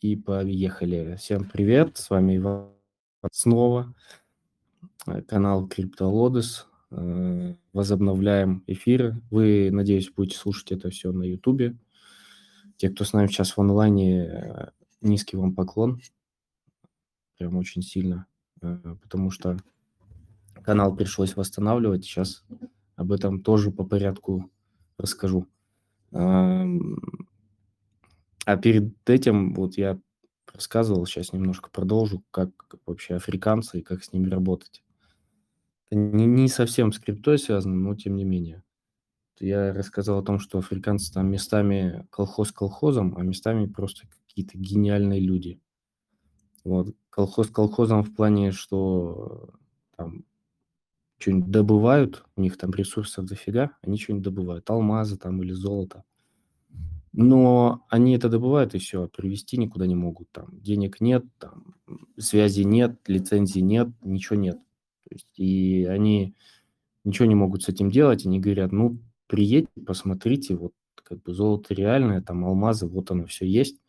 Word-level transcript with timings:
И 0.00 0.16
поехали. 0.16 1.16
Всем 1.16 1.44
привет, 1.44 1.98
с 1.98 2.10
вами 2.10 2.38
Иван 2.38 2.70
снова, 3.30 3.94
э, 5.06 5.22
канал 5.22 5.68
CryptoLodes. 5.68 6.64
Э, 6.90 7.54
Возобновляем 7.72 8.64
эфиры. 8.66 9.20
Вы, 9.30 9.70
надеюсь, 9.70 10.10
будете 10.10 10.38
слушать 10.38 10.72
это 10.72 10.90
все 10.90 11.12
на 11.12 11.24
Ютубе. 11.24 11.76
Те, 12.76 12.90
кто 12.90 13.04
с 13.04 13.12
нами 13.12 13.26
сейчас 13.26 13.56
в 13.56 13.60
онлайне, 13.60 14.24
э, 14.24 14.70
низкий 15.00 15.36
вам 15.36 15.54
поклон. 15.54 16.00
Прям 17.38 17.56
очень 17.56 17.82
сильно. 17.82 18.26
Потому 18.60 19.30
что 19.30 19.58
канал 20.64 20.96
пришлось 20.96 21.36
восстанавливать. 21.36 22.04
Сейчас 22.04 22.44
об 22.96 23.12
этом 23.12 23.42
тоже 23.42 23.70
по 23.70 23.84
порядку 23.84 24.50
расскажу. 24.98 25.46
А 28.46 28.56
перед 28.56 28.92
этим 29.08 29.54
вот 29.54 29.76
я 29.76 29.98
рассказывал, 30.52 31.06
сейчас 31.06 31.32
немножко 31.32 31.70
продолжу, 31.70 32.22
как 32.30 32.50
вообще 32.86 33.14
африканцы 33.16 33.80
и 33.80 33.82
как 33.82 34.04
с 34.04 34.12
ними 34.12 34.28
работать. 34.28 34.82
Не, 35.90 36.26
не 36.26 36.48
совсем 36.48 36.92
с 36.92 36.98
криптой 36.98 37.38
связано, 37.38 37.74
но 37.74 37.94
тем 37.94 38.16
не 38.16 38.24
менее. 38.24 38.62
Я 39.40 39.72
рассказал 39.72 40.20
о 40.20 40.24
том, 40.24 40.38
что 40.38 40.58
африканцы 40.58 41.12
там 41.12 41.30
местами 41.30 42.06
колхоз 42.10 42.52
колхозом, 42.52 43.16
а 43.18 43.22
местами 43.22 43.66
просто 43.66 44.06
какие-то 44.28 44.58
гениальные 44.58 45.20
люди. 45.20 45.60
Вот. 46.64 46.94
Колхоз 47.10 47.48
колхозом 47.50 48.02
в 48.02 48.14
плане, 48.14 48.50
что 48.52 49.50
там 49.96 50.24
что-нибудь 51.18 51.50
добывают, 51.50 52.24
у 52.36 52.42
них 52.42 52.56
там 52.58 52.72
ресурсов 52.72 53.26
дофига, 53.26 53.76
они 53.82 53.98
что-нибудь 53.98 54.24
добывают, 54.24 54.70
алмазы 54.70 55.16
там 55.16 55.42
или 55.42 55.52
золото. 55.52 56.04
Но 57.16 57.86
они 57.90 58.16
это 58.16 58.28
добывают 58.28 58.74
и 58.74 58.78
все, 58.78 59.06
привезти 59.06 59.56
никуда 59.56 59.86
не 59.86 59.94
могут. 59.94 60.32
Там 60.32 60.60
денег 60.60 61.00
нет, 61.00 61.24
там 61.38 61.76
связи 62.18 62.62
нет, 62.62 62.98
лицензии 63.06 63.60
нет, 63.60 63.88
ничего 64.02 64.34
нет. 64.34 64.58
То 65.08 65.14
есть, 65.14 65.28
и 65.36 65.84
они 65.84 66.34
ничего 67.04 67.26
не 67.26 67.36
могут 67.36 67.62
с 67.62 67.68
этим 67.68 67.88
делать. 67.88 68.26
Они 68.26 68.40
говорят, 68.40 68.72
ну, 68.72 68.98
приедьте, 69.28 69.80
посмотрите, 69.86 70.56
вот 70.56 70.72
как 70.96 71.22
бы 71.22 71.32
золото 71.32 71.72
реальное, 71.72 72.20
там 72.20 72.44
алмазы, 72.44 72.88
вот 72.88 73.12
оно 73.12 73.26
все 73.26 73.46
есть. 73.46 73.80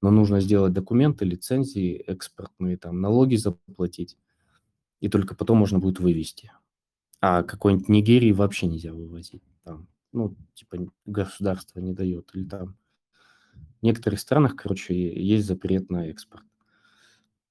Но 0.00 0.12
нужно 0.12 0.40
сделать 0.40 0.72
документы, 0.72 1.24
лицензии 1.24 1.96
экспортные, 2.06 2.76
там 2.76 3.00
налоги 3.00 3.34
заплатить. 3.34 4.16
И 5.00 5.08
только 5.08 5.34
потом 5.34 5.58
можно 5.58 5.80
будет 5.80 5.98
вывести. 5.98 6.52
А 7.20 7.42
какой-нибудь 7.42 7.88
Нигерии 7.88 8.30
вообще 8.30 8.68
нельзя 8.68 8.92
вывозить. 8.92 9.42
Там 9.64 9.88
ну, 10.12 10.36
типа 10.54 10.78
государство 11.06 11.80
не 11.80 11.92
дает, 11.92 12.30
или 12.34 12.44
там 12.44 12.76
в 13.80 13.84
некоторых 13.84 14.20
странах, 14.20 14.56
короче, 14.56 14.94
есть 14.94 15.46
запрет 15.46 15.90
на 15.90 16.08
экспорт. 16.08 16.44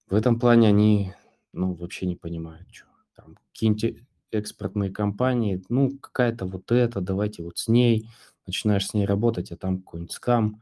В 0.08 0.16
этом 0.16 0.40
плане 0.40 0.68
они, 0.70 1.14
ну, 1.54 1.74
вообще 1.74 2.06
не 2.06 2.16
понимают, 2.16 2.68
что 2.72 2.88
там 3.16 3.38
какие-нибудь 3.52 4.04
экспортные 4.32 4.92
компании, 4.92 5.64
ну, 5.70 5.98
какая-то 5.98 6.46
вот 6.46 6.72
это, 6.72 7.02
давайте 7.02 7.44
вот 7.44 7.58
с 7.58 7.68
ней, 7.68 8.10
начинаешь 8.46 8.88
с 8.88 8.94
ней 8.94 9.06
работать, 9.06 9.52
а 9.52 9.58
там 9.58 9.80
какой-нибудь 9.80 10.14
скам. 10.14 10.62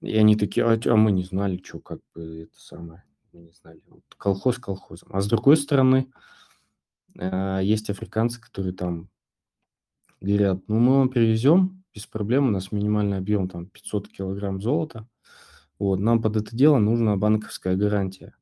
И 0.00 0.16
они 0.16 0.36
такие, 0.36 0.66
а, 0.66 0.78
а 0.84 0.96
мы 0.96 1.12
не 1.12 1.24
знали, 1.24 1.60
что 1.62 1.80
как 1.80 2.00
бы 2.14 2.42
это 2.42 2.60
самое, 2.60 3.04
мы 3.32 3.40
не 3.40 3.52
знали. 3.52 3.80
Вот 3.86 4.02
колхоз 4.16 4.58
колхозом. 4.58 5.08
А 5.12 5.20
с 5.20 5.28
другой 5.28 5.56
стороны, 5.56 6.10
э, 7.18 7.60
есть 7.62 7.88
африканцы, 7.88 8.40
которые 8.40 8.74
там 8.74 9.08
говорят, 10.22 10.62
ну, 10.68 10.78
мы 10.78 10.98
вам 10.98 11.08
привезем, 11.08 11.84
без 11.94 12.06
проблем, 12.06 12.48
у 12.48 12.50
нас 12.50 12.72
минимальный 12.72 13.18
объем 13.18 13.48
там 13.48 13.66
500 13.66 14.08
килограмм 14.08 14.60
золота, 14.60 15.08
вот, 15.78 15.98
нам 15.98 16.22
под 16.22 16.36
это 16.36 16.56
дело 16.56 16.78
нужна 16.78 17.16
банковская 17.16 17.76
гарантия. 17.76 18.34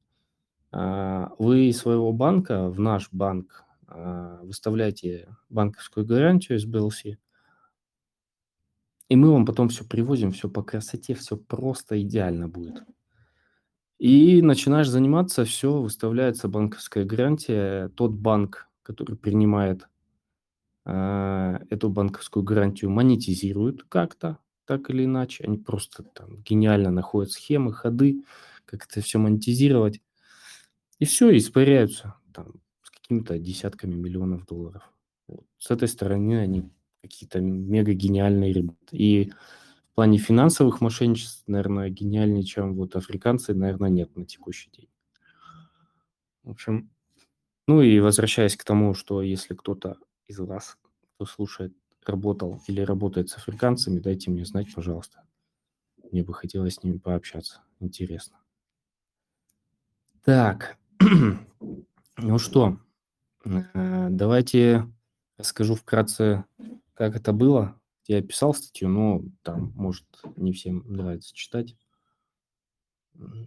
А, 0.72 1.33
вы 1.39 1.69
из 1.69 1.78
своего 1.78 2.12
банка 2.12 2.69
в 2.69 2.78
наш 2.78 3.09
банк 3.12 3.64
а, 3.87 4.41
выставляете 4.43 5.34
банковскую 5.49 6.06
гарантию 6.06 6.59
из 6.59 6.66
BLC, 6.66 7.16
и 9.09 9.16
мы 9.16 9.33
вам 9.33 9.44
потом 9.44 9.69
все 9.69 9.84
привозим, 9.84 10.31
все 10.31 10.49
по 10.49 10.62
красоте, 10.62 11.15
все 11.15 11.37
просто 11.37 12.00
идеально 12.00 12.47
будет. 12.47 12.84
И 13.99 14.41
начинаешь 14.41 14.88
заниматься, 14.88 15.44
все, 15.44 15.81
выставляется 15.81 16.49
банковская 16.49 17.04
гарантия. 17.04 17.88
Тот 17.97 18.12
банк, 18.12 18.69
который 18.83 19.16
принимает 19.16 19.88
эту 20.84 21.91
банковскую 21.91 22.42
гарантию 22.42 22.91
монетизируют 22.91 23.84
как-то, 23.84 24.38
так 24.64 24.88
или 24.91 25.04
иначе. 25.04 25.44
Они 25.44 25.58
просто 25.58 26.02
там 26.02 26.42
гениально 26.42 26.91
находят 26.91 27.32
схемы, 27.32 27.72
ходы, 27.72 28.24
как 28.64 28.86
это 28.86 29.00
все 29.00 29.18
монетизировать. 29.18 30.00
И 30.98 31.04
все, 31.04 31.36
испаряются 31.36 32.14
там 32.32 32.54
с 32.82 32.91
какими-то 32.91 33.38
десятками 33.38 33.94
миллионов 33.94 34.46
долларов. 34.46 34.91
Вот. 35.26 35.44
С 35.58 35.70
этой 35.70 35.88
стороны 35.88 36.38
они 36.38 36.70
какие-то 37.02 37.41
мега 37.41 37.92
гениальные 37.92 38.52
ребята. 38.52 38.76
И 38.92 39.30
в 39.30 39.94
плане 39.94 40.18
финансовых 40.18 40.80
мошенничеств, 40.80 41.42
наверное, 41.47 41.91
гениальнее, 41.91 42.44
чем 42.44 42.74
вот 42.74 42.97
африканцы, 42.97 43.54
наверное, 43.54 43.91
нет 43.91 44.14
на 44.16 44.24
текущий 44.24 44.70
день. 44.70 44.88
В 46.42 46.50
общем, 46.50 46.91
ну 47.66 47.82
и 47.82 48.00
возвращаясь 48.00 48.56
к 48.56 48.64
тому, 48.64 48.94
что 48.94 49.22
если 49.22 49.54
кто-то 49.54 49.97
из 50.30 50.38
вас, 50.38 50.78
кто 51.14 51.26
слушает, 51.26 51.74
работал 52.06 52.62
или 52.66 52.80
работает 52.80 53.28
с 53.28 53.36
африканцами, 53.36 53.98
дайте 53.98 54.30
мне 54.30 54.44
знать, 54.44 54.72
пожалуйста. 54.74 55.22
Мне 56.10 56.22
бы 56.22 56.32
хотелось 56.32 56.74
с 56.74 56.82
ними 56.82 56.98
пообщаться. 56.98 57.62
Интересно. 57.80 58.38
Так, 60.24 60.78
ну 62.16 62.38
что, 62.38 62.78
э, 63.44 64.08
давайте 64.10 64.86
расскажу 65.36 65.74
вкратце, 65.74 66.44
как 66.94 67.16
это 67.16 67.32
было. 67.32 67.76
Я 68.06 68.22
писал 68.22 68.54
статью, 68.54 68.88
но 68.88 69.22
там, 69.42 69.72
может, 69.74 70.06
не 70.36 70.52
всем 70.52 70.84
нравится 70.86 71.34
читать. 71.34 71.76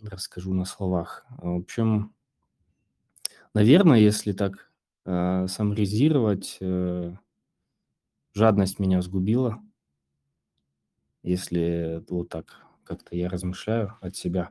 Расскажу 0.04 0.54
на 0.54 0.66
словах. 0.66 1.26
В 1.38 1.58
общем, 1.58 2.14
наверное, 3.54 4.00
если 4.00 4.32
так 4.32 4.73
э, 5.06 5.48
саморезировать, 5.48 6.58
э, 6.62 7.16
жадность 8.34 8.80
меня 8.80 9.02
сгубила, 9.02 9.62
если 11.24 12.04
вот 12.10 12.30
так 12.30 12.66
как-то 12.84 13.16
я 13.16 13.30
размышляю 13.30 13.98
от 14.02 14.16
себя. 14.16 14.50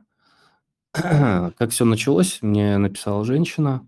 как 0.93 1.69
все 1.71 1.85
началось, 1.85 2.39
мне 2.41 2.77
написала 2.77 3.25
женщина, 3.25 3.87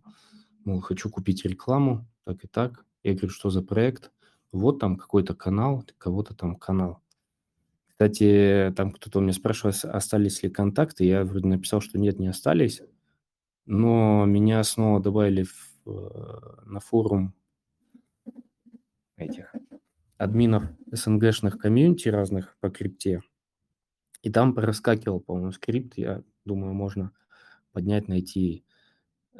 мол, 0.65 0.81
хочу 0.81 1.09
купить 1.09 1.45
рекламу, 1.45 2.07
так 2.23 2.43
и 2.43 2.47
так. 2.47 2.85
Я 3.03 3.13
говорю, 3.13 3.29
что 3.29 3.49
за 3.49 3.61
проект? 3.61 4.11
Вот 4.51 4.79
там 4.79 4.97
какой-то 4.97 5.35
канал, 5.35 5.83
кого-то 5.97 6.35
там 6.35 6.55
канал. 6.55 7.01
Кстати, 7.87 8.73
там 8.75 8.91
кто-то 8.91 9.19
у 9.19 9.21
меня 9.21 9.33
спрашивал, 9.33 9.73
остались 9.83 10.43
ли 10.43 10.49
контакты. 10.49 11.05
Я 11.05 11.23
вроде 11.23 11.47
написал, 11.47 11.81
что 11.81 11.97
нет, 11.97 12.19
не 12.19 12.27
остались. 12.27 12.81
Но 13.65 14.25
меня 14.25 14.63
снова 14.63 14.99
добавили 14.99 15.43
в 15.43 15.74
Э, 15.85 16.61
на 16.65 16.79
форум 16.79 17.33
этих 19.17 19.53
админов 20.17 20.63
СНГшных 20.91 21.59
комьюнити 21.59 22.09
разных 22.09 22.57
по 22.59 22.69
крипте. 22.69 23.21
И 24.21 24.31
там 24.31 24.55
проскакивал, 24.55 25.19
по-моему, 25.19 25.51
скрипт. 25.51 25.97
Я 25.97 26.23
думаю, 26.43 26.73
можно 26.73 27.11
поднять, 27.71 28.07
найти 28.07 28.65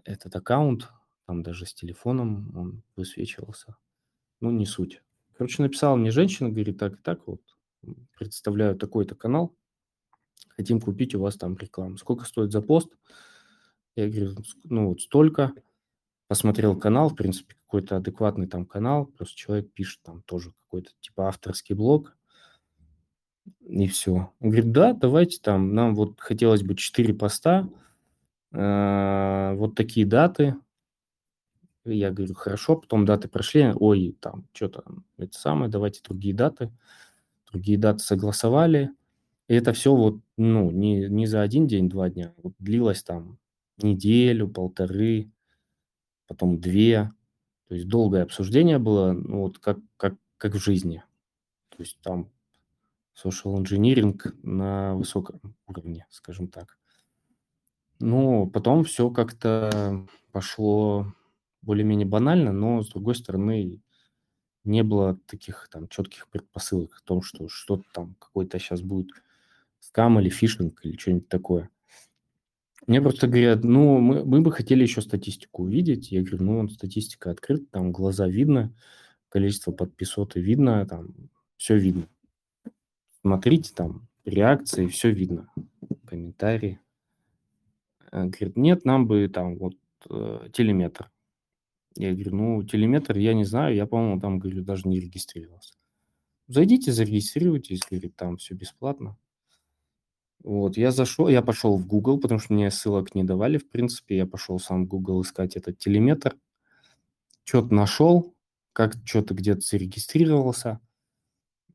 этот 0.04 0.36
аккаунт. 0.36 0.92
Там 1.26 1.42
даже 1.42 1.66
с 1.66 1.74
телефоном 1.74 2.56
он 2.56 2.84
высвечивался. 2.96 3.76
Ну, 4.40 4.52
не 4.52 4.66
суть. 4.66 5.02
Короче, 5.38 5.64
написала 5.64 5.96
мне 5.96 6.12
женщина, 6.12 6.50
говорит, 6.50 6.78
так 6.78 6.94
и 6.94 7.02
так 7.02 7.26
вот, 7.26 7.42
представляю 8.18 8.78
такой-то 8.78 9.16
канал, 9.16 9.56
хотим 10.50 10.80
купить 10.80 11.16
у 11.16 11.20
вас 11.20 11.36
там 11.36 11.58
рекламу. 11.58 11.98
Сколько 11.98 12.26
стоит 12.26 12.52
за 12.52 12.62
пост? 12.62 12.96
Я 13.96 14.08
говорю, 14.08 14.36
ну 14.64 14.90
вот 14.90 15.02
столько 15.02 15.54
посмотрел 16.28 16.78
канал, 16.78 17.10
в 17.10 17.16
принципе, 17.16 17.56
какой-то 17.66 17.98
адекватный 17.98 18.48
там 18.48 18.66
канал, 18.66 19.06
просто 19.06 19.36
человек 19.36 19.72
пишет 19.74 20.02
там 20.04 20.22
тоже 20.24 20.54
какой-то 20.64 20.92
типа 21.02 21.28
авторский 21.28 21.76
блог, 21.76 22.16
и 23.62 23.88
все. 23.88 24.32
Он 24.40 24.50
говорит, 24.50 24.72
да, 24.72 24.94
давайте 24.94 25.40
там, 25.40 25.74
нам 25.74 25.96
вот 25.96 26.20
хотелось 26.20 26.64
бы 26.64 26.76
4 26.76 27.14
поста, 27.14 27.70
э, 28.52 29.54
вот 29.56 29.76
такие 29.76 30.06
даты. 30.06 30.56
Я 31.84 32.12
говорю, 32.12 32.34
хорошо, 32.34 32.78
потом 32.78 33.06
даты 33.06 33.28
прошли, 33.28 33.72
ой, 33.76 34.18
там, 34.20 34.48
что-то, 34.54 34.84
это 35.18 35.38
самое, 35.38 35.70
давайте 35.70 36.02
другие 36.04 36.34
даты. 36.34 36.72
Другие 37.52 37.78
даты 37.78 38.00
согласовали. 38.00 38.90
И 39.48 39.54
это 39.54 39.74
все 39.74 39.96
вот, 39.96 40.20
ну, 40.38 40.72
не, 40.72 41.08
не 41.08 41.28
за 41.28 41.42
один 41.42 41.68
день, 41.68 41.88
два 41.88 42.10
дня, 42.10 42.34
вот 42.42 42.54
длилось 42.58 43.04
там 43.04 43.38
неделю, 43.78 44.48
полторы, 44.48 45.30
потом 46.28 46.60
две. 46.60 47.12
То 47.68 47.76
есть 47.76 47.88
долгое 47.88 48.24
обсуждение 48.24 48.78
было, 48.78 49.14
ну, 49.14 49.42
вот 49.42 49.60
как, 49.60 49.80
как, 49.98 50.16
как 50.38 50.54
в 50.54 50.60
жизни. 50.60 51.04
То 51.70 51.78
есть 51.80 52.00
там 52.02 52.30
social 53.16 53.56
engineering 53.58 54.20
на 54.44 54.96
высоком 54.96 55.56
уровне, 55.68 56.06
скажем 56.10 56.48
так. 56.48 56.78
Ну, 58.00 58.48
потом 58.48 58.84
все 58.84 59.10
как-то 59.10 60.06
пошло 60.32 61.14
более-менее 61.62 62.06
банально, 62.06 62.52
но, 62.52 62.82
с 62.82 62.90
другой 62.90 63.16
стороны, 63.16 63.82
не 64.66 64.84
было 64.84 65.18
таких 65.28 65.68
там 65.72 65.88
четких 65.88 66.28
предпосылок 66.30 66.98
о 66.98 67.04
том, 67.06 67.22
что 67.22 67.48
что-то 67.48 67.84
там, 67.94 68.16
какой-то 68.20 68.60
сейчас 68.60 68.82
будет 68.82 69.12
скам 69.80 70.20
или 70.20 70.30
фишинг 70.30 70.84
или 70.84 70.98
что-нибудь 70.98 71.30
такое. 71.30 71.70
Мне 72.88 73.02
просто 73.02 73.28
говорят, 73.28 73.64
ну, 73.64 74.00
мы, 74.00 74.24
мы 74.24 74.42
бы 74.42 74.52
хотели 74.52 74.84
еще 74.84 75.02
статистику 75.02 75.64
увидеть. 75.64 76.12
Я 76.12 76.22
говорю, 76.22 76.44
ну, 76.44 76.70
статистика 76.70 77.32
открыта, 77.32 77.66
там 77.72 77.92
глаза 77.92 78.28
видно, 78.28 78.74
количество 79.30 79.72
подписоты 79.72 80.40
видно, 80.40 80.86
там 80.86 81.16
все 81.58 81.78
видно. 81.78 82.08
Смотрите, 83.22 83.74
там 83.74 84.08
реакции, 84.24 84.86
все 84.88 85.10
видно, 85.10 85.52
комментарии. 86.06 86.80
Э, 88.12 88.26
говорит, 88.26 88.56
нет, 88.56 88.86
нам 88.86 89.08
бы 89.08 89.28
там 89.30 89.58
вот 89.58 89.76
э, 90.10 90.50
телеметр. 90.54 91.10
Я 91.98 92.14
говорю, 92.14 92.36
ну, 92.36 92.64
телеметр 92.64 93.18
я 93.18 93.34
не 93.34 93.46
знаю, 93.46 93.76
я, 93.76 93.88
по-моему, 93.88 94.20
там, 94.20 94.38
говорю, 94.38 94.64
даже 94.64 94.88
не 94.88 95.00
регистрировался. 95.00 95.74
Зайдите, 96.48 96.92
зарегистрируйтесь, 96.92 97.82
говорит, 97.90 98.16
там 98.16 98.38
все 98.38 98.54
бесплатно. 98.54 99.18
Вот, 100.46 100.78
я 100.78 100.92
зашел, 100.92 101.28
я 101.28 101.42
пошел 101.42 101.76
в 101.76 101.88
Google, 101.88 102.20
потому 102.20 102.40
что 102.40 102.54
мне 102.54 102.70
ссылок 102.70 103.16
не 103.16 103.24
давали, 103.24 103.58
в 103.58 103.68
принципе. 103.68 104.18
Я 104.18 104.28
пошел 104.28 104.60
сам 104.60 104.86
в 104.86 104.88
Google 104.88 105.24
искать 105.24 105.56
этот 105.56 105.80
телеметр. 105.80 106.38
Что-то 107.46 107.74
нашел, 107.74 108.36
как 108.72 108.94
что-то 109.06 109.34
где-то 109.34 109.62
зарегистрировался. 109.62 110.80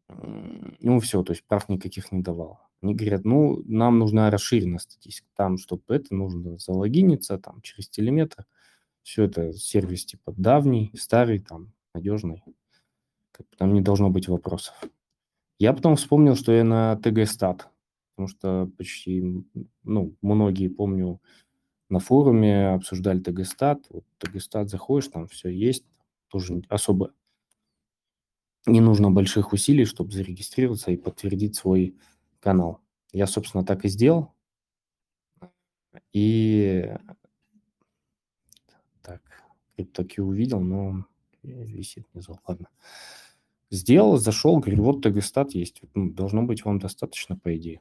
Ну, 0.06 1.00
все, 1.00 1.24
то 1.24 1.32
есть 1.32 1.44
прав 1.48 1.68
никаких 1.68 2.12
не 2.12 2.22
давал. 2.22 2.60
Они 2.80 2.94
говорят, 2.94 3.24
ну, 3.24 3.60
нам 3.66 3.98
нужна 3.98 4.30
расширенная 4.30 4.78
статистика. 4.78 5.26
Там, 5.34 5.58
чтобы 5.58 5.82
это, 5.88 6.14
нужно 6.14 6.56
залогиниться, 6.58 7.38
там, 7.38 7.62
через 7.62 7.88
телеметр. 7.88 8.46
Все 9.02 9.24
это 9.24 9.52
сервис 9.52 10.04
типа 10.04 10.32
давний, 10.36 10.92
старый, 10.96 11.40
там, 11.40 11.72
надежный. 11.92 12.44
Там 13.58 13.74
не 13.74 13.80
должно 13.80 14.10
быть 14.10 14.28
вопросов. 14.28 14.80
Я 15.58 15.72
потом 15.72 15.96
вспомнил, 15.96 16.36
что 16.36 16.52
я 16.52 16.62
на 16.62 16.94
ТГ-стат 17.02 17.68
потому 18.20 18.28
что 18.28 18.70
почти, 18.76 19.44
ну, 19.82 20.14
многие, 20.20 20.68
помню, 20.68 21.22
на 21.88 22.00
форуме 22.00 22.68
обсуждали 22.68 23.20
ТГ-стат. 23.20 23.86
Вот 23.88 24.04
ТГ-стат 24.18 24.68
заходишь, 24.68 25.08
там 25.08 25.26
все 25.26 25.48
есть, 25.48 25.86
тоже 26.28 26.62
особо 26.68 27.14
не 28.66 28.82
нужно 28.82 29.10
больших 29.10 29.54
усилий, 29.54 29.86
чтобы 29.86 30.12
зарегистрироваться 30.12 30.90
и 30.90 30.98
подтвердить 30.98 31.56
свой 31.56 31.96
канал. 32.40 32.82
Я, 33.10 33.26
собственно, 33.26 33.64
так 33.64 33.86
и 33.86 33.88
сделал. 33.88 34.34
И 36.12 36.94
так, 39.00 39.22
CryptoQ 39.78 40.20
увидел, 40.20 40.60
но 40.60 41.06
висит 41.42 42.04
внизу. 42.12 42.38
Ладно. 42.46 42.68
Сделал, 43.70 44.18
зашел, 44.18 44.58
говорю, 44.58 44.82
вот 44.82 45.00
ТГ-стат 45.00 45.52
есть. 45.52 45.80
Должно 45.94 46.42
быть 46.42 46.66
вам 46.66 46.78
достаточно, 46.78 47.34
по 47.38 47.56
идее. 47.56 47.80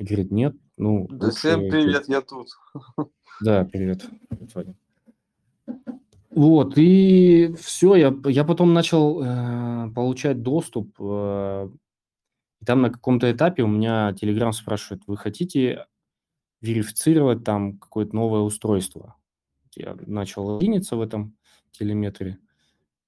И 0.00 0.04
говорит, 0.04 0.30
нет, 0.30 0.56
ну... 0.78 1.06
Да 1.10 1.26
лучше... 1.26 1.38
всем 1.38 1.60
привет, 1.60 2.08
я 2.08 2.22
тут. 2.22 2.48
Да, 3.42 3.66
привет. 3.66 4.08
Вот, 6.30 6.74
и 6.76 7.54
все, 7.58 7.96
я, 7.96 8.14
я 8.24 8.44
потом 8.44 8.72
начал 8.72 9.22
э, 9.22 9.90
получать 9.94 10.42
доступ. 10.42 10.94
Э, 11.00 11.68
и 12.60 12.64
там 12.64 12.80
на 12.80 12.90
каком-то 12.90 13.30
этапе 13.30 13.62
у 13.62 13.66
меня 13.66 14.12
Telegram 14.12 14.52
спрашивает, 14.52 15.02
вы 15.06 15.18
хотите 15.18 15.86
верифицировать 16.62 17.44
там 17.44 17.78
какое-то 17.78 18.16
новое 18.16 18.40
устройство? 18.40 19.16
Я 19.74 19.96
начал 20.06 20.46
логиниться 20.46 20.96
в 20.96 21.02
этом 21.02 21.36
телеметре. 21.72 22.38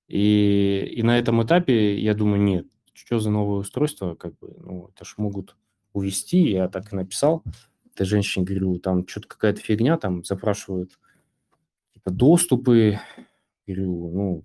И, 0.09 0.93
и 0.95 1.03
на 1.03 1.19
этом 1.19 1.43
этапе 1.43 1.99
я 1.99 2.15
думаю, 2.15 2.43
нет, 2.43 2.67
что 2.93 3.19
за 3.19 3.31
новое 3.31 3.61
устройство, 3.61 4.15
как 4.15 4.39
бы, 4.39 4.55
ну, 4.59 4.91
это 4.95 5.07
ж 5.07 5.15
могут 5.17 5.57
увести. 5.93 6.51
Я 6.51 6.69
так 6.69 6.93
и 6.93 6.97
написал 6.97 7.43
этой 7.95 8.07
женщине, 8.07 8.45
говорю, 8.45 8.79
там 8.79 9.07
что-то 9.07 9.29
какая-то 9.29 9.61
фигня, 9.61 9.99
там 9.99 10.25
запрашивают 10.25 10.99
типа, 11.95 12.11
доступы. 12.11 12.99
Говорю, 13.67 14.11
ну, 14.11 14.45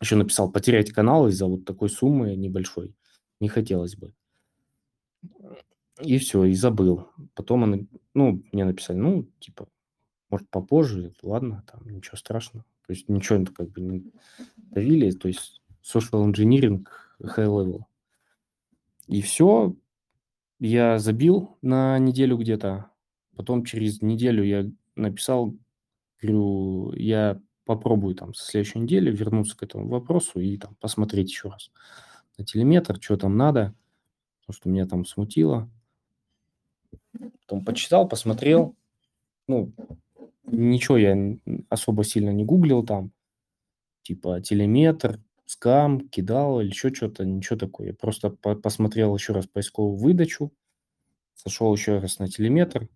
еще 0.00 0.16
написал, 0.16 0.50
потерять 0.50 0.92
канал 0.92 1.28
из-за 1.28 1.46
вот 1.46 1.64
такой 1.64 1.88
суммы 1.88 2.36
небольшой. 2.36 2.94
Не 3.40 3.48
хотелось 3.48 3.96
бы. 3.96 4.12
И 6.02 6.18
все, 6.18 6.44
и 6.44 6.54
забыл. 6.54 7.08
Потом 7.34 7.62
он, 7.62 7.88
ну, 8.12 8.42
мне 8.52 8.64
написали, 8.64 8.98
ну, 8.98 9.28
типа, 9.40 9.68
может, 10.28 10.48
попозже, 10.50 11.14
ладно, 11.22 11.64
там, 11.70 11.88
ничего 11.88 12.16
страшного. 12.16 12.66
То 12.86 12.92
есть 12.92 13.08
ничего 13.08 13.44
как 13.46 13.70
бы 13.70 13.80
не 13.80 14.12
давили, 14.56 15.10
то 15.10 15.28
есть 15.28 15.62
social 15.82 16.30
engineering 16.30 16.86
high 17.20 17.46
level. 17.46 17.84
И 19.06 19.22
все, 19.22 19.74
я 20.58 20.98
забил 20.98 21.56
на 21.62 21.98
неделю 21.98 22.36
где-то. 22.36 22.90
Потом 23.36 23.64
через 23.64 24.02
неделю 24.02 24.42
я 24.44 24.70
написал, 24.94 25.54
говорю, 26.20 26.92
я 26.94 27.40
попробую 27.64 28.14
там 28.14 28.32
со 28.34 28.44
следующей 28.46 28.78
недели 28.78 29.10
вернуться 29.10 29.56
к 29.56 29.62
этому 29.62 29.88
вопросу 29.88 30.40
и 30.40 30.56
там 30.56 30.76
посмотреть 30.76 31.30
еще 31.30 31.50
раз 31.50 31.70
на 32.38 32.44
телеметр, 32.44 32.98
что 33.00 33.16
там 33.16 33.36
надо, 33.36 33.74
потому 34.40 34.54
что 34.54 34.68
меня 34.68 34.86
там 34.86 35.04
смутило. 35.04 35.70
Потом 37.40 37.64
почитал, 37.64 38.08
посмотрел. 38.08 38.76
Ну, 39.48 39.72
ничего 40.44 40.96
я 40.96 41.16
особо 41.68 42.04
сильно 42.04 42.30
не 42.30 42.44
гуглил 42.44 42.84
там. 42.84 43.12
Типа 44.02 44.40
телеметр, 44.40 45.20
скам, 45.46 46.08
кидал 46.08 46.60
или 46.60 46.68
еще 46.68 46.92
что-то, 46.92 47.24
ничего 47.24 47.56
такое. 47.56 47.88
Я 47.88 47.94
просто 47.94 48.30
по 48.30 48.54
посмотрел 48.54 49.16
еще 49.16 49.32
раз 49.32 49.46
поисковую 49.46 49.96
выдачу, 49.96 50.52
сошел 51.34 51.72
еще 51.74 51.98
раз 51.98 52.18
на 52.18 52.28
телеметр. 52.28 52.88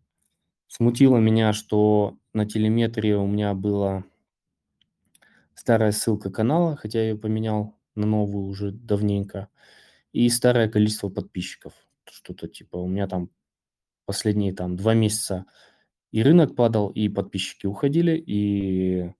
Смутило 0.66 1.16
меня, 1.16 1.52
что 1.52 2.18
на 2.32 2.46
телеметре 2.46 3.16
у 3.16 3.26
меня 3.26 3.54
была 3.54 4.04
старая 5.54 5.92
ссылка 5.92 6.30
канала, 6.30 6.76
хотя 6.76 7.00
я 7.00 7.10
ее 7.10 7.16
поменял 7.16 7.76
на 7.94 8.06
новую 8.06 8.46
уже 8.46 8.72
давненько, 8.72 9.48
и 10.12 10.28
старое 10.28 10.68
количество 10.68 11.08
подписчиков. 11.08 11.72
Что-то 12.04 12.48
типа 12.48 12.76
у 12.76 12.88
меня 12.88 13.06
там 13.06 13.30
последние 14.06 14.52
там 14.52 14.76
два 14.76 14.94
месяца 14.94 15.46
и 16.10 16.22
рынок 16.22 16.56
падал, 16.56 16.88
и 16.88 17.08
подписчики 17.08 17.66
уходили, 17.66 18.16
и, 18.16 19.12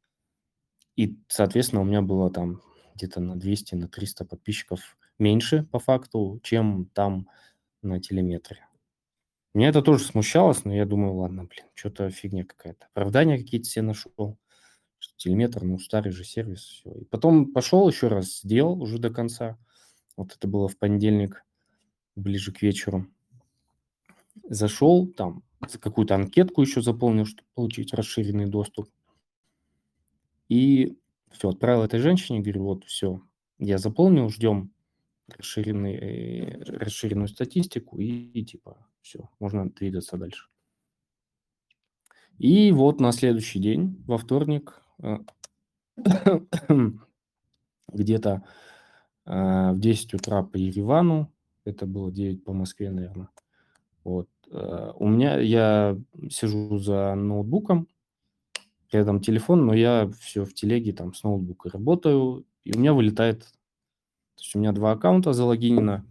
и 0.97 1.17
соответственно, 1.29 1.83
у 1.83 1.85
меня 1.85 2.03
было 2.03 2.31
там 2.31 2.61
где-то 3.01 3.21
на 3.21 3.37
200, 3.37 3.75
на 3.75 3.89
300 3.89 4.25
подписчиков 4.27 4.99
меньше 5.19 5.65
по 5.65 5.79
факту, 5.79 6.41
чем 6.43 6.87
там 6.93 7.29
на 7.83 8.01
телеметре. 8.01 8.67
Меня 9.55 9.71
это 9.71 9.83
тоже 9.83 10.05
смущалось, 10.05 10.65
но 10.65 10.75
я 10.75 10.85
думаю, 10.85 11.15
ладно, 11.15 11.45
блин, 11.45 11.65
что-то 11.75 12.11
фигня 12.11 12.45
какая-то. 12.45 12.87
Оправдания 12.87 13.39
какие-то 13.39 13.69
все 13.69 13.83
нашел. 13.83 14.39
Что 14.99 15.15
телеметр, 15.17 15.65
ну, 15.65 15.79
старый 15.79 16.13
же 16.13 16.25
сервис, 16.25 16.61
все. 16.61 16.93
И 16.93 17.05
потом 17.05 17.53
пошел 17.53 17.89
еще 17.89 18.09
раз, 18.09 18.41
сделал 18.41 18.81
уже 18.81 18.99
до 18.99 19.11
конца. 19.11 19.59
Вот 20.17 20.37
это 20.37 20.47
было 20.47 20.69
в 20.69 20.77
понедельник, 20.77 21.45
ближе 22.17 22.53
к 22.53 22.61
вечеру. 22.63 23.07
Зашел, 24.49 25.09
там 25.09 25.43
какую-то 25.81 26.15
анкетку 26.15 26.61
еще 26.61 26.83
заполнил, 26.83 27.25
чтобы 27.25 27.49
получить 27.55 27.95
расширенный 27.95 28.47
доступ. 28.47 28.91
И 30.49 31.00
все, 31.31 31.49
отправил 31.51 31.83
этой 31.83 32.01
женщине, 32.01 32.41
говорю, 32.41 32.65
вот, 32.65 32.85
все, 32.85 33.23
я 33.59 33.79
заполнил, 33.79 34.29
ждем 34.31 34.73
расширенный, 35.37 35.95
э, 35.95 36.63
расширенную 36.63 37.29
статистику 37.29 37.99
и, 37.99 38.07
и 38.07 38.45
типа 38.45 38.77
все, 39.01 39.31
можно 39.39 39.71
двигаться 39.71 40.17
дальше. 40.17 40.47
И 42.39 42.73
вот 42.73 43.01
на 43.01 43.13
следующий 43.13 43.59
день, 43.59 44.03
во 44.07 44.19
вторник, 44.19 44.81
э, 45.03 45.19
где-то 47.93 48.45
э, 49.27 49.73
в 49.73 49.79
10 49.79 50.15
утра 50.15 50.43
по 50.43 50.57
Еревану, 50.57 51.33
это 51.65 51.87
было 51.87 52.11
9 52.11 52.45
по 52.45 52.53
Москве, 52.53 52.91
наверное, 52.91 53.29
вот, 54.03 54.29
у 54.51 55.07
меня, 55.07 55.39
я 55.39 55.97
сижу 56.29 56.79
за 56.79 57.15
ноутбуком, 57.15 57.87
рядом 58.93 59.21
телефон, 59.21 59.67
но 59.67 59.75
я 59.75 60.11
все 60.21 60.45
в 60.45 60.55
телеге 60.55 60.93
там 60.93 61.15
с 61.15 61.23
ноутбука 61.23 61.71
работаю, 61.71 62.45
и 62.65 62.75
у 62.75 62.79
меня 62.79 62.93
вылетает, 62.93 63.41
то 63.41 64.43
есть 64.43 64.55
у 64.55 64.59
меня 64.59 64.73
два 64.73 64.93
аккаунта 64.93 65.33
залогинено, 65.33 66.05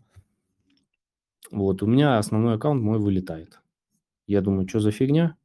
вот, 1.51 1.81
у 1.81 1.87
меня 1.87 2.19
основной 2.19 2.55
аккаунт 2.55 2.81
мой 2.81 2.99
вылетает. 2.99 3.59
Я 4.27 4.41
думаю, 4.41 4.67
что 4.67 4.79
за 4.79 4.91
фигня? 4.91 5.35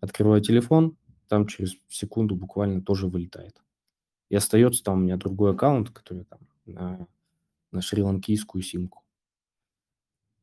Открываю 0.00 0.40
телефон, 0.40 0.96
там 1.28 1.46
через 1.46 1.76
секунду 1.88 2.34
буквально 2.34 2.80
тоже 2.80 3.06
вылетает. 3.06 3.62
И 4.30 4.36
остается 4.36 4.82
там 4.82 4.98
у 4.98 5.00
меня 5.02 5.16
другой 5.16 5.52
аккаунт, 5.52 5.90
который 5.90 6.24
там 6.24 6.40
на, 6.64 7.06
на 7.72 7.82
шри-ланкийскую 7.82 8.62
симку. 8.62 9.02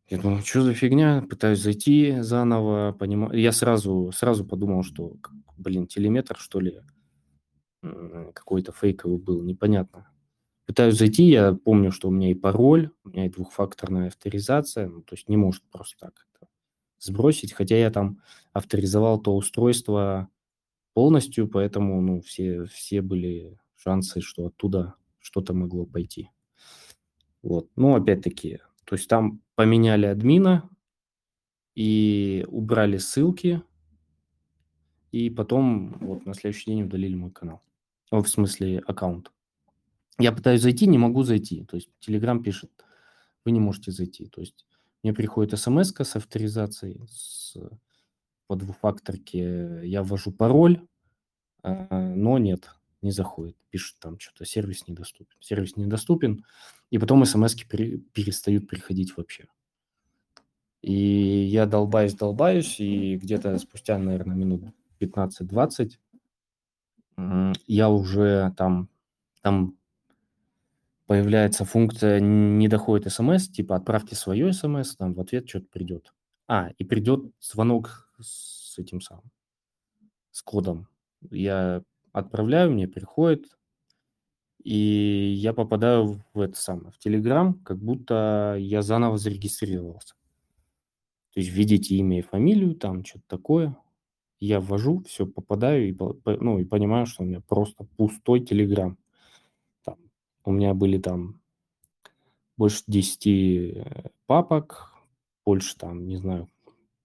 Я 0.10 0.18
думаю, 0.20 0.42
что 0.42 0.62
за 0.62 0.74
фигня? 0.74 1.26
Пытаюсь 1.30 1.60
зайти 1.60 2.22
заново, 2.22 2.96
понимаю. 2.98 3.38
Я 3.38 3.52
сразу, 3.52 4.12
сразу 4.14 4.46
подумал, 4.46 4.84
что, 4.84 5.18
блин, 5.58 5.86
телеметр, 5.86 6.38
что 6.38 6.62
ли, 6.62 6.82
какой-то 8.34 8.72
фейковый 8.72 9.18
был, 9.18 9.44
непонятно. 9.44 10.10
Пытаюсь 10.66 10.98
зайти, 10.98 11.24
я 11.24 11.54
помню, 11.54 11.92
что 11.92 12.08
у 12.08 12.12
меня 12.12 12.32
и 12.32 12.36
пароль, 12.36 12.92
у 13.04 13.10
меня 13.10 13.26
и 13.26 13.30
двухфакторная 13.30 14.08
авторизация, 14.08 14.88
ну, 14.88 15.02
то 15.02 15.16
есть 15.16 15.28
не 15.30 15.38
может 15.38 15.64
просто 15.72 15.98
так 16.00 16.28
это 16.34 16.50
сбросить, 17.00 17.54
хотя 17.54 17.78
я 17.78 17.92
там 17.92 18.22
авторизовал 18.54 19.22
то 19.22 19.36
устройство 19.36 20.30
полностью, 20.94 21.48
поэтому, 21.48 22.02
ну, 22.02 22.22
все, 22.22 22.66
все 22.66 23.02
были 23.02 23.58
шансы, 23.76 24.22
что 24.22 24.48
оттуда 24.48 24.96
что-то 25.20 25.54
могло 25.54 25.86
пойти. 25.86 26.30
Вот, 27.44 27.70
ну, 27.76 27.96
опять-таки, 27.96 28.60
то 28.84 28.96
есть 28.96 29.08
там 29.08 29.42
поменяли 29.58 30.06
админа 30.06 30.70
и 31.74 32.46
убрали 32.48 32.98
ссылки, 32.98 33.64
и 35.12 35.32
потом 35.32 35.98
вот 36.00 36.28
на 36.28 36.36
следующий 36.36 36.70
день 36.70 36.84
удалили 36.84 37.16
мой 37.16 37.32
канал. 37.32 37.64
О, 38.12 38.22
в 38.22 38.30
смысле, 38.30 38.84
аккаунт. 38.86 39.32
Я 40.20 40.32
пытаюсь 40.32 40.62
зайти, 40.62 40.86
не 40.86 41.00
могу 41.00 41.24
зайти. 41.24 41.66
То 41.66 41.76
есть 41.76 41.90
Telegram 42.08 42.40
пишет, 42.40 42.70
вы 43.46 43.52
не 43.52 43.60
можете 43.60 43.92
зайти. 43.92 44.28
То 44.28 44.42
есть 44.42 44.68
мне 45.02 45.12
приходит 45.12 45.60
смс 45.60 45.92
с 45.92 46.16
авторизацией, 46.16 47.02
с, 47.10 47.58
по 48.46 48.56
двухфакторке 48.56 49.82
я 49.88 50.04
ввожу 50.04 50.32
пароль, 50.32 50.86
а, 51.64 52.14
но 52.16 52.38
нет, 52.38 52.70
не 53.08 53.12
заходит. 53.12 53.56
Пишет 53.70 53.98
там 54.00 54.20
что-то, 54.20 54.46
сервис 54.46 54.88
недоступен. 54.88 55.38
Сервис 55.40 55.76
недоступен, 55.78 56.46
и 56.92 56.98
потом 56.98 57.26
смс 57.26 57.56
перестают 57.56 58.68
приходить 58.68 59.16
вообще. 59.18 59.46
И 60.82 60.94
я 60.94 61.66
долбаюсь, 61.66 62.14
долбаюсь, 62.14 62.80
и 62.80 63.18
где-то 63.18 63.58
спустя, 63.58 63.98
наверное, 63.98 64.36
минут 64.36 64.64
15-20 65.00 65.98
я 67.66 67.90
уже 67.90 68.54
там, 68.58 68.90
там 69.42 69.76
появляется 71.08 71.66
функция 71.66 72.20
«не 72.20 72.68
доходит 72.68 73.12
смс», 73.12 73.48
типа 73.48 73.76
«отправьте 73.76 74.16
свое 74.16 74.54
смс», 74.54 74.96
там 74.96 75.14
в 75.14 75.20
ответ 75.20 75.50
что-то 75.50 75.68
придет. 75.72 76.14
А, 76.48 76.70
и 76.78 76.84
придет 76.84 77.32
звонок 77.40 78.12
с 78.20 78.78
этим 78.78 79.02
самым, 79.02 79.32
с 80.32 80.42
кодом. 80.42 80.88
Я 81.32 81.82
отправляю, 82.20 82.72
мне 82.72 82.88
приходит, 82.88 83.58
и 84.64 85.34
я 85.38 85.54
попадаю 85.54 86.22
в 86.34 86.40
это 86.40 86.60
самое, 86.60 86.92
в 86.92 86.98
Телеграм, 86.98 87.54
как 87.54 87.78
будто 87.78 88.56
я 88.60 88.82
заново 88.82 89.18
зарегистрировался. 89.18 90.16
То 91.34 91.40
есть 91.40 91.52
введите 91.52 91.96
имя 91.96 92.20
и 92.20 92.24
фамилию, 92.24 92.76
там 92.76 93.06
что-то 93.06 93.26
такое. 93.28 93.78
Я 94.40 94.60
ввожу, 94.60 95.04
все, 95.08 95.26
попадаю 95.26 95.90
и, 95.90 95.98
ну, 96.26 96.60
и 96.60 96.66
понимаю, 96.66 97.06
что 97.06 97.24
у 97.24 97.26
меня 97.26 97.42
просто 97.42 97.86
пустой 97.96 98.42
Телеграм. 98.42 98.98
У 100.44 100.52
меня 100.52 100.74
были 100.74 100.98
там 100.98 101.42
больше 102.56 102.84
10 102.88 103.28
э, 103.28 104.10
папок, 104.26 104.94
больше 105.46 105.78
там, 105.78 106.08
не 106.08 106.18
знаю, 106.18 106.50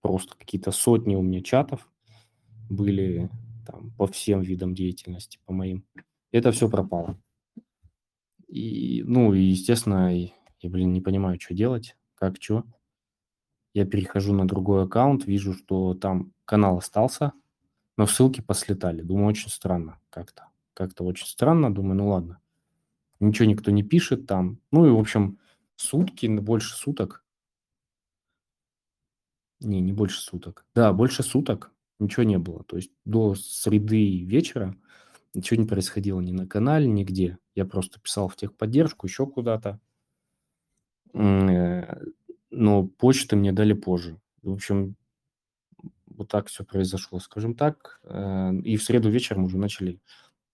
просто 0.00 0.36
какие-то 0.36 0.72
сотни 0.72 1.14
у 1.14 1.22
меня 1.22 1.42
чатов 1.42 1.88
были 2.70 3.30
там 3.64 3.90
по 3.92 4.06
всем 4.06 4.42
видам 4.42 4.74
деятельности, 4.74 5.38
по 5.44 5.52
моим. 5.52 5.84
Это 6.30 6.52
все 6.52 6.68
пропало. 6.68 7.18
И, 8.48 9.02
ну, 9.06 9.32
и, 9.32 9.40
естественно, 9.40 10.14
я, 10.14 10.70
блин, 10.70 10.92
не 10.92 11.00
понимаю, 11.00 11.40
что 11.40 11.54
делать, 11.54 11.96
как, 12.14 12.36
что. 12.40 12.64
Я 13.74 13.86
перехожу 13.86 14.34
на 14.34 14.46
другой 14.46 14.84
аккаунт, 14.84 15.24
вижу, 15.24 15.54
что 15.54 15.94
там 15.94 16.32
канал 16.44 16.78
остался, 16.78 17.32
но 17.96 18.06
ссылки 18.06 18.42
послетали. 18.42 19.02
Думаю, 19.02 19.28
очень 19.28 19.48
странно 19.48 19.98
как-то. 20.10 20.48
Как-то 20.74 21.04
очень 21.04 21.26
странно. 21.26 21.74
Думаю, 21.74 21.96
ну 21.96 22.08
ладно 22.08 22.42
ничего 23.22 23.48
никто 23.48 23.70
не 23.70 23.82
пишет 23.82 24.26
там. 24.26 24.58
Ну 24.70 24.86
и, 24.86 24.90
в 24.90 24.98
общем, 24.98 25.38
сутки, 25.76 26.26
больше 26.26 26.74
суток. 26.74 27.24
Не, 29.60 29.80
не 29.80 29.92
больше 29.92 30.20
суток. 30.20 30.66
Да, 30.74 30.92
больше 30.92 31.22
суток 31.22 31.71
ничего 32.02 32.24
не 32.24 32.38
было. 32.38 32.64
То 32.64 32.76
есть 32.76 32.90
до 33.04 33.34
среды 33.34 34.24
вечера 34.24 34.76
ничего 35.34 35.60
не 35.60 35.66
происходило 35.66 36.20
ни 36.20 36.32
на 36.32 36.46
канале, 36.46 36.86
нигде. 36.86 37.38
Я 37.54 37.64
просто 37.64 38.00
писал 38.00 38.28
в 38.28 38.36
техподдержку, 38.36 39.06
еще 39.06 39.26
куда-то. 39.26 39.80
Э, 41.14 42.02
но 42.50 42.86
почты 42.86 43.36
мне 43.36 43.52
дали 43.52 43.72
позже. 43.72 44.20
В 44.42 44.52
общем, 44.52 44.96
вот 46.06 46.28
так 46.28 46.48
все 46.48 46.64
произошло, 46.64 47.18
скажем 47.20 47.54
так. 47.54 48.00
Э, 48.04 48.52
и 48.64 48.76
в 48.76 48.82
среду 48.82 49.10
вечером 49.10 49.44
уже 49.44 49.58
начали 49.58 50.00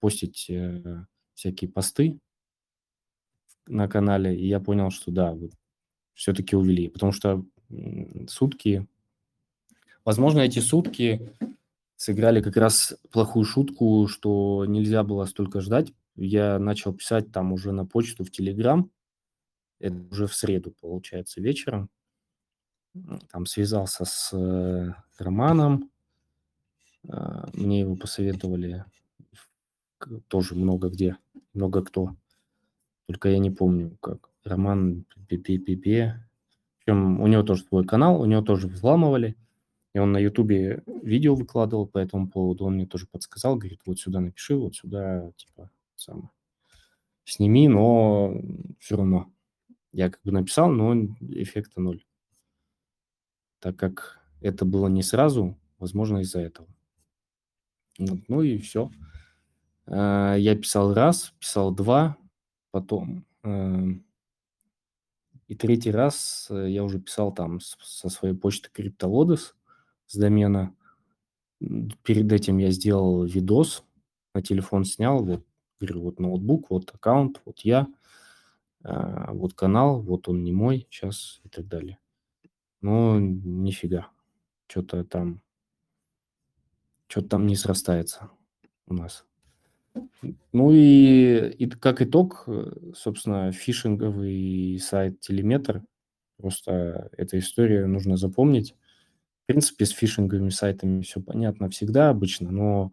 постить 0.00 0.46
э, 0.48 1.04
всякие 1.34 1.70
посты 1.70 2.18
на 3.66 3.88
канале, 3.88 4.36
и 4.36 4.46
я 4.46 4.60
понял, 4.60 4.90
что 4.90 5.10
да, 5.10 5.36
все-таки 6.14 6.56
увели, 6.56 6.88
потому 6.88 7.12
что 7.12 7.44
сутки, 8.26 8.88
возможно, 10.04 10.40
эти 10.40 10.58
сутки 10.58 11.32
сыграли 11.96 12.40
как 12.40 12.56
раз 12.56 12.96
плохую 13.10 13.44
шутку, 13.44 14.06
что 14.08 14.64
нельзя 14.66 15.02
было 15.02 15.24
столько 15.24 15.60
ждать. 15.60 15.92
Я 16.16 16.58
начал 16.58 16.92
писать 16.92 17.32
там 17.32 17.52
уже 17.52 17.72
на 17.72 17.86
почту 17.86 18.24
в 18.24 18.30
Телеграм, 18.30 18.90
это 19.80 19.96
уже 20.10 20.26
в 20.26 20.34
среду, 20.34 20.74
получается, 20.80 21.40
вечером. 21.40 21.90
Там 23.30 23.46
связался 23.46 24.04
с 24.04 24.30
э, 24.32 24.92
Романом, 25.18 25.90
э, 27.08 27.44
мне 27.52 27.80
его 27.80 27.94
посоветовали 27.94 28.84
тоже 30.28 30.54
много 30.54 30.88
где, 30.88 31.16
много 31.52 31.82
кто. 31.84 32.16
Только 33.06 33.28
я 33.30 33.38
не 33.38 33.50
помню, 33.50 33.96
как. 34.00 34.28
Роман 34.44 35.04
Пипе. 35.28 36.24
Причем 36.78 37.20
у 37.20 37.26
него 37.26 37.42
тоже 37.42 37.64
свой 37.64 37.84
канал, 37.84 38.20
у 38.20 38.24
него 38.24 38.42
тоже 38.42 38.66
взламывали. 38.66 39.36
И 39.98 40.00
он 40.00 40.12
на 40.12 40.18
Ютубе 40.18 40.84
видео 41.02 41.34
выкладывал 41.34 41.88
по 41.88 41.98
этому 41.98 42.30
поводу. 42.30 42.66
Он 42.66 42.74
мне 42.74 42.86
тоже 42.86 43.08
подсказал, 43.08 43.56
говорит, 43.56 43.80
вот 43.84 43.98
сюда 43.98 44.20
напиши, 44.20 44.54
вот 44.54 44.76
сюда, 44.76 45.32
типа, 45.32 45.72
сам 45.96 46.30
сними, 47.24 47.66
но 47.66 48.40
все 48.78 48.96
равно. 48.96 49.28
Я 49.90 50.08
как 50.08 50.20
бы 50.22 50.30
написал, 50.30 50.70
но 50.70 50.94
эффекта 51.20 51.80
ноль. 51.80 52.04
Так 53.58 53.74
как 53.74 54.20
это 54.40 54.64
было 54.64 54.86
не 54.86 55.02
сразу, 55.02 55.58
возможно, 55.80 56.18
из-за 56.18 56.42
этого. 56.42 56.68
Вот, 57.98 58.20
ну 58.28 58.42
и 58.42 58.56
все. 58.58 58.92
А, 59.86 60.36
я 60.36 60.54
писал 60.54 60.94
раз, 60.94 61.34
писал 61.40 61.74
два, 61.74 62.16
потом. 62.70 63.26
Эм, 63.42 64.06
и 65.48 65.56
третий 65.56 65.90
раз 65.90 66.46
э, 66.50 66.70
я 66.70 66.84
уже 66.84 67.00
писал 67.00 67.34
там 67.34 67.58
со 67.58 68.08
своей 68.08 68.36
почты 68.36 68.70
CryptoLotus 68.72 69.54
с 70.08 70.16
домена. 70.16 70.74
Перед 72.02 72.32
этим 72.32 72.58
я 72.58 72.70
сделал 72.70 73.24
видос, 73.24 73.84
на 74.34 74.42
телефон 74.42 74.84
снял, 74.84 75.24
вот, 75.24 75.44
говорю, 75.80 76.02
вот 76.02 76.20
ноутбук, 76.20 76.70
вот 76.70 76.90
аккаунт, 76.92 77.40
вот 77.44 77.60
я, 77.60 77.86
а, 78.82 79.32
вот 79.32 79.54
канал, 79.54 80.00
вот 80.00 80.28
он 80.28 80.42
не 80.42 80.52
мой 80.52 80.86
сейчас 80.90 81.40
и 81.44 81.48
так 81.48 81.68
далее. 81.68 81.98
Но 82.80 83.18
нифига, 83.18 84.08
что-то 84.66 85.04
там, 85.04 85.40
что-то 87.08 87.28
там 87.28 87.46
не 87.46 87.56
срастается 87.56 88.30
у 88.86 88.94
нас. 88.94 89.24
Ну 90.52 90.70
и, 90.72 91.50
и 91.58 91.68
как 91.68 92.02
итог, 92.02 92.44
э, 92.46 92.92
собственно, 92.94 93.52
фишинговый 93.52 94.78
сайт 94.78 95.20
Телеметр. 95.20 95.82
Просто 96.36 97.10
эта 97.16 97.38
история 97.38 97.86
нужно 97.86 98.16
запомнить. 98.16 98.76
Принципе, 99.48 99.86
с 99.86 99.90
фишинговыми 99.90 100.50
сайтами 100.50 101.02
все 101.02 101.20
понятно 101.20 101.70
всегда 101.70 102.10
обычно, 102.10 102.50
но 102.50 102.92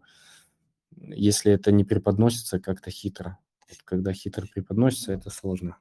если 0.96 1.52
это 1.52 1.70
не 1.70 1.84
преподносится 1.84 2.58
как-то 2.58 2.90
хитро, 2.90 3.38
когда 3.84 4.12
хитро 4.12 4.46
преподносится, 4.46 5.12
это 5.12 5.28
сложно 5.30 5.76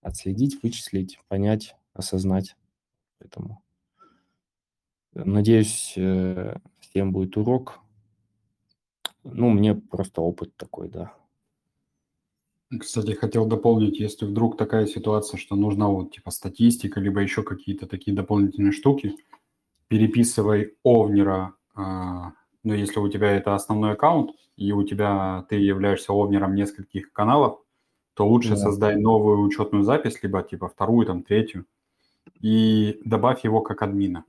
отследить, 0.00 0.62
вычислить, 0.62 1.18
понять, 1.28 1.76
осознать. 1.92 2.56
Поэтому 3.18 3.62
надеюсь, 5.12 5.92
э, 5.96 6.56
всем 6.80 7.12
будет 7.12 7.36
урок 7.36 7.82
ну, 9.24 9.50
мне 9.50 9.74
просто 9.74 10.20
опыт 10.20 10.56
такой, 10.56 10.88
да. 10.88 11.14
Кстати, 12.80 13.12
хотел 13.12 13.46
дополнить, 13.46 14.00
если 14.00 14.24
вдруг 14.24 14.56
такая 14.56 14.86
ситуация, 14.86 15.38
что 15.38 15.56
нужна 15.56 15.88
вот 15.88 16.12
типа 16.12 16.30
статистика, 16.30 17.00
либо 17.00 17.20
еще 17.20 17.42
какие-то 17.42 17.86
такие 17.86 18.16
дополнительные 18.16 18.72
штуки, 18.72 19.14
переписывай 19.92 20.74
овнера, 20.82 21.52
а, 21.74 22.32
ну, 22.64 22.72
если 22.72 22.98
у 22.98 23.10
тебя 23.10 23.30
это 23.32 23.54
основной 23.54 23.92
аккаунт, 23.92 24.30
и 24.56 24.72
у 24.72 24.84
тебя 24.84 25.44
ты 25.50 25.56
являешься 25.56 26.14
овнером 26.14 26.54
нескольких 26.54 27.12
каналов, 27.12 27.58
то 28.14 28.26
лучше 28.26 28.50
да. 28.50 28.56
создай 28.56 28.96
новую 28.96 29.42
учетную 29.42 29.84
запись, 29.84 30.22
либо 30.22 30.42
типа 30.42 30.68
вторую, 30.68 31.04
там, 31.06 31.22
третью, 31.22 31.66
и 32.40 33.02
добавь 33.04 33.44
его 33.44 33.60
как 33.60 33.82
админа. 33.82 34.24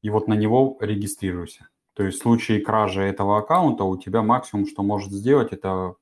И 0.00 0.10
вот 0.10 0.28
на 0.28 0.34
него 0.34 0.78
регистрируйся. 0.80 1.68
То 1.94 2.04
есть 2.04 2.20
в 2.20 2.22
случае 2.22 2.60
кражи 2.60 3.02
этого 3.02 3.36
аккаунта 3.38 3.82
у 3.82 3.96
тебя 3.96 4.22
максимум, 4.22 4.64
что 4.64 4.84
может 4.84 5.10
сделать, 5.10 5.52
это 5.52 5.96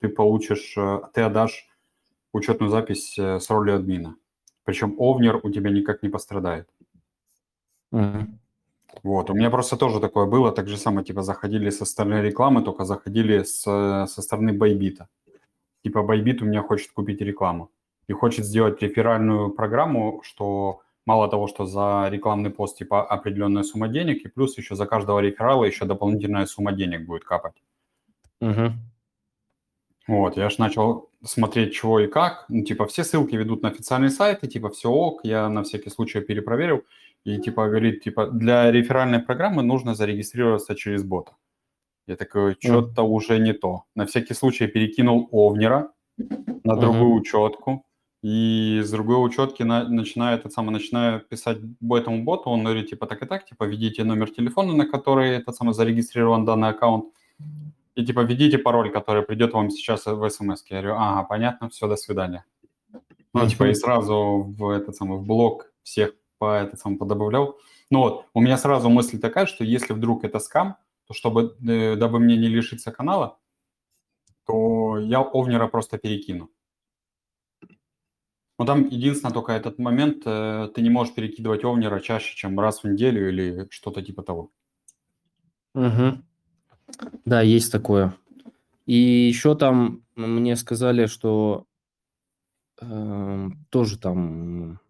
ты 0.00 0.08
получишь, 0.08 0.74
э, 0.76 1.00
ты 1.14 1.20
отдашь 1.20 1.68
учетную 2.32 2.70
запись 2.70 3.16
э, 3.16 3.38
с 3.38 3.48
ролью 3.50 3.76
админа. 3.76 4.16
Причем 4.64 4.96
овнер 4.98 5.38
у 5.44 5.50
тебя 5.50 5.70
никак 5.70 6.02
не 6.02 6.08
пострадает. 6.08 6.68
Вот, 9.02 9.30
у 9.30 9.34
меня 9.34 9.50
просто 9.50 9.76
тоже 9.76 10.00
такое 10.00 10.26
было, 10.26 10.52
так 10.52 10.68
же 10.68 10.76
самое, 10.76 11.04
типа, 11.04 11.22
заходили 11.22 11.70
со 11.70 11.84
стороны 11.84 12.22
рекламы, 12.22 12.62
только 12.62 12.84
заходили 12.84 13.42
с, 13.42 13.62
со 13.62 14.22
стороны 14.22 14.52
Байбита. 14.52 15.08
Типа, 15.82 16.02
Байбит 16.02 16.42
у 16.42 16.44
меня 16.44 16.62
хочет 16.62 16.92
купить 16.92 17.20
рекламу 17.20 17.70
и 18.06 18.12
хочет 18.12 18.44
сделать 18.44 18.82
реферальную 18.82 19.50
программу, 19.50 20.20
что 20.24 20.82
мало 21.06 21.28
того, 21.28 21.48
что 21.48 21.66
за 21.66 22.08
рекламный 22.10 22.50
пост, 22.50 22.78
типа, 22.78 23.04
определенная 23.04 23.62
сумма 23.62 23.88
денег, 23.88 24.24
и 24.24 24.28
плюс 24.28 24.58
еще 24.58 24.74
за 24.76 24.86
каждого 24.86 25.20
реферала 25.20 25.64
еще 25.64 25.84
дополнительная 25.84 26.46
сумма 26.46 26.72
денег 26.72 27.06
будет 27.06 27.24
капать. 27.24 27.54
Мгм. 28.40 28.74
Вот, 30.08 30.36
я 30.36 30.50
же 30.50 30.56
начал 30.58 31.08
смотреть, 31.24 31.74
чего 31.74 32.00
и 32.00 32.08
как. 32.08 32.44
Ну, 32.48 32.64
типа, 32.64 32.86
все 32.86 33.04
ссылки 33.04 33.36
ведут 33.36 33.62
на 33.62 33.70
официальный 33.70 34.10
сайт, 34.10 34.44
и 34.44 34.48
типа, 34.48 34.68
все 34.68 34.90
ок, 34.90 35.20
я 35.24 35.48
на 35.48 35.62
всякий 35.62 35.90
случай 35.90 36.20
перепроверил. 36.20 36.84
И 37.24 37.38
типа, 37.38 37.68
говорит, 37.68 38.02
типа, 38.02 38.26
для 38.26 38.70
реферальной 38.72 39.20
программы 39.20 39.62
нужно 39.62 39.94
зарегистрироваться 39.94 40.74
через 40.74 41.04
бота. 41.04 41.32
Я 42.08 42.16
такой, 42.16 42.56
что-то 42.60 43.02
уже 43.02 43.38
не 43.38 43.52
то. 43.52 43.84
На 43.94 44.06
всякий 44.06 44.34
случай 44.34 44.66
перекинул 44.66 45.28
Овнера 45.30 45.92
на 46.64 46.76
другую 46.76 47.10
Мгм. 47.10 47.20
учетку. 47.20 47.84
И 48.24 48.80
с 48.82 48.90
другой 48.90 49.16
учетки 49.16 49.64
на, 49.64 49.88
начинаю, 49.88 50.38
этот 50.38 50.52
самый, 50.52 50.70
начинаю 50.70 51.20
писать 51.20 51.58
этому 51.90 52.22
боту, 52.24 52.50
он 52.50 52.62
говорит, 52.64 52.90
типа, 52.90 53.06
так 53.06 53.22
и 53.22 53.26
так, 53.26 53.44
типа, 53.44 53.64
введите 53.64 54.04
номер 54.04 54.30
телефона, 54.30 54.74
на 54.74 54.86
который 54.86 55.30
этот 55.30 55.56
самый 55.56 55.74
зарегистрирован 55.74 56.44
данный 56.44 56.68
аккаунт, 56.68 57.04
и, 57.96 58.04
типа, 58.04 58.20
введите 58.20 58.58
пароль, 58.58 58.92
который 58.92 59.22
придет 59.22 59.52
вам 59.52 59.70
сейчас 59.70 60.06
в 60.06 60.30
смс. 60.30 60.64
Я 60.70 60.82
говорю, 60.82 60.96
ага, 60.98 61.22
понятно, 61.24 61.68
все, 61.68 61.88
до 61.88 61.96
свидания. 61.96 62.44
Ну, 63.34 63.48
типа, 63.48 63.68
и 63.68 63.74
сразу 63.74 64.54
в 64.58 64.68
этот 64.70 64.94
самый, 64.94 65.18
в 65.18 65.24
блок 65.24 65.72
всех 65.82 66.14
по 66.42 66.56
этот 66.56 66.80
самый 66.80 66.98
подобавлял. 66.98 67.56
Ну 67.88 68.00
вот, 68.00 68.26
у 68.34 68.40
меня 68.40 68.58
сразу 68.58 68.90
мысль 68.90 69.20
такая, 69.20 69.46
что 69.46 69.62
если 69.62 69.92
вдруг 69.92 70.24
это 70.24 70.40
скам, 70.40 70.76
то 71.06 71.14
чтобы, 71.14 71.56
э, 71.64 71.94
дабы 71.94 72.18
мне 72.18 72.36
не 72.36 72.48
лишиться 72.48 72.90
канала, 72.90 73.38
то 74.44 74.98
я 74.98 75.20
Овнера 75.20 75.68
просто 75.68 75.98
перекину. 75.98 76.50
Но 78.58 78.66
там 78.66 78.88
единственное 78.88 79.32
только 79.32 79.52
этот 79.52 79.78
момент, 79.78 80.24
э, 80.26 80.68
ты 80.74 80.82
не 80.82 80.90
можешь 80.90 81.14
перекидывать 81.14 81.62
Овнера 81.62 82.00
чаще, 82.00 82.34
чем 82.34 82.58
раз 82.58 82.82
в 82.82 82.88
неделю 82.88 83.28
или 83.28 83.68
что-то 83.70 84.02
типа 84.02 84.24
того. 84.24 84.50
Мгм. 85.74 86.24
Да, 87.24 87.40
есть 87.40 87.70
такое. 87.70 88.16
И 88.86 88.96
еще 88.96 89.54
там 89.54 90.02
мне 90.16 90.56
сказали, 90.56 91.06
что 91.06 91.66
эм, 92.80 93.64
тоже 93.70 93.96
там, 93.96 94.80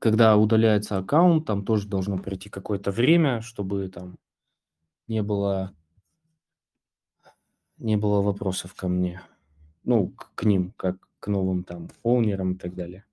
когда 0.00 0.36
удаляется 0.36 0.98
аккаунт, 0.98 1.46
там 1.46 1.64
тоже 1.64 1.88
должно 1.88 2.18
пройти 2.18 2.48
какое-то 2.48 2.90
время, 2.90 3.40
чтобы 3.40 3.88
там 3.88 4.16
не 5.08 5.22
было 5.22 5.74
не 7.78 7.96
было 7.96 8.22
вопросов 8.22 8.74
ко 8.74 8.88
мне. 8.88 9.20
Ну, 9.82 10.08
к, 10.08 10.32
к 10.34 10.44
ним, 10.44 10.72
как 10.76 10.96
к 11.20 11.26
новым 11.26 11.64
там 11.64 11.90
оунерам 12.02 12.52
и 12.52 12.58
так 12.58 12.74
далее. 12.74 13.04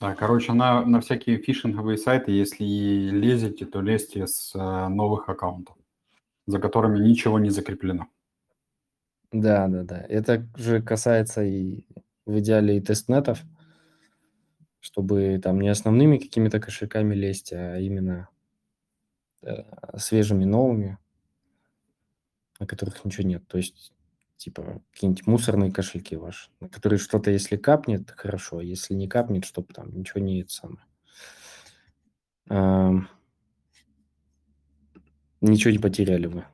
Да, 0.00 0.16
короче, 0.16 0.52
на, 0.52 0.84
на 0.84 1.00
всякие 1.00 1.38
фишинговые 1.38 1.96
сайты, 1.96 2.32
если 2.32 2.64
и 2.64 3.10
лезете, 3.10 3.66
то 3.66 3.80
лезьте 3.80 4.26
с 4.26 4.52
э, 4.54 4.88
новых 4.88 5.28
аккаунтов, 5.28 5.76
за 6.46 6.58
которыми 6.58 6.98
ничего 6.98 7.38
не 7.38 7.50
закреплено. 7.50 8.08
Да, 9.30 9.68
да, 9.68 9.84
да. 9.84 10.04
Это 10.08 10.44
же 10.56 10.82
касается 10.82 11.44
и 11.44 11.86
в 12.26 12.38
идеале 12.38 12.78
и 12.78 12.80
тестнетов, 12.80 13.42
чтобы 14.80 15.40
там 15.42 15.60
не 15.60 15.68
основными 15.68 16.18
какими-то 16.18 16.60
кошельками 16.60 17.14
лезть, 17.14 17.52
а 17.52 17.78
именно 17.78 18.28
э, 19.42 19.62
свежими 19.96 20.44
новыми, 20.44 20.98
на 22.58 22.66
которых 22.66 23.04
ничего 23.04 23.26
нет. 23.26 23.46
То 23.46 23.58
есть, 23.58 23.92
типа, 24.36 24.82
какие-нибудь 24.92 25.26
мусорные 25.26 25.72
кошельки 25.72 26.16
ваши, 26.16 26.50
на 26.60 26.68
которые 26.68 26.98
что-то, 26.98 27.30
если 27.30 27.56
капнет, 27.56 28.10
хорошо, 28.10 28.58
а 28.58 28.64
если 28.64 28.94
не 28.94 29.08
капнет, 29.08 29.44
чтобы 29.44 29.72
там 29.72 29.92
ничего 29.96 30.20
не 30.20 30.42
это 30.42 30.52
самое. 30.52 30.84
Ам, 32.48 33.08
ничего 35.40 35.70
не 35.70 35.78
потеряли 35.78 36.26
вы. 36.26 36.44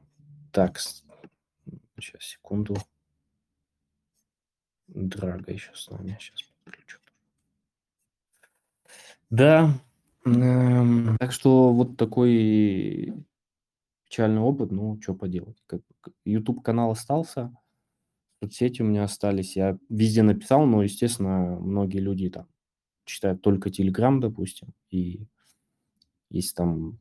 Так, 0.52 0.78
сейчас, 0.78 2.22
секунду. 2.22 2.76
Драга 4.88 5.52
еще 5.52 5.70
с 5.74 5.90
нами. 5.90 6.16
Сейчас 6.20 6.42
подключу. 6.64 6.98
Да. 9.30 9.78
эм, 10.24 11.16
так 11.18 11.32
что 11.32 11.72
вот 11.72 11.96
такой 11.96 13.14
печальный 14.04 14.40
опыт. 14.40 14.72
Ну, 14.72 14.98
что 15.00 15.14
поделать. 15.14 15.62
Как, 15.66 15.82
YouTube 16.24 16.62
канал 16.62 16.90
остался, 16.90 17.54
соцсети 18.42 18.82
у 18.82 18.86
меня 18.86 19.04
остались. 19.04 19.56
Я 19.56 19.78
везде 19.88 20.22
написал, 20.22 20.66
но, 20.66 20.82
естественно, 20.82 21.58
многие 21.60 21.98
люди 21.98 22.30
там 22.30 22.48
читают 23.04 23.42
только 23.42 23.70
Telegram, 23.70 24.18
допустим, 24.20 24.74
и 24.90 25.26
если 26.30 26.54
там 26.54 26.98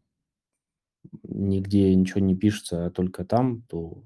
нигде 1.23 1.93
ничего 1.95 2.19
не 2.21 2.36
пишется, 2.36 2.86
а 2.86 2.89
только 2.91 3.26
там, 3.26 3.62
то 3.63 4.04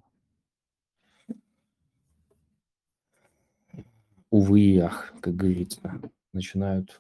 увы 4.32 4.62
и 4.62 4.78
ах, 4.80 5.13
как 5.20 5.36
говорится, 5.36 6.02
начинают... 6.34 7.00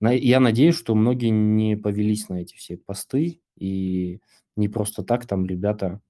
Я 0.00 0.40
надеюсь, 0.40 0.74
что 0.74 0.94
многие 0.94 1.28
не 1.28 1.76
повелись 1.76 2.28
на 2.28 2.40
эти 2.42 2.54
все 2.56 2.76
посты, 2.76 3.40
и 3.56 4.20
не 4.56 4.68
просто 4.68 5.02
так 5.02 5.26
там 5.26 5.46
ребята 5.46 6.00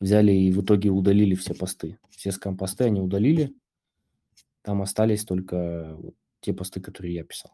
взяли 0.00 0.32
и 0.32 0.52
в 0.52 0.62
итоге 0.62 0.90
удалили 0.90 1.34
все 1.34 1.54
посты. 1.54 1.98
Все 2.10 2.32
скам-посты 2.32 2.84
они 2.84 3.00
удалили, 3.00 3.54
там 4.62 4.82
остались 4.82 5.24
только 5.24 5.94
вот 5.96 6.14
те 6.40 6.52
посты, 6.52 6.80
которые 6.80 7.14
я 7.14 7.24
писал. 7.24 7.52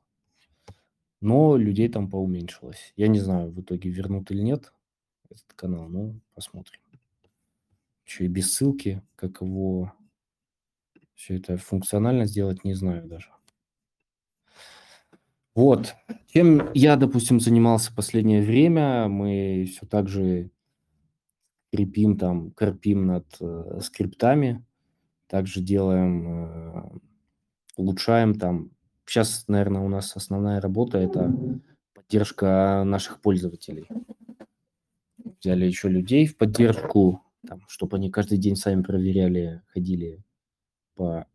Но 1.21 1.57
людей 1.57 1.88
там 1.88 2.11
поуменьшилось. 2.11 2.92
Я 2.97 3.09
не 3.09 3.21
знаю, 3.21 3.51
в 3.51 3.61
итоге 3.61 3.90
вернут 3.90 4.31
или 4.31 4.40
нет 4.40 4.73
этот 5.31 5.53
канал, 5.55 5.88
но 5.88 6.14
посмотрим. 6.35 6.81
Еще 8.05 8.25
и 8.25 8.29
без 8.29 8.53
ссылки, 8.53 9.03
как 9.14 9.40
его 9.40 9.92
все 11.14 11.37
это 11.37 11.57
функционально 11.57 12.27
сделать, 12.27 12.64
не 12.64 12.75
знаю 12.75 13.07
даже. 13.07 13.29
Вот. 15.55 15.94
Чем 16.29 16.70
я, 16.75 16.96
допустим, 16.96 17.38
занимался 17.38 17.94
последнее 17.94 18.42
время, 18.42 19.09
мы 19.09 19.66
все 19.70 19.87
так 19.87 20.09
же 20.09 20.51
крепим 21.72 22.16
там, 22.18 22.51
корпим 22.53 23.07
над 23.07 23.27
э, 23.40 23.81
скриптами, 23.83 24.64
также 25.27 25.61
делаем, 25.61 26.27
э, 26.27 26.83
улучшаем 27.77 28.35
там. 28.35 28.70
Сейчас, 29.07 29.44
наверное, 29.48 29.83
у 29.83 29.88
нас 29.88 30.16
основная 30.16 30.61
работа– 30.61 30.98
это 31.01 31.35
поддержка 31.94 32.83
наших 32.85 33.20
пользователей. 33.20 33.88
Взяли 35.40 35.66
еще 35.66 35.88
людей 35.88 36.27
в 36.27 36.37
поддержку, 36.37 37.22
там, 37.46 37.62
чтобы 37.68 37.96
они 37.96 38.11
каждый 38.11 38.38
день 38.38 38.57
сами 38.57 38.83
проверяли, 38.83 39.62
ходили 39.66 40.22
по, 40.94 41.26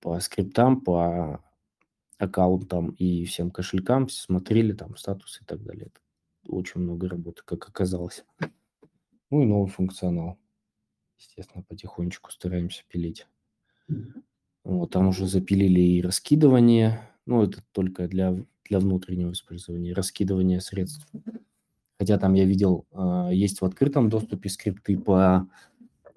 по 0.00 0.18
скриптам, 0.20 0.80
по 0.80 1.42
аккаунтам 2.18 2.90
и 2.90 3.24
всем 3.24 3.50
кошелькам, 3.50 4.08
смотрели 4.08 4.72
там 4.72 4.96
статус 4.96 5.40
и 5.40 5.44
так 5.44 5.62
далее. 5.62 5.86
Это 5.86 6.00
очень 6.46 6.80
много 6.80 7.08
работы, 7.08 7.42
как 7.44 7.68
оказалось. 7.68 8.24
Ну 9.30 9.42
и 9.42 9.46
новый 9.46 9.70
функционал. 9.70 10.38
Естественно, 11.18 11.62
потихонечку 11.62 12.30
стараемся 12.30 12.82
пилить. 12.88 13.26
Вот, 14.64 14.90
там 14.90 15.08
уже 15.08 15.26
запилили 15.26 15.80
и 15.80 16.02
раскидывание. 16.02 17.00
Ну, 17.26 17.42
это 17.42 17.62
только 17.72 18.08
для, 18.08 18.36
для 18.64 18.80
внутреннего 18.80 19.32
использования. 19.32 19.92
Раскидывание 19.92 20.60
средств. 20.60 21.06
Хотя 21.98 22.18
там 22.18 22.34
я 22.34 22.44
видел, 22.44 22.86
есть 23.30 23.60
в 23.60 23.64
открытом 23.64 24.08
доступе 24.08 24.48
скрипты 24.48 24.98
по 24.98 25.48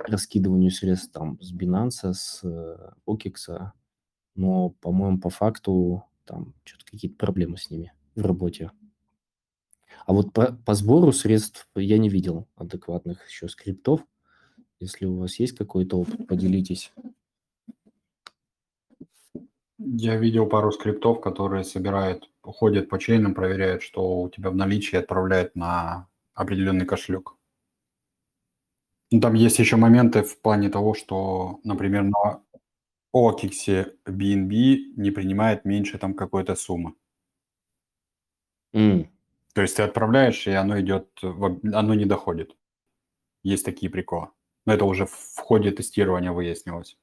раскидыванию 0.10 0.72
средств 0.72 1.12
там 1.12 1.39
с 1.42 1.54
Binance, 1.54 2.13
с 2.13 2.44
OKEX, 3.08 3.72
но, 4.36 4.70
по-моему, 4.70 5.20
по 5.20 5.30
факту 5.30 6.04
там 6.26 6.54
что-то 6.63 6.86
какие-то 6.86 7.18
проблемы 7.18 7.58
с 7.58 7.70
ними 7.70 7.94
в 8.16 8.26
работе. 8.26 8.72
А 10.06 10.13
вот 10.13 10.34
по, 10.34 10.54
по 10.66 10.74
сбору 10.74 11.12
средств 11.12 11.68
я 11.76 11.98
не 11.98 12.10
видел 12.10 12.48
адекватных 12.56 13.28
еще 13.28 13.48
скриптов. 13.48 14.02
Если 14.80 15.06
у 15.06 15.18
вас 15.18 15.39
есть 15.39 15.58
какой-то 15.58 16.00
опыт, 16.00 16.28
поделитесь. 16.28 16.92
Я 19.78 20.18
видел 20.18 20.48
пару 20.48 20.72
скриптов, 20.72 21.22
которые 21.22 21.63
собирают, 21.63 22.30
ходят 22.42 22.89
по 22.89 23.00
чейнам, 23.00 23.34
проверяют, 23.34 23.82
что 23.82 24.22
у 24.22 24.30
тебя 24.30 24.50
в 24.50 24.56
наличии, 24.56 24.96
отправляют 24.96 25.56
на 25.56 26.08
определенный 26.34 26.86
кошелек. 26.86 27.36
Ну, 29.13 29.19
там 29.21 29.36
есть 29.36 29.60
еще 29.60 29.76
моменты 29.76 30.23
в 30.23 30.41
плане 30.41 30.69
того, 30.71 30.95
что, 30.95 31.60
например, 31.63 32.02
на 32.02 32.41
OKX 33.15 33.93
BNB 34.08 34.93
не 34.97 35.12
принимает 35.12 35.65
меньше 35.65 35.99
там 35.99 36.15
какой-то 36.15 36.56
суммы. 36.56 36.95
М, 38.73 39.10
То 39.54 39.62
есть 39.62 39.76
ты 39.78 39.84
отправляешь, 39.84 40.47
и 40.47 40.52
оно 40.52 40.80
идет, 40.82 41.08
оно 41.21 41.93
не 41.93 42.06
доходит. 42.06 42.56
Есть 43.43 43.65
такие 43.65 43.91
приколы. 43.91 44.30
Но 44.65 44.73
это 44.73 44.86
уже 44.86 45.06
в 45.06 45.38
ходе 45.38 45.71
тестирования 45.71 46.32
выяснилось. 46.32 46.97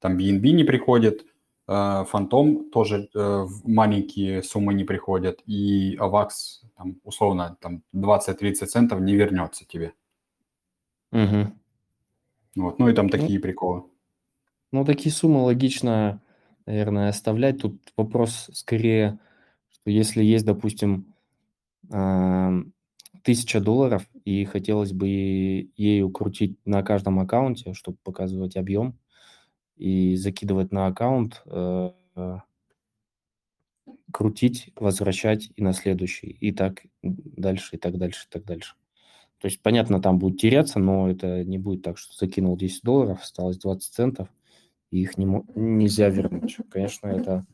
Там 0.00 0.16
BNB 0.18 0.52
не 0.52 0.64
приходит, 0.64 1.26
э, 1.68 2.04
Фантом 2.08 2.70
тоже 2.70 3.08
э, 3.14 3.46
маленькие 3.64 4.42
суммы 4.42 4.74
не 4.74 4.84
приходят, 4.84 5.42
и 5.46 5.96
AVAX, 5.98 6.30
там, 6.76 7.00
условно, 7.04 7.56
там 7.60 7.82
20-30 7.92 8.70
центов 8.72 9.00
не 9.00 9.14
вернется 9.16 9.66
тебе. 9.66 9.94
Мгм. 11.12 11.52
Вот. 12.56 12.78
Ну 12.78 12.88
и 12.88 12.92
там 12.94 13.06
Ну, 13.06 13.10
такие 13.10 13.40
приколы. 13.40 13.82
ну, 14.72 14.84
такие 14.84 15.12
суммы 15.12 15.42
логично, 15.42 16.22
наверное, 16.66 17.08
оставлять. 17.08 17.58
Тут 17.60 17.92
вопрос 17.96 18.50
скорее, 18.52 19.18
что 19.70 19.90
если 19.90 20.22
есть, 20.22 20.44
допустим, 20.46 21.14
ам, 21.90 22.72
тысяча 23.24 23.60
долларов, 23.60 24.08
и 24.24 24.44
хотелось 24.46 24.92
бы 24.92 25.08
ею 25.76 26.10
крутить 26.10 26.58
на 26.66 26.82
каждом 26.82 27.20
аккаунте, 27.20 27.74
чтобы 27.74 27.98
показывать 28.04 28.56
объем, 28.56 28.98
и 29.76 30.16
закидывать 30.16 30.72
на 30.72 30.86
аккаунт, 30.88 31.42
э, 31.46 31.90
крутить, 34.12 34.70
возвращать 34.76 35.50
и 35.56 35.62
на 35.62 35.72
следующий, 35.72 36.28
и 36.28 36.52
так 36.52 36.82
дальше, 37.02 37.76
и 37.76 37.78
так 37.78 37.96
дальше, 37.98 38.26
и 38.26 38.32
так 38.32 38.44
дальше. 38.44 38.74
То 39.40 39.46
есть, 39.46 39.62
понятно, 39.62 40.02
там 40.02 40.18
будет 40.18 40.38
теряться, 40.38 40.78
но 40.78 41.10
это 41.10 41.44
не 41.44 41.58
будет 41.58 41.82
так, 41.82 41.96
что 41.96 42.14
закинул 42.14 42.56
10 42.58 42.82
долларов, 42.82 43.22
осталось 43.22 43.58
20 43.58 43.92
центов, 43.92 44.28
и 44.90 45.00
их 45.00 45.16
не 45.16 45.24
нельзя 45.54 46.10
вернуть. 46.10 46.58
Конечно, 46.70 47.08
это 47.08 47.44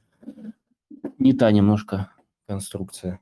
не 1.19 1.33
та 1.33 1.53
немножко 1.53 2.11
конструкция. 2.47 3.21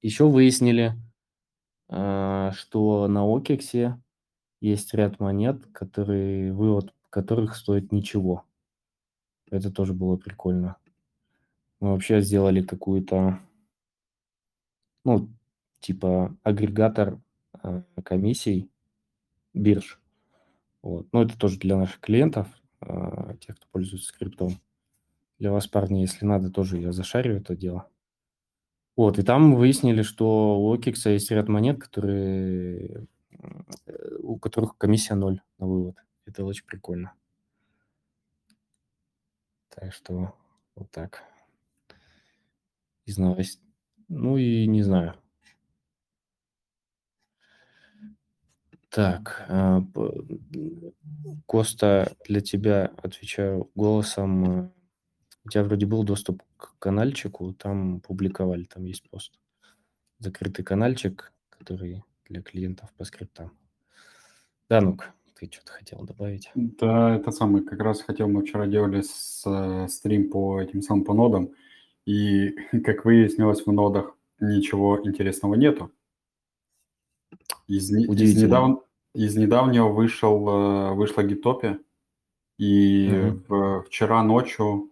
Еще 0.00 0.28
выяснили, 0.28 0.94
а, 1.88 2.52
что 2.52 3.08
на 3.08 3.24
Окексе 3.24 4.00
есть 4.60 4.94
ряд 4.94 5.18
монет, 5.18 5.66
которые, 5.72 6.52
вывод 6.52 6.94
которых 7.10 7.56
стоит 7.56 7.90
ничего. 7.90 8.44
Это 9.50 9.70
тоже 9.70 9.92
было 9.92 10.16
прикольно. 10.16 10.76
Мы 11.80 11.92
вообще 11.92 12.20
сделали 12.20 12.62
какую-то, 12.62 13.40
ну, 15.04 15.28
типа 15.80 16.36
агрегатор 16.42 17.20
комиссий 18.04 18.70
бирж. 19.52 19.98
Вот. 20.82 21.12
Но 21.12 21.22
это 21.22 21.38
тоже 21.38 21.58
для 21.58 21.76
наших 21.76 22.00
клиентов, 22.00 22.48
а, 22.80 23.34
тех, 23.36 23.56
кто 23.56 23.66
пользуется 23.70 24.08
скриптом. 24.08 24.60
Для 25.38 25.50
вас, 25.50 25.66
парни, 25.66 26.00
если 26.00 26.26
надо, 26.26 26.50
тоже 26.50 26.78
я 26.78 26.92
зашарю 26.92 27.36
это 27.36 27.56
дело. 27.56 27.88
Вот, 28.96 29.18
и 29.18 29.22
там 29.22 29.56
выяснили, 29.56 30.02
что 30.02 30.60
у 30.60 30.76
OKX 30.76 31.10
есть 31.12 31.30
ряд 31.30 31.48
монет, 31.48 31.80
которые, 31.80 33.08
э, 33.86 34.16
у 34.20 34.38
которых 34.38 34.78
комиссия 34.78 35.14
ноль 35.14 35.40
на 35.58 35.66
вывод. 35.66 35.96
Это 36.26 36.44
очень 36.44 36.64
прикольно. 36.64 37.12
Так 39.70 39.92
что 39.92 40.34
вот 40.76 40.90
так. 40.92 41.24
Из 43.04 43.18
новостей. 43.18 43.60
Ну 44.08 44.36
и 44.36 44.66
не 44.66 44.82
знаю. 44.82 45.14
Так, 48.94 49.44
а, 49.48 49.80
п- 49.80 50.22
Коста, 51.46 52.12
для 52.28 52.40
тебя 52.40 52.92
отвечаю 53.02 53.70
голосом. 53.74 54.44
э, 54.44 54.70
У 55.46 55.50
тебя 55.50 55.64
вроде 55.64 55.84
был 55.84 56.04
доступ 56.04 56.42
к 56.56 56.78
канальчику, 56.78 57.52
там 57.52 58.00
публиковали, 58.00 58.64
там 58.64 58.84
есть 58.84 59.08
пост. 59.10 59.38
Закрытый 60.18 60.64
канальчик, 60.64 61.32
который 61.50 62.02
для 62.28 62.40
клиентов 62.40 62.90
по 62.96 63.04
скриптам. 63.04 63.50
Данук, 64.70 65.10
ты 65.38 65.50
что-то 65.52 65.72
хотел 65.72 66.02
добавить? 66.04 66.50
Да, 66.54 67.16
это 67.16 67.30
самый, 67.30 67.62
как 67.64 67.80
раз 67.80 68.00
хотел, 68.00 68.28
мы 68.28 68.42
вчера 68.42 68.66
делали 68.66 69.02
с, 69.02 69.42
э, 69.44 69.88
стрим 69.88 70.30
по 70.30 70.60
этим 70.60 70.80
самым 70.80 71.04
по 71.04 71.12
нодам, 71.14 71.50
и, 72.06 72.50
как 72.84 73.04
выяснилось, 73.04 73.66
в 73.66 73.72
нодах 73.72 74.16
ничего 74.40 75.00
интересного 75.04 75.56
нету. 75.56 75.90
Из, 77.66 77.90
не- 77.90 78.04
из, 78.04 78.08
Удивительно. 78.08 78.46
недав- 78.46 78.83
из 79.14 79.36
недавнего 79.36 79.88
вышел, 79.88 80.48
э, 80.48 80.94
вышла 80.94 81.22
Гитопия, 81.22 81.78
и 82.58 83.08
в- 83.48 83.82
вчера 83.84 84.22
ночью, 84.22 84.90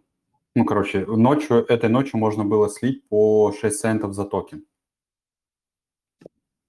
ну, 0.54 0.64
короче, 0.64 1.04
ночью, 1.06 1.64
этой 1.68 1.88
ночью 1.90 2.18
можно 2.18 2.44
было 2.44 2.68
слить 2.68 3.06
по 3.08 3.52
6 3.52 3.80
центов 3.80 4.14
за 4.14 4.24
токен. 4.24 4.64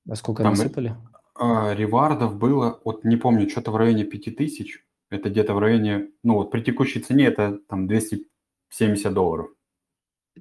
А 0.09 0.15
сколько 0.15 0.43
Там, 0.43 0.53
э, 0.53 0.57
насыпали? 0.57 0.95
А, 1.35 1.73
Ревардов 1.73 2.35
было, 2.37 2.79
вот 2.83 3.03
не 3.05 3.15
помню, 3.17 3.49
что-то 3.49 3.71
в 3.71 3.75
районе 3.75 4.03
5000. 4.03 4.85
Это 5.09 5.29
где-то 5.29 5.53
в 5.53 5.59
районе, 5.59 6.09
ну 6.23 6.35
вот 6.35 6.51
при 6.51 6.61
текущей 6.61 6.99
цене 6.99 7.25
это 7.25 7.59
там 7.69 7.87
270 7.87 9.13
долларов. 9.13 9.49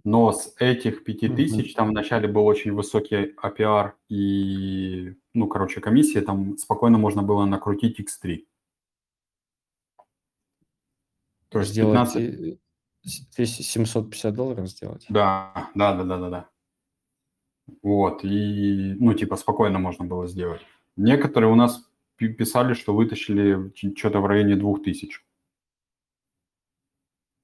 Но 0.05 0.33
с 0.33 0.55
этих 0.59 1.05
5000 1.05 1.75
там 1.75 1.91
вначале 1.91 2.27
был 2.27 2.47
очень 2.47 2.73
высокий 2.73 3.35
APR 3.43 3.93
и, 4.09 5.15
ну, 5.35 5.49
короче, 5.49 5.81
комиссия, 5.81 6.23
там 6.23 6.57
спокойно 6.59 6.99
можно 6.99 7.23
было 7.23 7.45
накрутить 7.45 8.01
X3. 8.01 8.47
То 11.51 11.59
есть 11.59 11.73
сделать 11.73 11.93
15... 12.15 12.23
э, 12.23 12.57
с- 13.03 13.27
200 13.37 13.63
750 13.63 14.35
долларов 14.35 14.69
сделать? 14.69 15.05
Да, 15.11 15.71
да, 15.75 15.95
да, 15.95 16.05
да, 16.05 16.19
да, 16.19 16.31
да. 16.31 16.49
Вот, 17.83 18.25
и, 18.25 18.95
ну, 18.99 19.15
типа, 19.15 19.37
спокойно 19.37 19.79
можно 19.79 20.05
было 20.05 20.27
сделать. 20.27 20.63
Некоторые 20.97 21.53
у 21.53 21.55
нас 21.55 21.89
пи- 22.17 22.33
писали, 22.33 22.75
что 22.75 22.95
вытащили 22.95 23.73
что-то 23.97 24.21
в 24.21 24.27
районе 24.27 24.57
2000. 24.57 25.21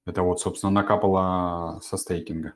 Это 0.09 0.23
вот, 0.23 0.41
собственно, 0.41 0.73
накапало 0.73 1.81
со 1.83 1.99
стейкинга. 1.99 2.55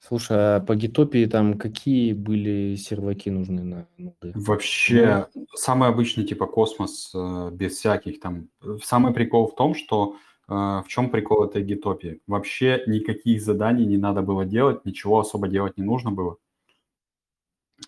Слушай, 0.00 0.56
а 0.56 0.60
по 0.60 0.76
Гитопии 0.76 1.24
там 1.24 1.58
какие 1.58 2.12
были 2.12 2.76
серваки 2.76 3.30
нужны 3.30 3.64
на 3.64 3.88
ноды? 3.96 4.32
Вообще, 4.34 5.28
самый 5.54 5.88
обычный 5.88 6.24
типа 6.24 6.46
космос, 6.46 7.10
э, 7.14 7.50
без 7.52 7.76
всяких 7.76 8.20
там. 8.20 8.48
Самый 8.82 9.12
прикол 9.14 9.48
в 9.48 9.54
том, 9.54 9.74
что 9.74 10.16
э, 10.46 10.52
в 10.52 10.84
чем 10.88 11.10
прикол 11.10 11.44
этой 11.44 11.62
гитопии? 11.62 12.20
Вообще 12.26 12.82
никаких 12.86 13.42
заданий 13.42 13.86
не 13.86 13.96
надо 13.96 14.20
было 14.22 14.44
делать, 14.44 14.84
ничего 14.84 15.18
особо 15.18 15.48
делать 15.48 15.78
не 15.78 15.84
нужно 15.84 16.10
было. 16.12 16.36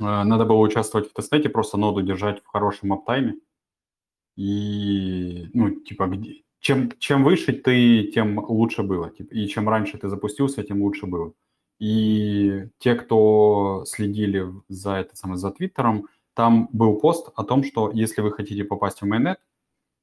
Э, 0.01 0.25
Надо 0.25 0.47
было 0.47 0.59
участвовать 0.59 1.11
в 1.11 1.13
тестнете, 1.13 1.49
просто 1.51 1.77
ноду 1.77 2.01
держать 2.01 2.43
в 2.43 2.47
хорошем 2.47 2.93
аптайме. 2.95 3.35
И, 4.37 5.49
ну, 5.53 5.71
типа, 5.81 6.07
где- 6.07 6.43
чем, 6.61 6.91
чем 6.99 7.25
выше 7.25 7.53
ты, 7.53 8.05
тем 8.15 8.39
лучше 8.39 8.83
было. 8.83 9.09
И 9.09 9.47
чем 9.49 9.69
раньше 9.69 9.99
ты 9.99 10.09
запустился, 10.09 10.63
тем 10.63 10.83
лучше 10.83 11.07
было. 11.07 11.33
И 11.79 12.67
те, 12.79 12.95
кто 12.95 13.85
следили 13.87 14.47
за 14.69 14.97
это 14.97 15.17
самое, 15.17 15.39
за 15.39 15.51
Твиттером, 15.51 16.09
там 16.35 16.69
был 16.73 17.01
пост 17.01 17.31
о 17.35 17.45
том, 17.45 17.65
что 17.65 17.91
если 17.93 18.21
вы 18.21 18.33
хотите 18.33 18.65
попасть 18.65 19.01
в 19.01 19.07
Mainnet, 19.07 19.39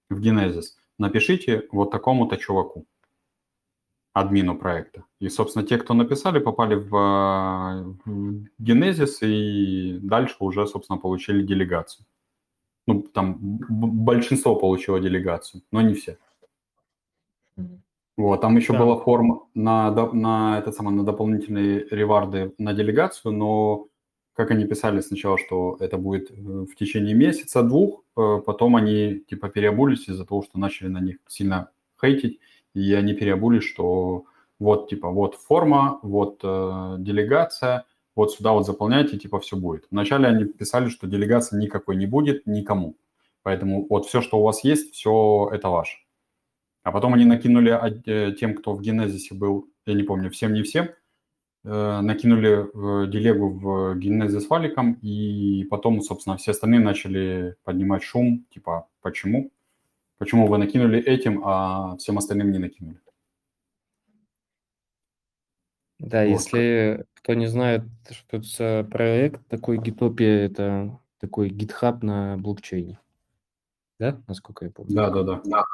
в 0.09 0.19
Genesis, 0.19 0.75
напишите 0.97 1.67
вот 1.71 1.91
такому-то 1.91 2.37
чуваку, 2.37 2.85
админу 4.13 4.57
проекта. 4.57 5.03
И, 5.19 5.29
собственно, 5.29 5.65
те, 5.65 5.77
кто 5.77 5.93
написали, 5.93 6.39
попали 6.39 6.75
в, 6.75 6.95
а, 6.95 7.85
Genesis 8.59 9.19
и 9.21 9.99
дальше 9.99 10.35
уже, 10.39 10.65
собственно, 10.65 10.97
получили 10.99 11.43
делегацию. 11.43 12.05
Ну, 12.87 13.01
там 13.01 13.37
большинство 13.39 14.55
получило 14.55 14.99
делегацию, 14.99 15.61
но 15.71 15.81
не 15.81 15.93
все. 15.93 16.17
Вот, 18.17 18.41
там 18.41 18.57
еще 18.57 18.73
Да. 18.73 18.79
была 18.79 18.97
форма 18.97 19.43
на, 19.53 19.91
на, 19.91 20.57
это 20.57 20.71
самое, 20.71 20.97
на 20.97 21.03
дополнительные 21.03 21.87
реварды 21.91 22.53
на 22.57 22.73
делегацию, 22.73 23.31
но 23.31 23.87
как 24.33 24.51
они 24.51 24.65
писали 24.65 25.01
сначала, 25.01 25.37
что 25.37 25.77
это 25.79 25.97
будет 25.97 26.31
э, 26.31 26.33
в 26.35 26.75
течение 26.75 27.15
месяца-двух, 27.15 28.03
э, 28.17 28.41
потом 28.45 28.75
они 28.75 29.19
типа 29.29 29.49
переобулись 29.49 30.09
из-за 30.09 30.25
того, 30.25 30.43
что 30.43 30.59
начали 30.59 30.87
на 30.87 30.99
них 30.99 31.17
сильно 31.27 31.69
хейтить, 31.99 32.39
и 32.73 32.93
они 32.93 33.13
переобулись, 33.13 33.63
что 33.63 34.25
вот 34.59 34.89
типа 34.89 35.09
вот 35.09 35.35
форма, 35.35 35.99
вот 36.01 36.39
э, 36.43 36.95
делегация, 36.99 37.85
вот 38.15 38.31
сюда 38.31 38.51
вот 38.53 38.65
заполняйте, 38.65 39.17
типа 39.17 39.39
все 39.39 39.57
будет. 39.57 39.85
Вначале 39.91 40.27
они 40.27 40.45
писали, 40.45 40.89
что 40.89 41.07
делегации 41.07 41.57
никакой 41.57 41.95
не 41.95 42.07
будет 42.07 42.47
никому, 42.47 42.95
поэтому 43.43 43.85
вот 43.89 44.05
все, 44.07 44.21
что 44.21 44.39
у 44.39 44.43
вас 44.43 44.63
есть, 44.63 44.93
все 44.93 45.49
это 45.51 45.69
ваше. 45.69 45.97
А 46.87 46.91
потом 46.93 47.13
они 47.15 47.25
накинули 47.25 47.77
э, 48.05 48.31
тем, 48.35 48.55
кто 48.55 48.73
в 48.73 48.81
генезисе 48.81 49.35
был, 49.35 49.67
я 49.85 49.93
не 49.93 50.03
помню, 50.03 50.31
всем 50.31 50.53
не 50.53 50.63
всем, 50.63 50.87
э, 51.65 51.99
накинули 51.99 52.69
в 52.73 53.07
делегу 53.09 53.49
в 53.49 53.95
генезис 53.97 54.49
валиком, 54.49 54.93
и 55.01 55.65
потом, 55.65 55.99
собственно, 55.99 56.37
все 56.37 56.51
остальные 56.51 56.79
начали 56.79 57.57
поднимать 57.65 58.03
шум, 58.03 58.45
типа, 58.53 58.87
почему? 59.01 59.51
Почему 60.17 60.47
вы 60.47 60.57
накинули 60.57 60.97
этим, 60.97 61.41
а 61.43 61.97
всем 61.97 62.19
остальным 62.19 62.51
не 62.53 62.59
накинули? 62.59 63.01
Да, 65.99 66.23
вот. 66.23 66.29
если 66.29 67.05
кто 67.15 67.33
не 67.33 67.47
знает, 67.47 67.83
что 68.09 68.37
это 68.37 68.47
за 68.47 68.87
проект, 68.89 69.45
такой 69.49 69.77
Гитопия– 69.77 70.45
это 70.45 70.97
такой 71.19 71.49
GitHub 71.49 71.97
на 72.01 72.37
блокчейне. 72.37 72.97
Да, 73.99 74.21
насколько 74.25 74.63
я 74.63 74.71
помню? 74.71 74.95
Да, 74.95 75.09
да, 75.09 75.23
да. 75.23 75.41
да. 75.43 75.65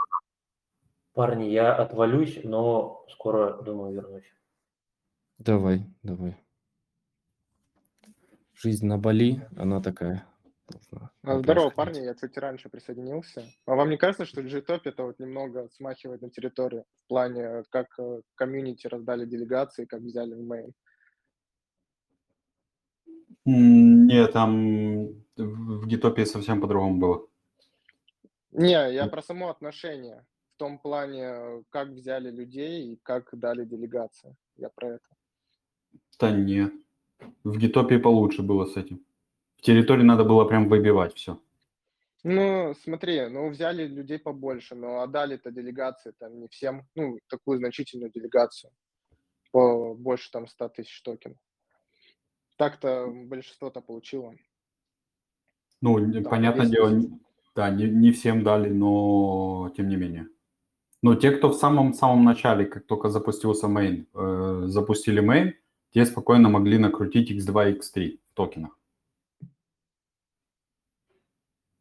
Парни, 1.14 1.46
я 1.46 1.76
отвалюсь, 1.76 2.40
но 2.44 3.06
скоро, 3.10 3.62
думаю, 3.62 3.94
вернусь. 3.94 4.34
Давай, 5.38 5.86
давай. 6.02 6.38
Жизнь 8.56 8.88
на 8.88 8.98
Бали, 8.98 9.48
она 9.56 9.82
такая. 9.82 10.26
А, 11.24 11.40
здорово, 11.40 11.70
парни, 11.70 12.00
я 12.00 12.16
чуть 12.16 12.38
раньше 12.38 12.70
присоединился. 12.70 13.44
А 13.66 13.76
вам 13.76 13.90
не 13.90 13.98
кажется, 13.98 14.26
что 14.26 14.42
G-Top 14.42 14.82
это 14.86 15.04
вот 15.04 15.20
немного 15.20 15.68
смахивает 15.70 16.22
на 16.22 16.30
территорию 16.30 16.86
в 17.04 17.08
плане, 17.10 17.64
как 17.70 17.88
э, 18.00 18.22
комьюнити 18.36 18.88
раздали 18.88 19.26
делегации, 19.26 19.86
как 19.86 20.02
взяли 20.02 20.34
в 20.34 20.42
мейн? 20.42 20.74
Нет, 23.46 24.32
там 24.32 25.08
в 25.36 25.86
Гитопии 25.86 26.24
совсем 26.24 26.62
по-другому 26.62 27.00
было. 27.00 27.28
Не, 28.52 28.94
я 28.94 29.08
про 29.08 29.22
само 29.22 29.50
отношение. 29.50 30.26
В 30.64 30.66
том 30.66 30.80
плане, 30.80 31.66
как 31.72 31.90
взяли 31.90 32.32
людей 32.32 32.94
и 32.94 33.00
как 33.04 33.38
дали 33.38 33.66
делегации. 33.66 34.34
Я 34.56 34.70
про 34.70 34.92
это. 34.92 35.10
Да 36.18 36.32
нет. 36.32 36.72
В 37.44 37.58
Гитопии 37.58 37.98
получше 37.98 38.44
было 38.44 38.66
с 38.66 38.78
этим. 38.78 39.06
В 39.58 39.62
территории 39.62 40.04
надо 40.04 40.24
было 40.24 40.46
прям 40.46 40.70
выбивать 40.70 41.16
все. 41.16 41.38
Ну, 42.24 42.74
смотри, 42.82 43.28
ну 43.28 43.50
взяли 43.50 43.88
людей 43.88 44.20
побольше, 44.20 44.76
но 44.76 45.02
отдали-то 45.02 45.52
делегации 45.52 46.14
там 46.18 46.40
не 46.40 46.48
всем, 46.48 46.88
ну, 46.96 47.20
такую 47.28 47.58
значительную 47.58 48.10
делегацию 48.10 48.72
по 49.52 49.94
больше 49.94 50.32
там 50.32 50.48
100 50.48 50.70
тысяч 50.70 51.02
токенов. 51.02 51.38
Так-то 52.56 53.12
большинство-то 53.12 53.82
получило. 53.82 54.34
Ну, 55.82 56.14
там, 56.14 56.24
понятное 56.24 56.68
дело, 56.68 57.02
да, 57.54 57.70
не, 57.70 57.90
не 57.90 58.14
всем 58.14 58.46
дали, 58.46 58.70
но 58.70 59.70
тем 59.76 59.90
не 59.90 59.98
менее. 59.98 60.30
Но 61.04 61.16
те, 61.16 61.32
кто 61.32 61.50
в 61.50 61.54
самом-самом 61.56 62.24
начале, 62.24 62.66
как 62.66 62.86
только 62.86 63.10
запустился 63.10 63.68
main, 63.68 64.06
э, 64.14 64.68
запустили 64.68 65.22
main, 65.22 65.52
те 65.92 66.06
спокойно 66.06 66.50
могли 66.50 66.78
накрутить 66.78 67.30
x2, 67.30 67.78
x3 67.78 68.20
в 68.32 68.34
токенах. 68.34 68.80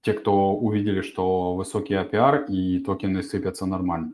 Те, 0.01 0.13
кто 0.15 0.57
увидели, 0.57 1.03
что 1.03 1.55
высокий 1.55 1.95
APR 1.95 2.47
и 2.49 2.81
токены 2.81 3.23
сыпятся 3.23 3.65
нормально. 3.65 4.13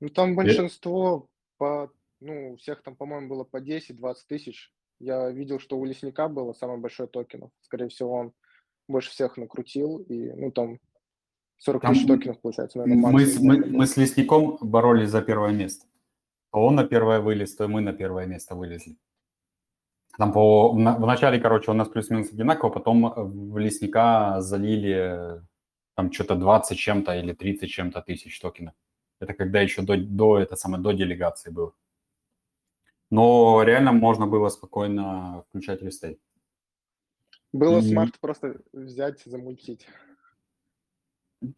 Ну, 0.00 0.10
там 0.10 0.36
большинство 0.36 1.26
по, 1.56 1.90
ну, 2.20 2.52
у 2.52 2.56
всех 2.56 2.82
там, 2.82 2.96
по-моему, 2.96 3.26
было 3.26 3.44
по 3.44 3.56
10-20 3.56 4.14
тысяч. 4.28 4.70
Я 4.98 5.30
видел, 5.30 5.58
что 5.58 5.78
у 5.78 5.86
лесника 5.86 6.28
было 6.28 6.52
самый 6.52 6.76
большой 6.76 7.06
токенов. 7.06 7.50
Скорее 7.62 7.88
всего, 7.88 8.12
он 8.12 8.32
больше 8.86 9.10
всех 9.12 9.38
накрутил, 9.38 9.96
и, 10.10 10.30
ну, 10.32 10.50
там 10.50 10.78
40 11.60 11.82
там 11.82 11.94
тысяч 11.94 12.06
токенов, 12.06 12.40
получается, 12.40 12.78
наверное, 12.78 13.10
мы, 13.10 13.26
мы, 13.40 13.66
мы 13.66 13.86
с 13.86 13.96
Лесником 13.98 14.56
боролись 14.62 15.10
за 15.10 15.20
первое 15.20 15.52
место. 15.52 15.86
То 16.52 16.58
он 16.60 16.74
на 16.74 16.84
первое 16.84 17.20
вылез, 17.20 17.54
то 17.54 17.68
мы 17.68 17.82
на 17.82 17.92
первое 17.92 18.26
место 18.26 18.54
вылезли. 18.54 18.96
Там 20.16 20.32
по, 20.32 20.72
в, 20.72 21.06
начале, 21.06 21.38
короче, 21.38 21.70
у 21.70 21.74
нас 21.74 21.88
плюс-минус 21.88 22.32
одинаково, 22.32 22.70
потом 22.70 23.12
в 23.14 23.58
Лесника 23.58 24.40
залили 24.40 25.42
там 25.94 26.10
что-то 26.10 26.34
20 26.34 26.78
чем-то 26.78 27.14
или 27.16 27.34
30 27.34 27.70
чем-то 27.70 28.00
тысяч 28.00 28.40
токенов. 28.40 28.74
Это 29.20 29.34
когда 29.34 29.60
еще 29.60 29.82
до, 29.82 29.98
до, 29.98 30.38
это 30.38 30.56
самое, 30.56 30.82
до 30.82 30.92
делегации 30.92 31.50
было. 31.50 31.74
Но 33.10 33.62
реально 33.62 33.92
можно 33.92 34.26
было 34.26 34.48
спокойно 34.48 35.44
включать 35.48 35.82
restake. 35.82 36.18
Было 37.52 37.80
и... 37.80 37.82
смарт 37.82 38.18
просто 38.18 38.62
взять, 38.72 39.22
замультить. 39.24 39.86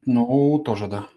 Ну, 0.07 0.63
тоже 0.65 0.87
да. 0.87 1.09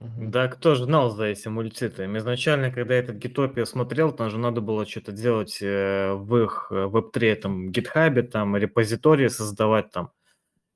Да, 0.00 0.48
кто 0.48 0.74
же 0.74 0.84
знал 0.84 1.10
за 1.10 1.26
эти 1.26 1.48
мульты? 1.48 2.04
Изначально, 2.04 2.70
когда 2.70 2.94
этот 2.94 3.16
Gitopia 3.16 3.64
смотрел, 3.64 4.12
там 4.12 4.28
же 4.30 4.38
надо 4.38 4.60
было 4.60 4.86
что-то 4.86 5.12
делать 5.12 5.58
э, 5.62 6.12
в 6.12 6.36
их 6.44 6.66
Web3, 6.70 7.26
этом 7.26 7.70
GitHub 7.70 8.09
е, 8.09 8.22
там 8.22 8.56
репозитории 8.56 9.28
создавать 9.28 9.90
там. 9.90 10.10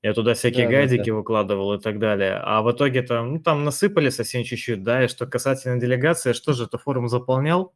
Я 0.01 0.13
туда 0.13 0.33
всякие 0.33 0.65
да, 0.65 0.71
гайдики 0.71 0.99
да, 0.99 1.11
да. 1.11 1.15
выкладывал 1.15 1.73
и 1.73 1.79
так 1.79 1.99
далее. 1.99 2.39
А 2.41 2.61
в 2.61 2.71
итоге 2.71 3.01
там, 3.01 3.33
ну, 3.33 3.39
там 3.39 3.65
насыпали 3.65 4.09
совсем 4.09 4.43
чуть-чуть, 4.43 4.83
да, 4.83 5.03
и 5.03 5.07
что 5.09 5.27
касательно 5.27 5.79
делегации, 5.79 6.33
что 6.33 6.53
же, 6.53 6.63
это 6.63 6.77
форум 6.77 7.09
заполнял, 7.09 7.73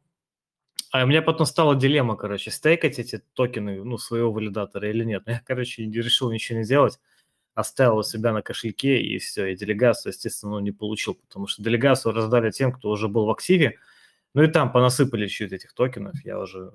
а 0.90 1.04
у 1.04 1.06
меня 1.06 1.22
потом 1.22 1.46
стала 1.46 1.76
дилемма, 1.76 2.16
короче, 2.16 2.50
стейкать 2.50 2.98
эти 2.98 3.20
токены, 3.34 3.84
ну, 3.84 3.98
своего 3.98 4.32
валидатора 4.32 4.88
или 4.88 5.04
нет. 5.04 5.24
Я, 5.26 5.42
короче, 5.46 5.84
решил 5.84 6.32
ничего 6.32 6.58
не 6.58 6.64
делать, 6.64 6.98
оставил 7.54 7.98
у 7.98 8.02
себя 8.02 8.32
на 8.32 8.42
кошельке, 8.42 9.00
и 9.00 9.18
все, 9.18 9.46
и 9.46 9.56
делегацию, 9.56 10.12
естественно, 10.12 10.52
ну, 10.52 10.58
не 10.60 10.72
получил, 10.72 11.14
потому 11.14 11.46
что 11.46 11.62
делегацию 11.62 12.12
раздали 12.12 12.50
тем, 12.50 12.72
кто 12.72 12.90
уже 12.90 13.08
был 13.08 13.26
в 13.26 13.30
активе, 13.30 13.78
ну 14.34 14.42
и 14.42 14.48
там 14.48 14.72
понасыпали 14.72 15.26
чуть 15.28 15.52
этих 15.52 15.72
токенов, 15.72 16.14
я 16.24 16.38
уже... 16.38 16.72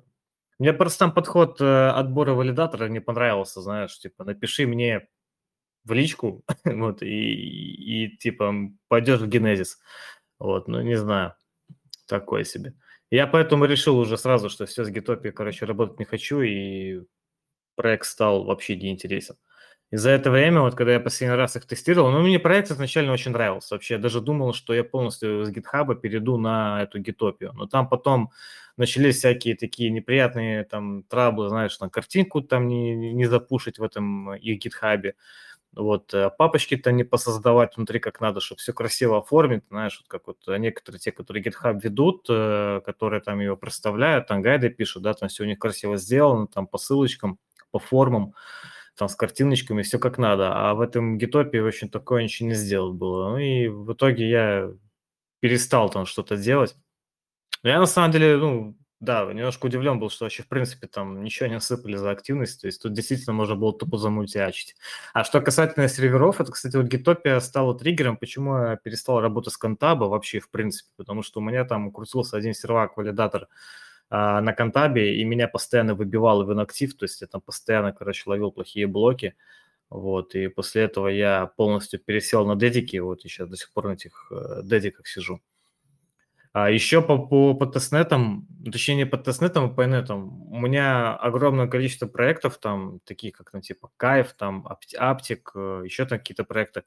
Мне 0.58 0.72
просто 0.72 1.00
там 1.00 1.14
подход 1.14 1.60
э, 1.60 1.88
отбора 1.88 2.32
валидатора 2.32 2.88
не 2.88 3.00
понравился, 3.00 3.62
знаешь, 3.62 3.98
типа, 3.98 4.24
напиши 4.24 4.66
мне 4.66 5.08
в 5.84 5.92
личку, 5.92 6.44
вот, 6.64 7.02
и, 7.02 8.04
и, 8.04 8.16
типа, 8.16 8.54
пойдешь 8.88 9.20
в 9.20 9.28
генезис, 9.28 9.78
вот, 10.38 10.68
ну, 10.68 10.80
не 10.82 10.96
знаю, 10.96 11.34
такое 12.06 12.44
себе. 12.44 12.74
Я 13.10 13.26
поэтому 13.26 13.64
решил 13.64 13.98
уже 13.98 14.16
сразу, 14.16 14.48
что 14.48 14.66
все 14.66 14.84
с 14.84 14.88
Гитопи, 14.88 15.30
короче, 15.30 15.66
работать 15.66 15.98
не 15.98 16.04
хочу, 16.04 16.40
и 16.42 17.02
проект 17.74 18.06
стал 18.06 18.44
вообще 18.44 18.76
неинтересен. 18.76 19.36
И 19.90 19.96
за 19.96 20.10
это 20.10 20.30
время, 20.30 20.60
вот 20.60 20.76
когда 20.76 20.92
я 20.92 21.00
последний 21.00 21.36
раз 21.36 21.56
их 21.56 21.66
тестировал, 21.66 22.10
ну, 22.10 22.20
мне 22.20 22.38
проект 22.38 22.70
изначально 22.70 23.12
очень 23.12 23.32
нравился. 23.32 23.74
Вообще, 23.74 23.94
я 23.94 24.00
даже 24.00 24.20
думал, 24.20 24.54
что 24.54 24.72
я 24.72 24.84
полностью 24.84 25.44
с 25.44 25.50
GitHub 25.50 25.94
перейду 25.96 26.36
на 26.36 26.82
эту 26.82 27.00
гитопию. 27.00 27.52
Но 27.54 27.66
там 27.66 27.88
потом 27.88 28.30
начались 28.76 29.16
всякие 29.18 29.56
такие 29.56 29.90
неприятные 29.90 30.64
там 30.64 31.02
траблы, 31.02 31.48
знаешь, 31.48 31.78
на 31.80 31.90
картинку 31.90 32.40
там 32.40 32.68
не, 32.68 32.94
не 33.14 33.26
запушить 33.26 33.78
в 33.78 33.82
этом 33.82 34.34
их 34.34 34.64
GitHub 34.64 35.12
вот, 35.72 36.12
э, 36.14 36.30
папочки-то 36.36 36.90
не 36.92 37.04
посоздавать 37.04 37.76
внутри 37.76 38.00
как 38.00 38.20
надо, 38.20 38.40
чтобы 38.40 38.58
все 38.58 38.72
красиво 38.72 39.18
оформить, 39.18 39.62
знаешь, 39.70 39.98
вот 40.00 40.08
как 40.08 40.26
вот 40.26 40.58
некоторые 40.58 40.98
те, 40.98 41.12
которые 41.12 41.44
GitHub 41.44 41.78
ведут, 41.80 42.26
э, 42.28 42.80
которые 42.84 43.20
там 43.20 43.40
его 43.40 43.56
проставляют, 43.56 44.26
там 44.26 44.42
гайды 44.42 44.70
пишут, 44.70 45.02
да, 45.04 45.14
там 45.14 45.28
все 45.28 45.44
у 45.44 45.46
них 45.46 45.58
красиво 45.58 45.96
сделано, 45.96 46.46
там 46.48 46.66
по 46.66 46.78
ссылочкам, 46.78 47.38
по 47.70 47.78
формам, 47.78 48.34
там 49.00 49.08
с 49.08 49.16
картиночками, 49.16 49.80
все 49.82 49.98
как 49.98 50.18
надо, 50.18 50.52
а 50.54 50.74
в 50.74 50.82
этом 50.82 51.16
гитопе 51.16 51.62
очень 51.62 51.88
такое 51.88 52.22
ничего 52.22 52.50
не 52.50 52.54
сделать 52.54 52.94
было. 52.94 53.30
Ну 53.30 53.38
и 53.38 53.66
в 53.68 53.94
итоге 53.94 54.28
я 54.28 54.70
перестал 55.40 55.88
там 55.88 56.04
что-то 56.04 56.36
делать. 56.36 56.76
Я 57.62 57.78
на 57.78 57.86
самом 57.86 58.12
деле, 58.12 58.36
ну, 58.36 58.76
да, 59.00 59.24
немножко 59.32 59.66
удивлен 59.66 59.98
был, 59.98 60.10
что 60.10 60.26
вообще, 60.26 60.42
в 60.42 60.48
принципе, 60.48 60.86
там 60.86 61.24
ничего 61.24 61.48
не 61.48 61.54
осыпали 61.54 61.96
за 61.96 62.10
активность, 62.10 62.60
то 62.60 62.66
есть 62.66 62.82
тут 62.82 62.92
действительно 62.92 63.32
можно 63.32 63.56
было 63.56 63.72
тупо 63.72 63.96
замультиачить. 63.96 64.76
А 65.14 65.24
что 65.24 65.40
касательно 65.40 65.88
серверов, 65.88 66.38
это, 66.38 66.52
кстати, 66.52 66.76
вот 66.76 66.84
Гитопия 66.84 67.40
стала 67.40 67.74
триггером, 67.78 68.18
почему 68.18 68.58
я 68.58 68.76
перестал 68.76 69.22
работать 69.22 69.54
с 69.54 69.56
Контаба 69.56 70.04
вообще, 70.04 70.40
в 70.40 70.50
принципе, 70.50 70.90
потому 70.98 71.22
что 71.22 71.40
у 71.40 71.42
меня 71.42 71.64
там 71.64 71.90
крутился 71.90 72.36
один 72.36 72.52
сервак-валидатор 72.52 73.48
а, 74.10 74.40
на 74.40 74.52
Контабе, 74.52 75.16
и 75.16 75.24
меня 75.24 75.46
постоянно 75.48 75.94
выбивал 75.94 76.44
в 76.44 76.52
инактив, 76.52 76.96
то 76.96 77.04
есть 77.04 77.20
я 77.20 77.28
там 77.28 77.40
постоянно, 77.40 77.92
короче, 77.92 78.24
ловил 78.26 78.50
плохие 78.50 78.88
блоки, 78.88 79.36
вот, 79.88 80.34
и 80.34 80.48
после 80.48 80.82
этого 80.82 81.08
я 81.08 81.46
полностью 81.56 82.00
пересел 82.00 82.44
на 82.44 82.56
дедики, 82.56 82.96
вот, 82.98 83.22
сейчас 83.22 83.48
до 83.48 83.56
сих 83.56 83.72
пор 83.72 83.88
на 83.88 83.92
этих 83.92 84.30
э, 84.32 84.62
дедиках 84.64 85.06
сижу. 85.06 85.40
А 86.52 86.68
еще 86.68 87.00
по, 87.00 87.18
по, 87.18 87.54
по 87.54 87.66
тестнетам, 87.66 88.48
точнее 88.64 88.96
не 88.96 89.06
по 89.06 89.16
тестнетам, 89.16 89.66
а 89.66 89.68
по 89.68 89.84
инетам, 89.84 90.42
у 90.52 90.58
меня 90.58 91.14
огромное 91.14 91.68
количество 91.68 92.08
проектов 92.08 92.58
там, 92.58 92.98
такие 93.04 93.32
как, 93.32 93.52
ну, 93.52 93.60
типа 93.60 93.90
Кайф, 93.96 94.32
там, 94.32 94.66
Аптик, 94.98 95.52
э, 95.54 95.82
еще 95.84 96.04
там 96.06 96.18
какие-то 96.18 96.42
проекты. 96.42 96.82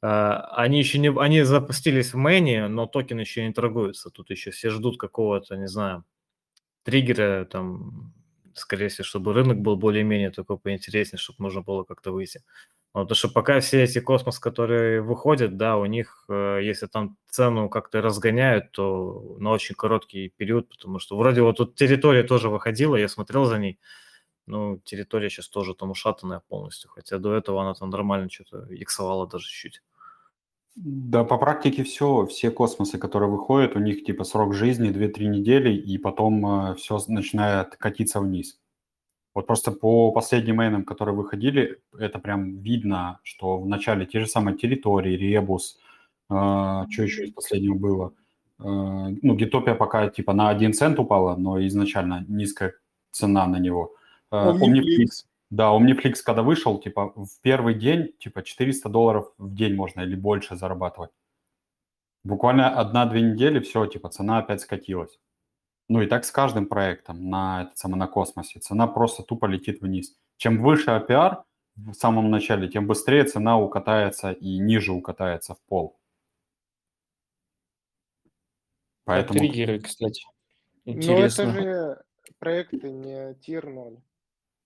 А, 0.00 0.48
они 0.56 0.78
еще 0.78 0.98
не, 0.98 1.08
они 1.08 1.42
запустились 1.42 2.12
в 2.14 2.16
мэне, 2.16 2.68
но 2.68 2.86
токены 2.86 3.20
еще 3.20 3.44
не 3.44 3.52
торгуются. 3.52 4.10
Тут 4.10 4.30
еще 4.30 4.52
все 4.52 4.70
ждут 4.70 5.00
какого-то, 5.00 5.56
не 5.56 5.66
знаю, 5.66 6.04
триггера, 6.84 7.44
там, 7.46 8.14
скорее 8.54 8.88
всего, 8.88 9.04
чтобы 9.04 9.32
рынок 9.34 9.58
был 9.60 9.76
более-менее 9.76 10.30
такой 10.30 10.58
поинтереснее, 10.58 11.18
чтобы 11.20 11.38
можно 11.40 11.62
было 11.62 11.84
как-то 11.84 12.12
выйти. 12.12 12.42
Потому 12.92 13.16
что 13.16 13.28
пока 13.28 13.58
все 13.60 13.82
эти 13.82 13.98
космос, 14.00 14.38
которые 14.38 15.02
выходят, 15.02 15.56
да, 15.56 15.76
у 15.78 15.84
них, 15.86 16.24
э, 16.28 16.60
если 16.62 16.86
там 16.86 17.16
цену 17.28 17.68
как-то 17.68 18.00
разгоняют, 18.02 18.70
то 18.72 19.36
на 19.40 19.50
очень 19.50 19.74
короткий 19.74 20.28
период, 20.36 20.68
потому 20.68 21.00
что 21.00 21.16
вроде 21.18 21.42
вот 21.42 21.56
тут 21.56 21.74
территория 21.74 22.22
тоже 22.22 22.50
выходила, 22.50 22.94
я 22.96 23.08
смотрел 23.08 23.46
за 23.46 23.58
ней, 23.58 23.80
ну, 24.46 24.78
территория 24.84 25.30
сейчас 25.30 25.48
тоже 25.48 25.74
там 25.74 25.90
ушатанная 25.92 26.40
полностью, 26.48 26.90
хотя 26.90 27.18
до 27.18 27.34
этого 27.34 27.62
она 27.62 27.74
там 27.74 27.90
нормально 27.90 28.30
что-то 28.30 28.66
иксовала 28.70 29.26
даже 29.28 29.46
чуть-чуть. 29.48 29.82
Да, 30.76 31.22
по 31.22 31.38
практике 31.38 31.84
все, 31.84 32.26
все 32.26 32.50
космосы, 32.50 32.98
которые 32.98 33.30
выходят, 33.30 33.76
у 33.76 33.78
них 33.78 34.04
типа 34.04 34.24
срок 34.24 34.54
жизни 34.54 34.90
2-3 34.90 35.26
недели, 35.26 35.72
и 35.72 35.98
потом 35.98 36.70
э, 36.70 36.74
все 36.74 36.98
начинает 37.06 37.76
катиться 37.76 38.20
вниз. 38.20 38.58
Вот 39.34 39.46
просто 39.46 39.70
по 39.70 40.10
последним 40.10 40.56
мейнам, 40.56 40.84
которые 40.84 41.14
выходили, 41.14 41.80
это 41.96 42.18
прям 42.18 42.58
видно, 42.58 43.20
что 43.22 43.58
в 43.58 43.68
начале 43.68 44.04
те 44.04 44.20
же 44.20 44.26
самые 44.26 44.56
территории, 44.56 45.16
Ребус, 45.16 45.78
э, 46.28 46.34
что 46.90 47.02
еще 47.02 47.24
из 47.26 47.32
последнего 47.32 47.74
было. 47.74 48.12
Э, 48.58 48.64
ну, 48.64 49.36
Гитопия 49.36 49.76
пока 49.76 50.08
типа 50.08 50.32
на 50.32 50.48
1 50.48 50.72
цент 50.72 50.98
упала, 50.98 51.36
но 51.36 51.64
изначально 51.66 52.24
низкая 52.26 52.74
цена 53.12 53.46
на 53.46 53.60
него. 53.60 53.94
Э, 54.32 54.52
Omniflix. 54.52 55.24
Да, 55.54 55.70
Omniflix, 55.72 56.14
когда 56.24 56.42
вышел, 56.42 56.80
типа 56.80 57.12
в 57.14 57.40
первый 57.40 57.74
день, 57.74 58.12
типа 58.18 58.42
400 58.42 58.88
долларов 58.88 59.32
в 59.38 59.54
день 59.54 59.76
можно 59.76 60.00
или 60.00 60.16
больше 60.16 60.56
зарабатывать. 60.56 61.12
Буквально 62.24 62.76
одна-две 62.76 63.20
недели, 63.20 63.60
все, 63.60 63.86
типа 63.86 64.08
цена 64.08 64.38
опять 64.38 64.62
скатилась. 64.62 65.20
Ну 65.88 66.02
и 66.02 66.06
так 66.06 66.24
с 66.24 66.32
каждым 66.32 66.66
проектом 66.66 67.30
на, 67.30 67.62
это 67.62 67.70
самое, 67.76 68.00
на 68.00 68.08
космосе. 68.08 68.58
Цена 68.58 68.88
просто 68.88 69.22
тупо 69.22 69.46
летит 69.46 69.80
вниз. 69.80 70.16
Чем 70.38 70.60
выше 70.60 70.90
APR 70.90 71.44
в 71.76 71.92
самом 71.92 72.32
начале, 72.32 72.68
тем 72.68 72.88
быстрее 72.88 73.22
цена 73.22 73.56
укатается 73.56 74.32
и 74.32 74.58
ниже 74.58 74.92
укатается 74.92 75.54
в 75.54 75.60
пол. 75.68 75.96
Поэтому... 79.04 79.38
триггеры, 79.38 79.78
кстати. 79.78 80.24
Интересно. 80.84 81.44
Но 81.44 81.50
это 81.50 81.60
же 81.60 82.02
проекты 82.40 82.90
не 82.90 83.34
тир 83.36 83.68
0. 83.68 84.02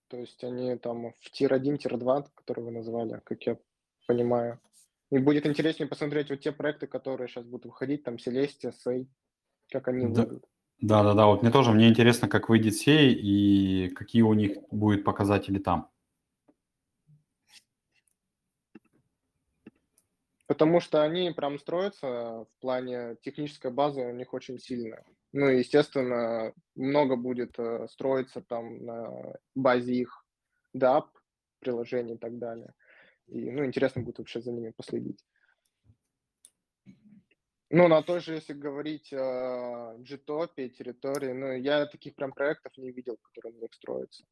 То 0.09 0.17
есть 0.17 0.43
они 0.43 0.75
там 0.77 1.13
в 1.19 1.31
тир 1.31 1.53
1, 1.53 1.77
тир 1.77 1.97
2, 1.97 2.25
которые 2.35 2.65
вы 2.65 2.71
назвали, 2.71 3.21
как 3.23 3.41
я 3.43 3.57
понимаю. 4.07 4.59
И 5.11 5.17
будет 5.17 5.45
интереснее 5.45 5.87
посмотреть 5.87 6.29
вот 6.29 6.39
те 6.39 6.51
проекты, 6.51 6.87
которые 6.87 7.27
сейчас 7.27 7.45
будут 7.45 7.65
выходить, 7.65 8.03
там 8.03 8.15
Celestia, 8.15 8.71
Сей, 8.71 9.07
как 9.71 9.87
они 9.87 10.07
да. 10.07 10.23
выйдут. 10.23 10.45
Да, 10.81 11.03
да, 11.03 11.13
да. 11.13 11.25
Вот 11.27 11.41
мне 11.41 11.51
тоже, 11.51 11.71
мне 11.71 11.89
интересно, 11.89 12.27
как 12.27 12.49
выйдет 12.49 12.75
сей 12.75 13.13
и 13.13 13.89
какие 13.89 14.21
у 14.21 14.33
них 14.33 14.57
будут 14.71 15.03
показатели 15.03 15.59
там. 15.59 15.89
Потому 20.49 20.79
что 20.79 21.03
они 21.03 21.29
прям 21.29 21.59
строятся 21.59 22.07
в 22.07 22.47
плане 22.59 23.17
технической 23.21 23.69
базы 23.69 24.01
у 24.01 24.11
них 24.11 24.33
очень 24.33 24.57
сильная. 24.57 25.05
Ну, 25.31 25.45
естественно, 25.45 26.53
много 26.73 27.17
будет 27.17 27.59
э, 27.59 27.87
строиться 27.87 28.41
там 28.41 28.83
на 28.83 29.35
базе 29.53 29.93
их 29.93 30.25
DAP, 30.75 31.05
приложений 31.59 32.15
и 32.15 32.17
так 32.17 32.39
далее. 32.39 32.73
И, 33.27 33.51
ну, 33.51 33.63
интересно 33.63 34.01
будет 34.01 34.17
вообще 34.17 34.41
за 34.41 34.51
ними 34.51 34.73
последить. 34.75 35.23
Ну, 37.69 37.87
на 37.87 38.01
той 38.01 38.19
же, 38.19 38.33
если 38.33 38.53
говорить 38.53 39.13
о 39.13 39.97
Gtopе, 39.99 40.69
территории, 40.69 41.31
ну, 41.31 41.51
я 41.51 41.85
таких 41.85 42.15
прям 42.15 42.31
проектов 42.31 42.75
не 42.75 42.91
видел, 42.91 43.17
которые 43.21 43.53
на 43.53 43.59
них 43.59 43.73
строятся. 43.75 44.23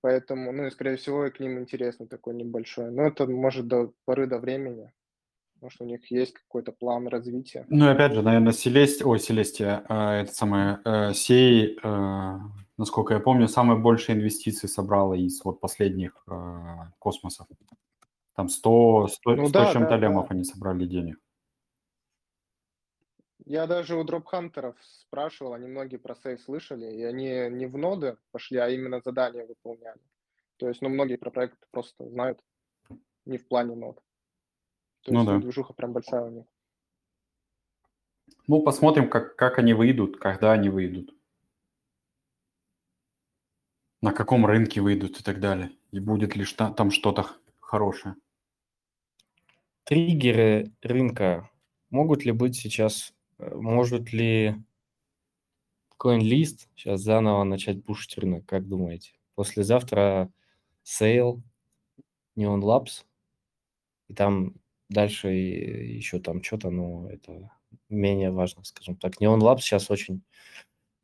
Поэтому, 0.00 0.50
ну, 0.50 0.66
и, 0.66 0.70
скорее 0.70 0.96
всего, 0.96 1.26
и 1.26 1.30
к 1.30 1.38
ним 1.38 1.60
интересно 1.60 2.08
такой 2.08 2.34
небольшой. 2.34 2.90
Но 2.90 3.06
это 3.06 3.28
может 3.28 3.68
до 3.68 3.92
поры 4.04 4.26
до 4.26 4.40
времени. 4.40 4.92
Может, 5.60 5.80
у 5.80 5.84
них 5.84 6.10
есть 6.10 6.34
какой-то 6.34 6.72
план 6.72 7.08
развития. 7.08 7.66
Ну, 7.68 7.86
и 7.86 7.88
опять 7.88 8.12
же, 8.12 8.22
наверное, 8.22 8.52
Селестия, 8.52 9.06
ой, 9.06 9.18
Селестия, 9.18 9.84
э, 9.88 10.22
это 10.22 10.32
самое, 10.32 10.80
э, 10.84 11.12
Сей, 11.14 11.78
э, 11.82 12.38
насколько 12.76 13.14
я 13.14 13.20
помню, 13.20 13.48
самые 13.48 13.78
большие 13.78 14.16
инвестиции 14.16 14.68
собрала 14.68 15.14
из 15.14 15.44
вот 15.44 15.60
последних 15.60 16.22
э, 16.30 16.60
космосов. 16.98 17.48
Там 18.36 18.48
100, 18.48 19.08
100, 19.08 19.34
ну, 19.34 19.48
100 19.48 19.58
да, 19.58 19.72
чем-то 19.72 19.90
да, 19.90 19.96
лемов 19.96 20.28
да. 20.28 20.34
они 20.34 20.44
собрали 20.44 20.86
денег. 20.86 21.18
Я 23.44 23.66
даже 23.66 23.96
у 23.96 24.04
дропхантеров 24.04 24.76
спрашивал, 24.80 25.54
они 25.54 25.66
многие 25.66 25.96
про 25.96 26.14
сейф 26.14 26.40
слышали, 26.42 26.86
и 26.86 27.02
они 27.02 27.48
не 27.50 27.66
в 27.66 27.76
ноды 27.78 28.16
пошли, 28.30 28.58
а 28.58 28.68
именно 28.68 29.00
задания 29.00 29.44
выполняли. 29.44 30.00
То 30.58 30.68
есть, 30.68 30.82
ну, 30.82 30.88
многие 30.88 31.16
про 31.16 31.30
проект 31.30 31.58
просто 31.70 32.06
знают, 32.08 32.40
не 33.24 33.38
в 33.38 33.48
плане 33.48 33.74
нод. 33.74 34.00
То 35.02 35.12
ну, 35.12 35.20
есть, 35.20 35.30
да. 35.30 35.38
движуха 35.38 35.72
прям 35.72 35.92
большая 35.92 36.22
у 36.22 36.30
них. 36.30 36.44
Ну, 38.46 38.62
посмотрим, 38.62 39.10
как, 39.10 39.36
как 39.36 39.58
они 39.58 39.74
выйдут, 39.74 40.18
когда 40.18 40.52
они 40.52 40.68
выйдут. 40.68 41.14
На 44.00 44.12
каком 44.12 44.46
рынке 44.46 44.80
выйдут 44.80 45.20
и 45.20 45.22
так 45.22 45.40
далее. 45.40 45.72
И 45.90 46.00
будет 46.00 46.36
ли 46.36 46.44
там 46.44 46.90
что-то 46.90 47.26
хорошее. 47.60 48.14
Триггеры 49.84 50.72
рынка 50.82 51.50
могут 51.90 52.24
ли 52.24 52.32
быть 52.32 52.56
сейчас 52.56 53.12
может 53.38 54.12
ли 54.12 54.56
CoinList 55.98 56.68
сейчас 56.74 57.00
заново 57.00 57.44
начать 57.44 57.84
пушить 57.84 58.18
рынок, 58.18 58.46
как 58.46 58.68
думаете? 58.68 59.12
Послезавтра 59.34 60.30
Sale, 60.84 61.40
Neon 62.36 62.60
Labs, 62.60 63.04
и 64.08 64.14
там 64.14 64.54
дальше 64.88 65.28
еще 65.28 66.18
там 66.20 66.42
что-то, 66.42 66.70
но 66.70 67.08
это 67.10 67.50
менее 67.88 68.30
важно, 68.30 68.64
скажем 68.64 68.96
так. 68.96 69.20
Neon 69.20 69.40
Labs 69.40 69.60
сейчас 69.60 69.90
очень 69.90 70.22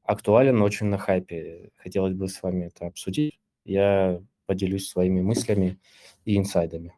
актуален, 0.02 0.62
очень 0.62 0.86
на 0.86 0.98
хайпе. 0.98 1.70
Хотелось 1.76 2.14
бы 2.14 2.28
с 2.28 2.42
вами 2.42 2.66
это 2.66 2.86
обсудить. 2.86 3.38
Я 3.64 4.20
поделюсь 4.46 4.88
своими 4.88 5.20
мыслями 5.20 5.78
и 6.24 6.36
инсайдами. 6.36 6.94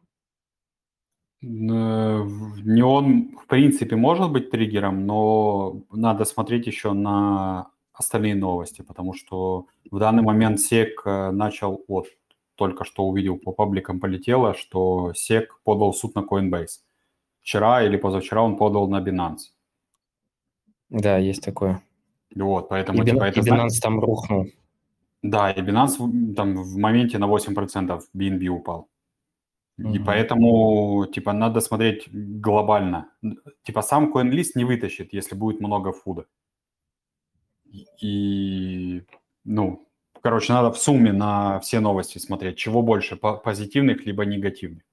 Не 1.41 2.81
он, 2.81 3.37
в 3.37 3.47
принципе, 3.47 3.95
может 3.95 4.31
быть 4.31 4.49
триггером, 4.49 5.05
но 5.05 5.83
надо 5.91 6.25
смотреть 6.25 6.67
еще 6.67 6.93
на 6.93 7.69
остальные 7.93 8.35
новости, 8.35 8.81
потому 8.81 9.13
что 9.13 9.67
в 9.89 9.99
данный 9.99 10.23
момент 10.23 10.59
SEC 10.59 10.89
э, 11.05 11.31
начал, 11.31 11.83
вот, 11.87 12.07
только 12.57 12.83
что 12.83 13.03
увидел 13.07 13.37
по 13.37 13.51
пабликам 13.51 13.99
полетело, 13.99 14.53
что 14.53 15.11
SEC 15.11 15.47
подал 15.63 15.93
суд 15.93 16.15
на 16.15 16.21
Coinbase. 16.21 16.81
Вчера 17.41 17.83
или 17.83 17.97
позавчера 17.97 18.41
он 18.41 18.57
подал 18.57 18.89
на 18.89 18.99
Binance. 18.99 19.53
Да, 20.89 21.17
есть 21.17 21.43
такое. 21.43 21.81
Вот, 22.35 22.69
поэтому... 22.69 23.03
И, 23.03 23.05
типа, 23.05 23.17
Binance, 23.17 23.29
это 23.29 23.39
и 23.39 23.43
Binance 23.43 23.81
там 23.81 23.99
рухнул. 23.99 24.47
Да, 25.21 25.51
и 25.51 25.61
Binance 25.61 26.33
там 26.35 26.55
в 26.55 26.77
моменте 26.77 27.17
на 27.17 27.25
8% 27.25 28.01
BNB 28.13 28.47
упал. 28.47 28.89
И 29.77 29.99
поэтому, 29.99 31.05
типа, 31.05 31.33
надо 31.33 31.61
смотреть 31.61 32.09
глобально. 32.11 33.11
Типа, 33.63 33.83
сам 33.83 34.11
CoinList 34.11 34.53
не 34.55 34.65
вытащит, 34.65 35.13
если 35.13 35.35
будет 35.35 35.61
много 35.61 35.91
фуда. 35.91 36.25
И, 38.01 39.03
ну, 39.43 39.86
короче, 40.21 40.53
надо 40.53 40.71
в 40.71 40.77
сумме 40.77 41.13
на 41.13 41.59
все 41.59 41.79
новости 41.79 42.17
смотреть, 42.17 42.57
чего 42.57 42.81
больше, 42.81 43.15
позитивных 43.15 44.05
либо 44.05 44.25
негативных. 44.25 44.83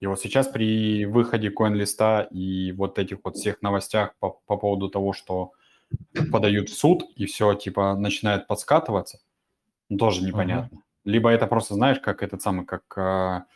И 0.00 0.06
вот 0.06 0.20
сейчас 0.20 0.46
при 0.46 1.06
выходе 1.06 1.50
CoinList 1.50 2.28
и 2.30 2.72
вот 2.72 2.98
этих 2.98 3.18
вот 3.24 3.36
всех 3.36 3.62
новостях 3.62 4.14
по, 4.20 4.38
по 4.46 4.56
поводу 4.56 4.88
того, 4.88 5.12
что 5.12 5.52
подают 6.30 6.68
в 6.68 6.78
суд 6.78 7.04
и 7.16 7.26
все, 7.26 7.54
типа, 7.54 7.94
начинает 7.96 8.46
подскатываться, 8.46 9.20
тоже 9.98 10.22
непонятно. 10.22 10.76
Uh-huh. 10.76 10.82
Либо 11.04 11.30
это 11.30 11.46
просто, 11.46 11.74
знаешь, 11.74 11.98
как 12.00 12.22
этот 12.22 12.42
самый, 12.42 12.66
как 12.66 12.82
а, 12.96 13.46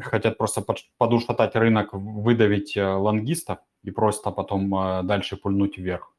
хотят 0.00 0.36
просто 0.36 0.64
подушатать 0.98 1.54
рынок, 1.54 1.90
выдавить 1.92 2.76
э, 2.76 2.84
лонгистов 2.84 3.58
и 3.82 3.90
просто 3.90 4.30
потом 4.30 4.74
э, 4.74 5.02
дальше 5.04 5.36
пульнуть 5.36 5.78
вверх. 5.78 6.12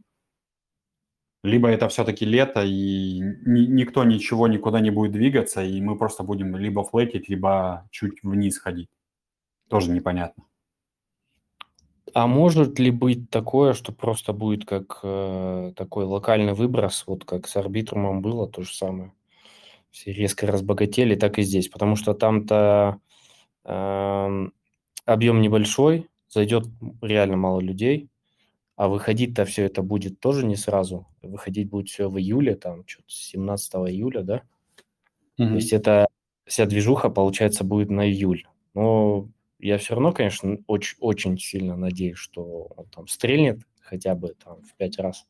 Либо 1.44 1.70
это 1.70 1.88
все-таки 1.88 2.26
лето, 2.26 2.64
и 2.66 3.20
ни, 3.20 3.62
никто 3.62 4.04
ничего 4.04 4.48
никуда 4.48 4.82
не 4.82 4.92
будет 4.92 5.14
двигаться, 5.14 5.64
и 5.64 5.80
мы 5.82 5.98
просто 5.98 6.24
будем 6.24 6.56
либо 6.58 6.84
флетить, 6.84 7.30
либо 7.30 7.88
чуть 7.92 8.22
вниз 8.24 8.60
ходить. 8.60 8.90
Тоже 9.70 9.92
непонятно. 9.92 10.44
А 12.14 12.28
может 12.28 12.80
ли 12.80 12.92
быть 12.92 13.30
такое, 13.30 13.74
что 13.74 13.94
просто 13.94 14.34
будет 14.34 14.66
как 14.66 15.00
э, 15.04 15.72
такой 15.76 16.06
локальный 16.06 16.54
выброс, 16.54 17.04
вот 17.08 17.24
как 17.24 17.48
с 17.48 17.56
арбитрумом 17.56 18.22
было 18.22 18.48
то 18.48 18.64
же 18.64 18.74
самое? 18.74 19.14
Все 19.92 20.12
резко 20.12 20.48
разбогатели, 20.48 21.16
так 21.16 21.40
и 21.40 21.44
здесь. 21.44 21.70
Потому 21.70 21.96
что 21.96 22.14
там-то 22.14 23.00
Эм, 23.70 24.54
объем 25.06 25.42
небольшой, 25.42 26.10
зайдет 26.28 26.66
реально 27.02 27.38
мало 27.38 27.60
людей, 27.60 28.10
а 28.80 28.88
выходить-то 28.88 29.44
все 29.44 29.66
это 29.66 29.84
будет 29.84 30.22
тоже 30.22 30.46
не 30.46 30.56
сразу. 30.56 31.06
Выходить 31.22 31.70
будет 31.70 31.90
все 31.90 32.08
в 32.08 32.18
июле, 32.18 32.56
там, 32.56 32.88
что-то 32.88 33.10
17 33.10 33.74
июля, 33.90 34.22
да? 34.22 34.44
То 35.36 35.44
есть 35.56 35.74
это 35.74 36.08
вся 36.46 36.66
движуха, 36.66 37.10
получается, 37.10 37.66
будет 37.66 37.90
на 37.90 38.10
июль. 38.10 38.48
Но 38.74 39.28
я 39.60 39.78
все 39.80 39.96
равно, 39.96 40.14
конечно, 40.14 40.60
очень, 40.68 40.96
очень 41.02 41.38
сильно 41.38 41.76
надеюсь, 41.76 42.18
что 42.18 42.70
он 42.78 42.86
там 42.86 43.08
стрельнет 43.10 43.60
хотя 43.82 44.16
бы 44.16 44.34
там 44.42 44.62
в 44.62 44.74
пять 44.78 44.98
раз. 44.98 45.28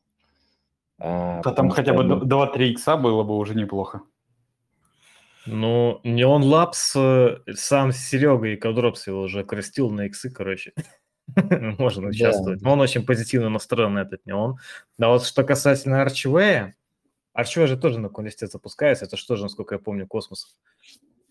А, 1.00 1.42
да 1.42 1.50
там 1.50 1.70
хотя 1.70 1.92
бы 1.92 2.04
2-3 2.04 2.68
икса 2.68 2.96
было 2.96 3.24
бы 3.24 3.36
уже 3.36 3.56
неплохо. 3.56 4.02
Ну, 5.44 5.98
не 6.04 6.22
он 6.22 6.44
лапс, 6.44 6.94
э, 6.94 7.38
сам 7.52 7.90
Серега 7.90 8.46
и 8.46 8.56
Кадропс 8.56 9.08
его 9.08 9.22
уже 9.22 9.42
крестил 9.42 9.90
на 9.90 10.06
иксы, 10.06 10.30
короче. 10.30 10.72
Можно 11.78 12.08
участвовать. 12.08 12.60
Да. 12.60 12.70
Он 12.70 12.80
очень 12.80 13.04
позитивно 13.04 13.48
настроен 13.48 13.94
на 13.94 14.00
этот 14.00 14.24
не 14.26 14.32
он. 14.32 14.58
Да 14.98 15.08
вот 15.08 15.24
что 15.24 15.44
касательно 15.44 16.02
Арчвея, 16.02 16.74
Арчвей 17.32 17.66
же 17.66 17.76
тоже 17.76 17.98
на 17.98 18.08
Кунлисте 18.08 18.46
запускается, 18.46 19.04
это 19.04 19.16
что 19.16 19.36
же, 19.36 19.44
насколько 19.44 19.74
я 19.74 19.78
помню, 19.78 20.06
космос. 20.06 20.56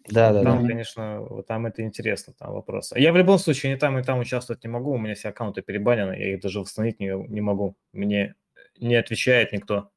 Да, 0.07 0.33
да, 0.33 0.43
там, 0.43 0.63
да. 0.63 0.67
конечно, 0.67 1.43
там 1.47 1.67
это 1.67 1.83
интересно, 1.83 2.33
там 2.33 2.53
вопрос. 2.53 2.93
Я 2.95 3.11
в 3.13 3.17
любом 3.17 3.37
случае 3.37 3.73
ни 3.73 3.77
там, 3.77 3.97
и 3.99 4.03
там 4.03 4.19
участвовать 4.19 4.63
не 4.63 4.69
могу, 4.69 4.93
у 4.93 4.97
меня 4.97 5.13
все 5.13 5.29
аккаунты 5.29 5.61
перебанены, 5.61 6.13
я 6.13 6.33
их 6.33 6.41
даже 6.41 6.61
восстановить 6.61 6.99
не, 6.99 7.11
не 7.27 7.41
могу. 7.41 7.75
Мне 7.93 8.35
не 8.79 8.95
отвечает 8.95 9.51
никто, 9.51 9.91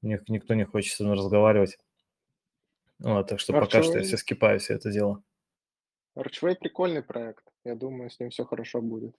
никто 0.00 0.54
не 0.54 0.64
хочет 0.64 0.94
со 0.94 1.04
мной 1.04 1.16
разговаривать. 1.16 1.78
Вот, 2.98 3.28
так 3.28 3.40
что 3.40 3.52
Archway... 3.52 3.60
пока 3.60 3.82
что 3.82 3.98
я 3.98 4.04
все 4.04 4.16
скипаю 4.16 4.58
все 4.60 4.74
это 4.74 4.90
дело. 4.90 5.22
Archway 6.16 6.54
прикольный 6.54 7.02
проект. 7.02 7.44
Я 7.64 7.74
думаю, 7.74 8.10
с 8.10 8.20
ним 8.20 8.30
все 8.30 8.44
хорошо 8.44 8.80
будет. 8.80 9.14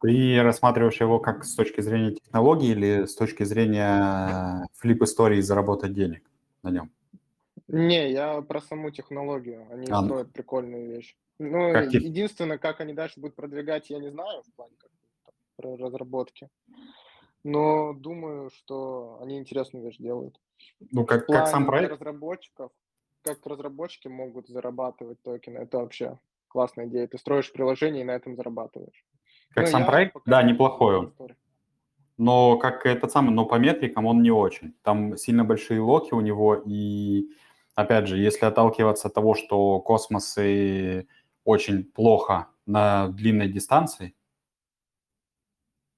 Ты 0.00 0.42
рассматриваешь 0.42 1.00
его 1.00 1.18
как 1.18 1.44
с 1.44 1.54
точки 1.54 1.80
зрения 1.80 2.12
технологии 2.12 2.70
или 2.70 3.04
с 3.04 3.14
точки 3.14 3.44
зрения 3.44 4.66
флип-истории 4.74 5.40
заработать 5.40 5.92
денег 5.92 6.22
на 6.62 6.70
нем? 6.70 6.90
Не, 7.66 8.10
я 8.10 8.40
про 8.42 8.60
саму 8.60 8.90
технологию. 8.90 9.66
Они 9.70 9.86
а, 9.90 10.00
ну. 10.00 10.06
строят 10.06 10.32
прикольную 10.32 10.88
вещь. 10.88 11.16
Ну, 11.38 11.72
как 11.72 11.92
единственное, 11.92 12.58
как 12.58 12.80
они 12.80 12.94
дальше 12.94 13.20
будут 13.20 13.36
продвигать, 13.36 13.90
я 13.90 13.98
не 13.98 14.10
знаю 14.10 14.42
в 14.42 14.52
плане 14.54 14.72
как, 14.78 14.90
разработки 15.58 16.48
но 17.44 17.92
думаю, 17.94 18.50
что 18.50 19.18
они 19.22 19.38
интересную 19.38 19.84
вещь 19.84 19.96
делают. 19.98 20.38
Ну, 20.90 21.04
как, 21.04 21.26
как 21.26 21.48
сам 21.48 21.66
проект? 21.66 21.92
разработчиков, 21.92 22.72
как 23.22 23.44
разработчики 23.46 24.08
могут 24.08 24.48
зарабатывать 24.48 25.22
токены, 25.22 25.58
это 25.58 25.78
вообще 25.78 26.18
классная 26.48 26.86
идея. 26.86 27.06
Ты 27.06 27.18
строишь 27.18 27.52
приложение 27.52 28.02
и 28.02 28.04
на 28.04 28.12
этом 28.12 28.36
зарабатываешь. 28.36 29.04
Как 29.62 29.72
но 29.72 29.78
сам 29.78 29.86
проект? 29.86 30.16
Да, 30.26 30.42
неплохой 30.42 30.96
он. 30.96 31.12
Но 32.16 32.58
как 32.58 32.84
этот 32.84 33.12
самый, 33.12 33.30
но 33.30 33.46
по 33.46 33.54
метрикам 33.56 34.06
он 34.06 34.22
не 34.22 34.30
очень. 34.30 34.74
Там 34.82 35.16
сильно 35.16 35.44
большие 35.44 35.80
локи 35.80 36.14
у 36.14 36.20
него, 36.20 36.56
и 36.56 37.28
опять 37.74 38.08
же, 38.08 38.18
если 38.18 38.44
отталкиваться 38.44 39.08
от 39.08 39.14
того, 39.14 39.34
что 39.34 39.80
космосы 39.80 41.06
очень 41.44 41.84
плохо 41.84 42.48
на 42.66 43.08
длинной 43.08 43.48
дистанции, 43.48 44.14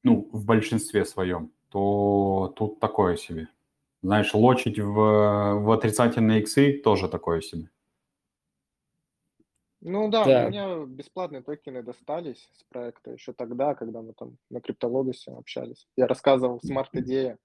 ну, 0.02 0.28
в 0.32 0.44
большинстве 0.44 1.04
своем, 1.04 1.52
то 1.70 2.52
тут 2.56 2.80
такое 2.80 3.16
себе. 3.16 3.48
Знаешь, 4.02 4.34
лочить 4.34 4.78
в, 4.78 5.60
в 5.62 5.70
отрицательные 5.70 6.40
иксы 6.40 6.80
тоже 6.84 7.08
такое 7.08 7.40
себе. 7.40 7.70
Ну 9.82 10.10
да, 10.10 10.24
да, 10.24 10.46
у 10.46 10.50
меня 10.50 10.84
бесплатные 10.86 11.42
токены 11.42 11.82
достались 11.82 12.48
с 12.52 12.64
проекта 12.64 13.12
еще 13.12 13.32
тогда, 13.32 13.74
когда 13.74 14.02
мы 14.02 14.12
там 14.12 14.36
на 14.50 14.60
криптологосе 14.60 15.32
общались. 15.32 15.88
Я 15.96 16.06
рассказывал 16.06 16.60
смарт-идея 16.60 17.38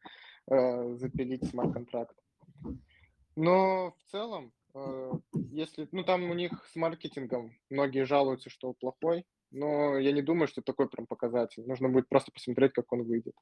э, 0.52 0.96
запилить 0.96 1.48
смарт-контракт. 1.50 2.16
Но 3.38 3.92
в 3.92 4.12
целом, 4.12 4.52
э, 4.74 5.12
если, 5.52 5.88
ну 5.92 6.04
там 6.04 6.30
у 6.30 6.34
них 6.34 6.66
с 6.68 6.76
маркетингом 6.76 7.54
многие 7.70 8.06
жалуются, 8.06 8.50
что 8.50 8.74
плохой, 8.74 9.26
но 9.52 9.98
я 9.98 10.12
не 10.12 10.22
думаю, 10.22 10.48
что 10.48 10.62
такой 10.62 10.90
прям 10.90 11.08
показатель. 11.08 11.66
Нужно 11.66 11.88
будет 11.88 12.10
просто 12.10 12.32
посмотреть, 12.34 12.74
как 12.74 12.92
он 12.92 13.04
выйдет. 13.04 13.36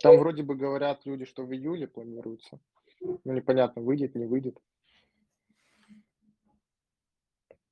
Там 0.00 0.18
вроде 0.18 0.42
бы 0.42 0.54
говорят 0.54 1.06
люди, 1.06 1.24
что 1.24 1.44
в 1.44 1.52
июле 1.54 1.88
планируется. 1.88 2.60
Ну, 3.00 3.32
непонятно, 3.32 3.80
выйдет, 3.80 4.14
не 4.14 4.26
выйдет. 4.26 4.58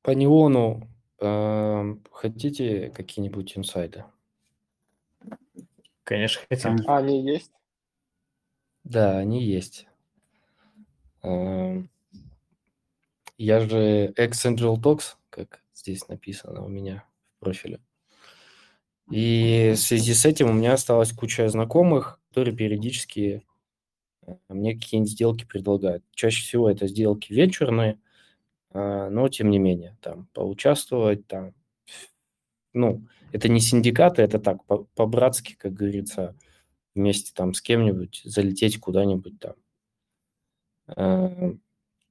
По 0.05 0.11
неону 0.11 0.86
э, 1.18 1.96
хотите 2.12 2.90
какие-нибудь 2.90 3.57
инсайды? 3.57 4.05
Конечно, 6.02 6.42
хотим. 6.46 6.76
А, 6.86 6.98
они 6.98 7.24
есть? 7.24 7.50
Да, 8.84 9.16
они 9.16 9.42
есть. 9.42 9.88
Э, 11.22 11.82
я 13.38 13.61
же 13.61 14.12
ex-Angel 14.18 14.76
Talks, 14.76 15.14
как 15.30 15.62
здесь 15.74 16.07
написано 16.07 16.62
у 16.62 16.68
меня 16.68 17.07
профиля. 17.40 17.80
И 19.11 19.72
в 19.74 19.78
связи 19.78 20.12
с 20.12 20.26
этим 20.26 20.50
у 20.50 20.52
меня 20.52 20.74
осталась 20.74 21.12
куча 21.14 21.48
знакомых, 21.48 22.20
которые 22.28 22.55
периодически 22.55 23.42
э, 24.26 24.34
мне 24.50 24.74
какие-нибудь 24.74 25.12
сделки 25.12 25.46
предлагают. 25.46 26.05
Чаще 26.12 26.42
всего 26.42 26.68
это 26.68 26.88
сделки 26.88 27.32
венчурные, 27.32 27.98
но 28.75 29.29
тем 29.29 29.51
не 29.51 29.59
менее, 29.59 29.97
там, 30.01 30.29
поучаствовать, 30.35 31.27
там, 31.27 31.55
ну, 32.72 33.07
это 33.33 33.49
не 33.49 33.61
синдикаты, 33.61 34.22
это 34.22 34.39
так, 34.39 34.59
по-братски, 34.95 35.55
как 35.55 35.72
говорится, 35.72 36.37
вместе 36.95 37.33
там 37.35 37.55
с 37.55 37.62
кем-нибудь 37.62 38.22
залететь 38.25 38.81
куда-нибудь 38.81 39.39
там. 39.39 39.55
Э, 40.97 41.55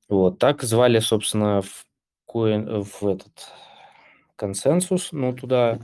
вот, 0.10 0.40
так 0.40 0.64
звали, 0.64 1.00
собственно, 1.00 1.62
в, 1.62 1.86
в 2.28 3.08
этот 3.08 3.48
консенсус, 4.36 5.12
ну, 5.12 5.34
туда, 5.34 5.80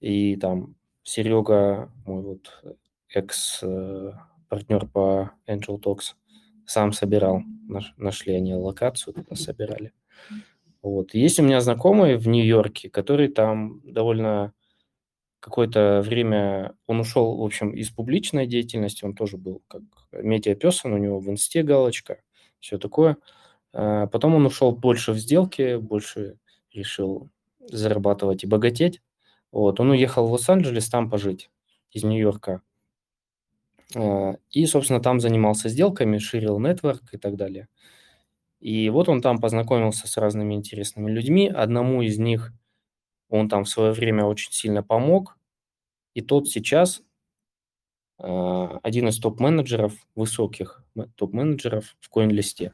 и 0.00 0.36
там 0.36 0.74
Серега, 1.02 1.90
мой 2.04 2.22
вот 2.22 2.62
экс-партнер 3.08 4.86
по 4.88 5.30
Angel 5.46 5.80
Talks, 5.80 6.14
сам 6.66 6.92
собирал, 6.92 7.42
наш, 7.68 7.94
нашли 7.96 8.34
они 8.34 8.54
локацию, 8.54 9.14
туда 9.14 9.36
собирали. 9.36 9.92
Вот. 10.82 11.14
Есть 11.14 11.40
у 11.40 11.42
меня 11.42 11.60
знакомый 11.60 12.16
в 12.16 12.28
Нью-Йорке, 12.28 12.90
который 12.90 13.28
там 13.28 13.80
довольно 13.84 14.52
какое-то 15.40 16.02
время, 16.02 16.74
он 16.86 17.00
ушел, 17.00 17.36
в 17.36 17.42
общем, 17.42 17.70
из 17.70 17.90
публичной 17.90 18.46
деятельности, 18.46 19.04
он 19.04 19.14
тоже 19.14 19.36
был 19.36 19.62
как 19.68 19.82
медиапесон, 20.12 20.94
у 20.94 20.98
него 20.98 21.20
в 21.20 21.28
инсте 21.30 21.62
галочка, 21.62 22.22
все 22.60 22.78
такое. 22.78 23.18
А 23.74 24.06
потом 24.06 24.34
он 24.34 24.46
ушел 24.46 24.72
больше 24.72 25.12
в 25.12 25.18
сделки, 25.18 25.76
больше 25.76 26.38
решил 26.72 27.30
зарабатывать 27.60 28.44
и 28.44 28.46
богатеть. 28.46 29.02
Вот, 29.52 29.80
он 29.80 29.90
уехал 29.90 30.26
в 30.26 30.32
Лос-Анджелес 30.32 30.88
там 30.88 31.10
пожить 31.10 31.50
из 31.90 32.04
Нью-Йорка. 32.04 32.62
А, 33.94 34.36
и, 34.50 34.66
собственно, 34.66 35.00
там 35.00 35.20
занимался 35.20 35.68
сделками, 35.68 36.18
ширил 36.18 36.58
нетворк 36.58 37.02
и 37.12 37.18
так 37.18 37.36
далее. 37.36 37.68
И 38.60 38.88
вот 38.88 39.08
он 39.08 39.20
там 39.20 39.38
познакомился 39.40 40.08
с 40.08 40.16
разными 40.16 40.54
интересными 40.54 41.10
людьми. 41.10 41.48
Одному 41.48 42.02
из 42.02 42.18
них 42.18 42.52
он 43.28 43.48
там 43.48 43.64
в 43.64 43.68
свое 43.68 43.92
время 43.92 44.24
очень 44.24 44.52
сильно 44.52 44.82
помог. 44.82 45.36
И 46.14 46.22
тот 46.22 46.48
сейчас 46.48 47.02
а, 48.18 48.78
один 48.82 49.08
из 49.08 49.18
топ-менеджеров, 49.18 49.92
высоких 50.14 50.84
топ-менеджеров 51.16 51.96
в 52.00 52.16
CoinList. 52.16 52.72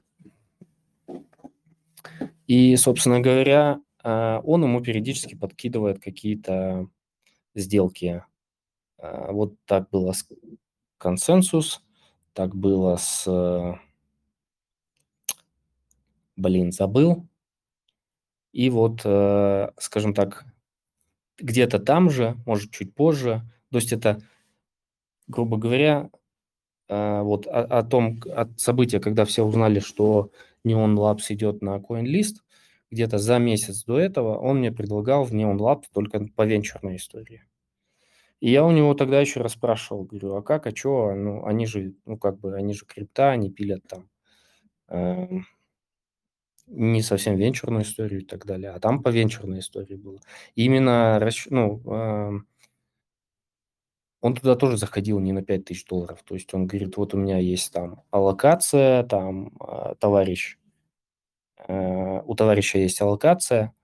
И, 2.47 2.77
собственно 2.77 3.21
говоря, 3.21 3.81
а, 4.03 4.41
он 4.45 4.63
ему 4.63 4.81
периодически 4.81 5.35
подкидывает 5.35 5.99
какие-то 5.99 6.89
сделки. 7.55 8.25
Вот 8.99 9.55
так 9.65 9.89
было 9.89 10.13
консенсус, 11.01 11.83
так 12.33 12.55
было 12.55 12.97
с... 12.97 13.79
Блин, 16.37 16.73
забыл. 16.73 17.27
И 18.53 18.71
вот, 18.71 19.03
э, 19.05 19.71
скажем 19.79 20.15
так, 20.15 20.45
где-то 21.39 21.79
там 21.79 22.11
же, 22.11 22.37
может, 22.47 22.71
чуть 22.71 22.95
позже, 22.95 23.43
то 23.71 23.79
есть 23.79 23.93
это, 23.93 24.21
грубо 25.27 25.57
говоря, 25.57 26.11
а, 26.89 27.23
вот 27.23 27.47
о, 27.47 27.63
о 27.63 27.83
том, 27.85 28.21
от 28.35 28.59
события, 28.59 29.01
когда 29.01 29.25
все 29.25 29.45
узнали, 29.45 29.79
что 29.81 30.33
Neon 30.67 30.97
Labs 30.97 31.27
идет 31.29 31.63
на 31.63 31.77
CoinList, 31.79 32.37
где-то 32.91 33.19
за 33.19 33.39
месяц 33.39 33.85
до 33.85 33.99
этого 33.99 34.37
он 34.37 34.59
мне 34.59 34.73
предлагал 34.73 35.25
в 35.25 35.33
Neon 35.33 35.57
Lab 35.59 35.85
только 35.93 36.27
по 36.35 36.45
венчурной 36.45 36.97
истории. 36.97 37.45
И 38.41 38.51
я 38.51 38.65
у 38.65 38.71
него 38.71 38.95
тогда 38.95 39.21
еще 39.21 39.41
расспрашивал, 39.41 40.05
говорю, 40.05 40.35
а 40.35 40.43
как, 40.43 40.67
а 40.67 40.75
что, 40.75 41.15
ну, 41.15 41.45
они 41.45 41.67
же, 41.67 41.95
ну, 42.07 42.17
как 42.19 42.39
бы, 42.39 42.57
они 42.57 42.75
же 42.75 42.87
крипта, 42.87 43.31
они 43.31 43.51
пилят 43.51 43.83
там 43.87 44.09
э, 44.89 45.41
не 46.67 47.03
совсем 47.03 47.37
венчурную 47.37 47.83
историю 47.83 48.23
и 48.23 48.25
так 48.25 48.47
далее, 48.47 48.71
а 48.71 48.81
там 48.81 49.03
по 49.03 49.09
венчурной 49.09 49.59
истории 49.59 49.97
было. 49.97 50.21
И 50.55 50.65
именно, 50.65 51.21
ну, 51.51 51.83
э, 51.85 52.41
он 54.21 54.35
туда 54.35 54.55
тоже 54.55 54.77
заходил 54.77 55.19
не 55.19 55.33
на 55.33 55.43
5000 55.43 55.87
долларов. 55.87 56.23
То 56.25 56.35
есть 56.35 56.53
он 56.55 56.67
говорит, 56.67 56.97
вот 56.97 57.15
у 57.15 57.19
меня 57.19 57.39
есть 57.39 57.73
там 57.73 58.03
аллокация, 58.11 59.03
там 59.05 59.53
э, 59.61 59.95
товарищ, 59.99 60.59
э, 61.67 62.23
у 62.25 62.35
товарища 62.35 62.79
есть 62.79 63.01
аллокация, 63.01 63.75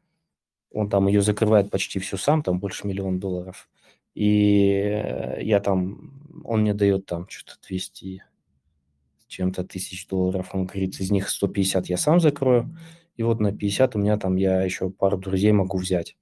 он 0.72 0.90
там 0.90 1.08
ее 1.08 1.22
закрывает 1.22 1.70
почти 1.70 1.98
всю 1.98 2.16
сам, 2.18 2.42
там 2.42 2.58
больше 2.60 2.86
миллиона 2.86 3.18
долларов. 3.18 3.68
И 4.16 4.70
э, 4.78 5.42
я 5.42 5.60
там, 5.60 6.42
он 6.42 6.62
мне 6.62 6.72
дает 6.72 7.04
там 7.04 7.28
что-то 7.28 7.60
200 7.68 8.24
чем-то 9.28 9.62
тысяч 9.64 10.06
долларов. 10.08 10.54
Он 10.54 10.64
говорит, 10.64 10.98
из 11.00 11.10
них 11.10 11.28
150 11.28 11.86
я 11.86 11.98
сам 11.98 12.18
закрою. 12.18 12.74
И 13.16 13.22
вот 13.22 13.40
на 13.40 13.52
50 13.52 13.94
у 13.94 13.98
меня 13.98 14.16
там 14.16 14.36
я 14.36 14.62
еще 14.62 14.88
пару 14.88 15.18
друзей 15.18 15.52
могу 15.52 15.76
взять. 15.76 16.16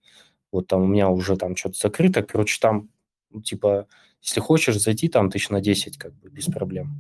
Вот 0.51 0.67
там 0.67 0.83
у 0.83 0.87
меня 0.87 1.09
уже 1.09 1.37
там 1.37 1.55
что-то 1.55 1.79
закрыто. 1.79 2.25
Короче, 2.25 2.59
там 2.61 2.91
ну, 3.31 3.43
типа, 3.43 3.87
если 4.21 4.41
хочешь 4.41 4.81
зайти 4.81 5.09
там 5.09 5.31
тысяч 5.31 5.51
на 5.51 5.61
10, 5.61 5.97
как 5.97 6.15
бы 6.15 6.31
без 6.31 6.47
проблем. 6.47 6.99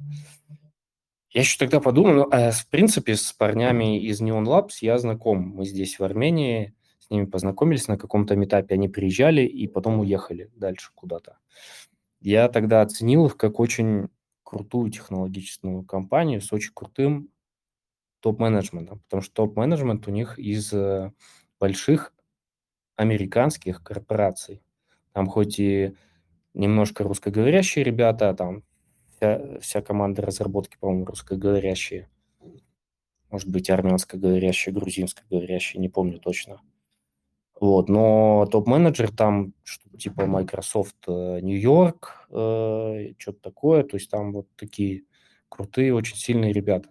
Я 1.30 1.40
еще 1.40 1.58
тогда 1.58 1.80
подумал, 1.80 2.14
ну, 2.14 2.28
а, 2.30 2.52
в 2.52 2.68
принципе, 2.68 3.16
с 3.16 3.32
парнями 3.32 4.00
из 4.00 4.20
Neon 4.20 4.44
Labs 4.44 4.74
я 4.82 4.96
знаком. 4.98 5.40
Мы 5.40 5.64
здесь 5.64 5.98
в 5.98 6.04
Армении 6.04 6.72
с 7.06 7.10
ними 7.10 7.26
познакомились 7.26 7.88
на 7.88 7.98
каком-то 7.98 8.34
метапе. 8.36 8.74
Они 8.74 8.88
приезжали 8.88 9.42
и 9.42 9.66
потом 9.66 10.00
уехали 10.00 10.50
дальше 10.56 10.90
куда-то. 10.94 11.38
Я 12.20 12.48
тогда 12.48 12.80
оценил 12.80 13.26
их 13.26 13.36
как 13.36 13.60
очень 13.60 14.08
крутую 14.42 14.90
технологическую 14.90 15.84
компанию 15.84 16.40
с 16.40 16.52
очень 16.52 16.72
крутым 16.72 17.28
топ-менеджментом, 18.20 19.00
потому 19.00 19.22
что 19.22 19.34
топ-менеджмент 19.34 20.08
у 20.08 20.10
них 20.10 20.38
из 20.38 20.72
э, 20.72 21.12
больших 21.60 22.14
американских 22.96 23.82
корпораций. 23.82 24.62
Там 25.12 25.26
хоть 25.26 25.58
и 25.58 25.94
немножко 26.54 27.04
русскоговорящие 27.04 27.84
ребята, 27.84 28.32
там 28.32 28.62
вся, 29.16 29.58
вся 29.60 29.82
команда 29.82 30.22
разработки, 30.22 30.78
по-моему, 30.80 31.04
русскоговорящие, 31.04 32.08
может 33.28 33.48
быть, 33.48 33.68
армянскоговорящие, 33.68 34.74
грузинскоговорящие, 34.74 35.80
не 35.80 35.90
помню 35.90 36.18
точно. 36.18 36.62
Вот, 37.60 37.88
но 37.88 38.46
топ-менеджер 38.50 39.10
там 39.12 39.54
что 39.62 39.88
типа 39.96 40.26
Microsoft 40.26 40.96
э, 41.06 41.40
Нью-Йорк, 41.40 42.26
э, 42.30 43.12
что-то 43.18 43.40
такое, 43.40 43.84
то 43.84 43.96
есть 43.96 44.10
там 44.10 44.32
вот 44.32 44.48
такие 44.56 45.04
крутые, 45.48 45.94
очень 45.94 46.16
сильные 46.16 46.52
ребята. 46.52 46.90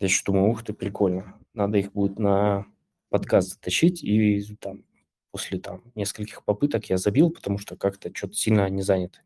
Я 0.00 0.06
еще 0.06 0.22
думаю, 0.24 0.50
ух 0.50 0.64
ты, 0.64 0.72
прикольно. 0.72 1.38
Надо 1.54 1.78
их 1.78 1.92
будет 1.92 2.18
на 2.18 2.66
подкаст 3.10 3.50
затащить, 3.50 4.02
и 4.02 4.42
там 4.56 4.84
после 5.30 5.58
там 5.58 5.82
нескольких 5.94 6.44
попыток 6.44 6.86
я 6.86 6.96
забил, 6.96 7.30
потому 7.30 7.58
что 7.58 7.76
как-то 7.76 8.10
что-то 8.14 8.34
сильно 8.34 8.68
не 8.70 8.82
заняты. 8.82 9.20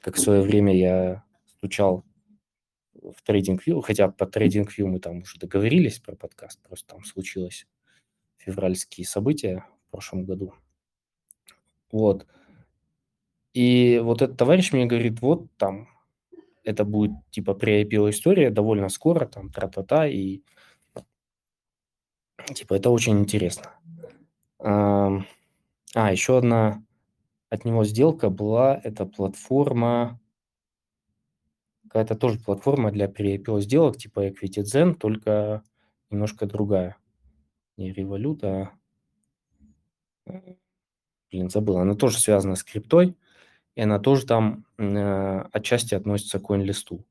Как 0.00 0.16
в 0.16 0.20
свое 0.20 0.42
время 0.42 0.76
я 0.76 1.24
стучал 1.46 2.04
в 2.94 3.16
TradingView, 3.26 3.80
хотя 3.82 4.08
по 4.08 4.24
TradingView 4.24 4.86
мы 4.86 4.98
там 4.98 5.18
уже 5.18 5.38
договорились 5.38 5.98
про 6.00 6.16
подкаст, 6.16 6.60
просто 6.62 6.94
там 6.94 7.04
случилось 7.04 7.66
февральские 8.40 9.06
события 9.06 9.66
в 9.86 9.90
прошлом 9.90 10.24
году. 10.24 10.54
Вот. 11.92 12.26
И 13.52 14.00
вот 14.02 14.22
этот 14.22 14.36
товарищ 14.36 14.72
мне 14.72 14.86
говорит, 14.86 15.20
вот 15.20 15.46
там 15.56 15.88
это 16.62 16.84
будет 16.84 17.12
типа 17.30 17.54
при 17.54 17.82
IPO 17.82 18.10
история 18.10 18.50
довольно 18.50 18.88
скоро, 18.88 19.26
там 19.26 19.50
тра-та-та, 19.50 20.06
и 20.06 20.42
типа 22.54 22.74
это 22.74 22.90
очень 22.90 23.18
интересно. 23.18 23.74
А, 24.58 25.22
еще 25.94 26.38
одна 26.38 26.84
от 27.48 27.64
него 27.64 27.84
сделка 27.84 28.30
была, 28.30 28.80
это 28.82 29.04
платформа, 29.04 30.20
какая-то 31.84 32.14
тоже 32.14 32.38
платформа 32.38 32.92
для 32.92 33.06
pre-IPO 33.06 33.60
сделок, 33.60 33.96
типа 33.96 34.28
EquityZen, 34.28 34.94
только 34.94 35.64
немножко 36.10 36.46
другая 36.46 36.99
не 37.80 37.92
Revolut, 37.92 38.44
а... 38.44 38.72
Блин, 41.30 41.48
забыл. 41.48 41.78
Она 41.78 41.94
тоже 41.94 42.18
связана 42.18 42.56
с 42.56 42.64
криптой, 42.64 43.16
и 43.74 43.80
она 43.80 43.98
тоже 43.98 44.26
там 44.26 44.66
э, 44.78 45.44
отчасти 45.52 45.94
относится 45.94 46.38
к 46.38 46.42
CoinList. 46.42 47.04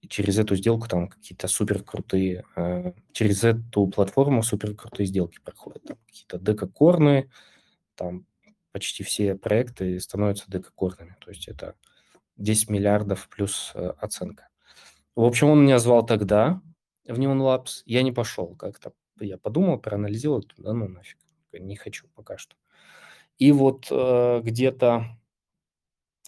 И 0.00 0.08
через 0.08 0.38
эту 0.38 0.56
сделку 0.56 0.88
там 0.88 1.08
какие-то 1.08 1.48
супер 1.48 1.82
крутые, 1.82 2.44
э, 2.56 2.92
через 3.12 3.44
эту 3.44 3.86
платформу 3.86 4.42
супер 4.42 4.74
крутые 4.74 5.06
сделки 5.06 5.38
проходят. 5.42 5.84
Там 5.84 5.96
какие-то 6.06 6.38
декокорны, 6.38 7.30
там 7.94 8.26
почти 8.72 9.04
все 9.04 9.36
проекты 9.36 9.98
становятся 10.00 10.44
декокорными. 10.48 11.16
То 11.20 11.30
есть 11.30 11.48
это 11.48 11.76
10 12.36 12.70
миллиардов 12.70 13.28
плюс 13.28 13.72
э, 13.74 13.92
оценка. 13.98 14.48
В 15.14 15.22
общем, 15.22 15.48
он 15.48 15.62
меня 15.62 15.78
звал 15.78 16.04
тогда 16.04 16.60
в 17.06 17.18
Neon 17.18 17.38
Labs. 17.38 17.82
Я 17.86 18.02
не 18.02 18.10
пошел 18.10 18.56
как-то 18.56 18.92
я 19.20 19.38
подумал, 19.38 19.78
проанализировал, 19.78 20.44
да 20.58 20.72
ну 20.72 20.88
нафиг, 20.88 21.18
не 21.52 21.76
хочу 21.76 22.06
пока 22.14 22.36
что. 22.38 22.56
И 23.38 23.52
вот 23.52 23.88
э, 23.90 24.40
где-то 24.42 25.06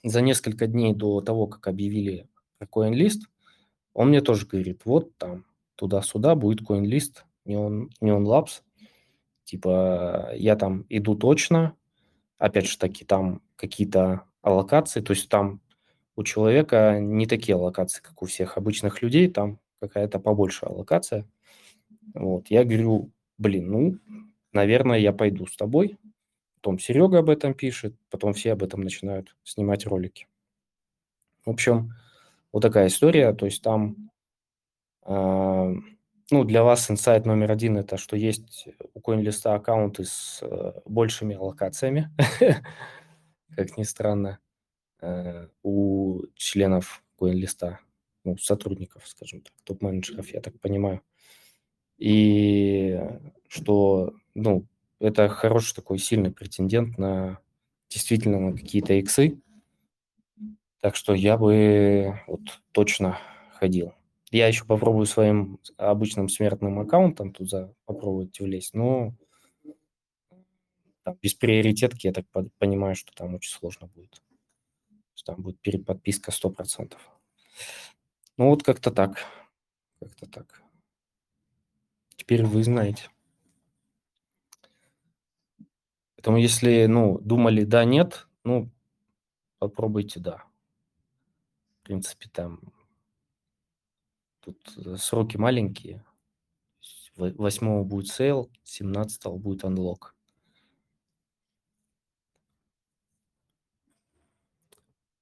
за 0.02 0.20
несколько 0.20 0.66
дней 0.66 0.94
до 0.94 1.20
того, 1.20 1.46
как 1.46 1.66
объявили 1.68 2.28
про 2.58 2.66
CoinList, 2.66 3.22
он 3.92 4.08
мне 4.08 4.20
тоже 4.20 4.46
говорит, 4.46 4.82
вот 4.84 5.16
там 5.16 5.46
туда-сюда 5.76 6.34
будет 6.34 6.68
CoinList, 6.68 7.22
Neon, 7.46 7.88
Neon 8.02 8.24
Labs. 8.24 8.62
Типа 9.44 10.32
я 10.34 10.56
там 10.56 10.84
иду 10.88 11.14
точно, 11.14 11.76
опять 12.38 12.66
же 12.66 12.78
таки 12.78 13.04
там 13.04 13.42
какие-то 13.54 14.24
аллокации, 14.42 15.00
то 15.00 15.12
есть 15.12 15.28
там 15.28 15.60
у 16.16 16.24
человека 16.24 16.98
не 17.00 17.26
такие 17.26 17.54
аллокации, 17.54 18.02
как 18.02 18.22
у 18.22 18.26
всех 18.26 18.56
обычных 18.56 19.02
людей, 19.02 19.28
там 19.28 19.60
какая-то 19.80 20.18
побольше 20.18 20.66
аллокация. 20.66 21.28
Вот, 22.14 22.48
я 22.48 22.64
говорю, 22.64 23.10
блин, 23.38 23.70
ну, 23.70 23.98
наверное, 24.52 24.98
я 24.98 25.12
пойду 25.12 25.46
с 25.46 25.56
тобой. 25.56 25.98
Потом 26.56 26.78
Серега 26.78 27.18
об 27.18 27.30
этом 27.30 27.54
пишет, 27.54 27.94
потом 28.10 28.32
все 28.32 28.52
об 28.52 28.62
этом 28.62 28.80
начинают 28.80 29.36
снимать 29.44 29.86
ролики. 29.86 30.26
В 31.44 31.50
общем, 31.50 31.92
вот 32.52 32.60
такая 32.60 32.88
история. 32.88 33.32
То 33.32 33.46
есть 33.46 33.62
там, 33.62 34.10
э, 35.04 35.74
ну, 36.30 36.44
для 36.44 36.64
вас 36.64 36.90
инсайт 36.90 37.24
номер 37.24 37.52
один– 37.52 37.76
это 37.78 37.96
что 37.96 38.16
есть 38.16 38.66
у 38.94 39.00
CoinList 39.00 39.48
аккаунты 39.48 40.04
с 40.04 40.40
э, 40.42 40.72
большими 40.86 41.36
аллокациями, 41.36 42.10
как 43.54 43.76
ни 43.76 43.84
странно, 43.84 44.40
э, 45.00 45.46
у 45.62 46.22
членов 46.34 47.04
CoinList, 47.20 47.76
ну, 48.24 48.36
сотрудников, 48.38 49.06
скажем 49.06 49.42
так, 49.42 49.52
топ-менеджеров, 49.62 50.28
я 50.30 50.40
так 50.40 50.58
понимаю– 50.58 51.00
и 51.98 53.00
что, 53.48 54.12
ну, 54.34 54.66
это 55.00 55.28
хороший 55.28 55.74
такой 55.74 55.98
сильный 55.98 56.30
претендент 56.32 56.98
на 56.98 57.38
действительно 57.88 58.40
на 58.40 58.56
какие-то 58.56 58.94
иксы. 58.94 59.40
Так 60.80 60.96
что 60.96 61.14
я 61.14 61.36
бы 61.36 62.20
вот 62.26 62.40
точно 62.72 63.18
ходил. 63.54 63.94
Я 64.30 64.48
еще 64.48 64.64
попробую 64.64 65.06
своим 65.06 65.58
обычным 65.76 66.28
смертным 66.28 66.78
аккаунтом 66.80 67.32
туда 67.32 67.70
попробовать 67.84 68.38
влезть, 68.40 68.74
но 68.74 69.14
там, 71.04 71.16
без 71.22 71.34
приоритетки 71.34 72.06
я 72.08 72.12
так 72.12 72.26
понимаю, 72.58 72.96
что 72.96 73.12
там 73.14 73.34
очень 73.34 73.52
сложно 73.52 73.86
будет. 73.86 74.22
Там 75.24 75.42
будет 75.42 75.58
переподписка 75.60 76.30
100%. 76.30 76.96
Ну 78.36 78.50
вот 78.50 78.62
как-то 78.62 78.90
так. 78.90 79.24
Как-то 80.00 80.26
так. 80.26 80.62
Теперь 82.26 82.44
вы 82.44 82.64
знаете. 82.64 83.08
Поэтому 86.16 86.38
если, 86.38 86.86
ну, 86.86 87.20
думали 87.20 87.62
да, 87.62 87.84
нет, 87.84 88.26
ну, 88.42 88.68
попробуйте 89.60 90.18
да. 90.18 90.42
В 91.78 91.82
принципе, 91.84 92.28
там 92.28 92.58
тут 94.40 94.58
э, 94.76 94.96
сроки 94.96 95.36
маленькие. 95.36 96.04
8 97.16 97.84
будет 97.84 98.08
сейл, 98.08 98.50
17 98.64 99.26
будет 99.34 99.62
unlock. 99.62 100.10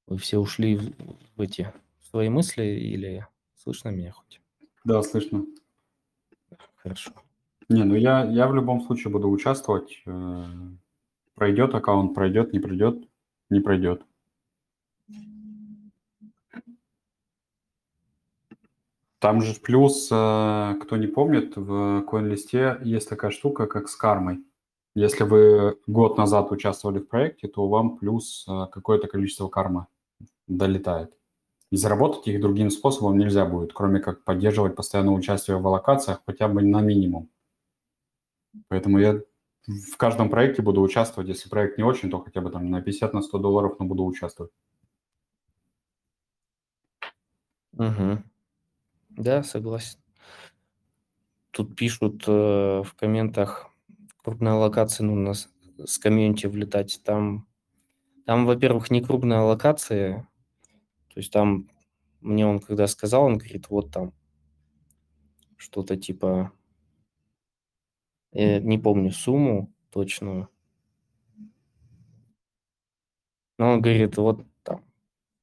Вы 0.07 0.17
все 0.17 0.39
ушли 0.39 0.79
в, 1.37 1.41
эти 1.43 1.71
свои 2.01 2.31
мысли 2.31 2.65
или 2.65 3.27
слышно 3.57 3.91
меня 3.91 4.13
хоть? 4.13 4.41
Да, 4.85 5.03
слышно. 5.03 5.45
Хорошо. 6.85 7.13
Не, 7.71 7.85
ну 7.85 7.95
я, 7.95 8.25
я 8.25 8.47
в 8.47 8.55
любом 8.55 8.83
случае 8.83 9.11
буду 9.11 9.31
участвовать. 9.31 10.03
Э, 10.05 10.45
пройдет 11.35 11.75
аккаунт, 11.75 12.15
пройдет, 12.15 12.53
не 12.53 12.61
пройдет, 12.61 13.09
не 13.49 13.61
пройдет. 13.61 14.03
Там 19.19 19.41
же 19.41 19.59
плюс, 19.59 20.11
э, 20.13 20.75
кто 20.83 20.99
не 20.99 21.07
помнит, 21.07 21.57
в 21.57 22.05
CoinList 22.07 22.85
есть 22.85 23.09
такая 23.09 23.31
штука, 23.31 23.67
как 23.67 23.89
с 23.89 23.97
кармой. 23.97 24.45
Если 24.95 25.25
вы 25.25 25.79
год 25.87 26.19
назад 26.19 26.53
участвовали 26.53 26.99
в 26.99 27.09
проекте, 27.09 27.49
то 27.49 27.67
вам 27.67 27.97
плюс 27.97 28.45
э, 28.47 28.67
какое-то 28.71 29.09
количество 29.09 29.49
карма 29.49 29.89
долетает. 30.47 31.15
И 31.71 31.77
заработать 31.77 32.27
их 32.29 32.41
другим 32.41 32.71
способом 32.71 33.19
нельзя 33.19 33.45
будет, 33.47 33.73
кроме 33.73 34.01
как 34.01 34.23
поддерживать 34.25 34.77
постоянное 34.77 35.15
участие 35.15 35.59
в 35.59 35.67
аллокациях 35.67 36.23
хотя 36.27 36.47
бы 36.49 36.63
на 36.63 36.81
минимум. 36.81 37.29
Поэтому 38.69 38.99
я 38.99 39.21
в 39.67 39.97
каждом 39.97 40.31
проекте 40.31 40.63
буду 40.63 40.83
участвовать. 40.83 41.29
Если 41.29 41.49
проект 41.49 41.79
не 41.79 41.85
очень, 41.85 42.11
то 42.11 42.21
хотя 42.21 42.41
бы 42.41 42.51
там 42.51 42.71
на 42.71 42.83
50, 42.83 43.15
на 43.15 43.23
100 43.23 43.39
долларов, 43.39 43.77
но 43.79 43.87
буду 43.87 44.05
участвовать. 44.05 44.53
Угу. 47.73 48.23
Да, 49.11 49.43
согласен. 49.43 49.99
Тут 51.51 51.77
пишут 51.77 52.25
э, 52.27 52.83
в 52.83 52.95
комментах, 52.97 53.71
крупная 54.23 54.55
локация, 54.55 55.05
ну, 55.05 55.15
у 55.15 55.17
нас 55.17 55.49
с 55.85 55.99
комьюнити 55.99 56.47
влетать. 56.47 57.01
Там, 57.05 57.47
там, 58.27 58.47
во-первых, 58.47 58.91
не 58.91 59.01
крупная 59.01 59.41
локация, 59.41 60.29
то 61.15 61.21
есть 61.21 61.33
там 61.33 61.71
мне 62.21 62.47
он 62.47 62.59
когда 62.59 62.87
сказал, 62.89 63.25
он 63.25 63.39
говорит, 63.39 63.69
вот 63.71 63.93
там 63.93 64.13
что-то 65.57 65.97
типа, 65.97 66.53
я 68.33 68.61
не 68.61 68.79
помню 68.79 69.13
сумму 69.13 69.73
точную, 69.91 70.49
но 73.59 73.71
он 73.73 73.81
говорит, 73.81 74.17
вот 74.17 74.45
там 74.63 74.85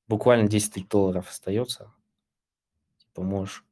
буквально 0.07 0.49
10 0.49 0.73
тысяч 0.73 0.87
долларов 0.87 1.29
остается, 1.29 1.93
типа 2.97 3.23
можешь 3.23 3.63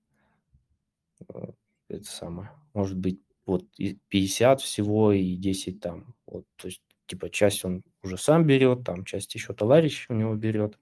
э, 1.28 1.52
это 1.90 2.06
самое, 2.06 2.52
может 2.74 2.98
быть, 2.98 3.22
вот 3.46 3.66
50 4.10 4.62
всего 4.62 5.12
и 5.12 5.36
10 5.36 5.80
там, 5.82 6.16
вот, 6.26 6.46
то 6.56 6.68
есть, 6.68 6.82
типа, 7.08 7.30
часть 7.30 7.66
он 7.66 7.84
уже 8.04 8.18
сам 8.18 8.46
берет, 8.46 8.84
там, 8.84 9.04
часть 9.04 9.34
еще 9.36 9.54
товарищ 9.54 10.06
у 10.10 10.14
него 10.14 10.36
берет, 10.36 10.78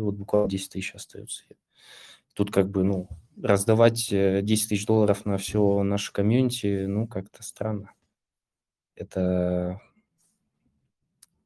и 0.00 0.02
вот 0.02 0.14
буквально 0.14 0.48
10 0.48 0.70
тысяч 0.70 0.94
остается. 0.94 1.44
Тут 2.34 2.50
как 2.50 2.70
бы, 2.70 2.84
ну, 2.84 3.08
раздавать 3.40 4.08
10 4.08 4.12
э, 4.12 4.42
тысяч 4.42 4.86
долларов 4.86 5.26
на 5.26 5.36
все 5.36 5.82
наше 5.82 6.12
комьюнити, 6.12 6.86
ну, 6.86 7.06
как-то 7.06 7.42
странно. 7.42 7.92
Это 8.94 9.80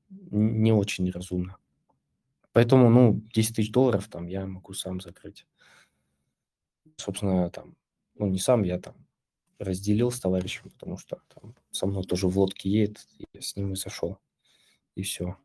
не 0.09 0.73
очень 0.73 1.11
разумно. 1.11 1.57
Поэтому, 2.53 2.91
ну, 2.91 3.21
10 3.35 3.57
тысяч 3.57 3.73
долларов 3.73 4.07
там 4.09 4.29
я 4.29 4.47
могу 4.47 4.73
сам 4.73 5.01
закрыть. 5.01 5.47
Собственно, 6.97 7.51
там, 7.51 7.75
ну, 8.15 8.27
не 8.29 8.39
сам, 8.39 8.63
я 8.63 8.79
там 8.79 8.95
разделил 9.59 10.13
с 10.13 10.21
товарищем, 10.21 10.71
потому 10.71 10.97
что 10.97 11.21
там 11.35 11.57
со 11.73 11.87
мной 11.87 12.05
тоже 12.05 12.29
в 12.29 12.39
лодке 12.39 12.71
едет, 12.71 13.05
я 13.33 13.41
с 13.41 13.57
ним 13.57 13.73
и 13.73 13.77
зашел. 13.77 14.19
И 14.95 15.03
все. 15.03 15.37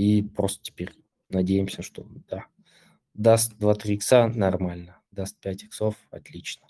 И 0.00 0.22
просто 0.22 0.62
теперь 0.62 0.94
надеемся, 1.28 1.82
что 1.82 2.06
да, 2.26 2.46
даст 3.12 3.52
2-3 3.58 3.96
икса 3.96 4.28
нормально, 4.28 4.98
даст 5.10 5.38
5 5.40 5.64
иксов 5.64 5.94
отлично. 6.10 6.66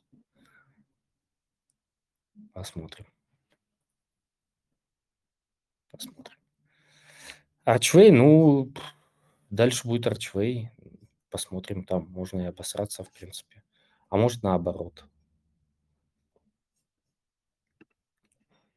Посмотрим. 2.52 3.06
Посмотрим. 5.92 6.38
Арчвей, 7.62 8.10
ну, 8.10 8.72
дальше 9.48 9.86
будет 9.86 10.08
Арчвей. 10.08 10.72
Посмотрим, 11.30 11.84
там 11.84 12.08
можно 12.08 12.40
и 12.40 12.46
обосраться, 12.46 13.04
в 13.04 13.12
принципе. 13.12 13.62
А 14.08 14.16
может, 14.16 14.42
наоборот. 14.42 15.04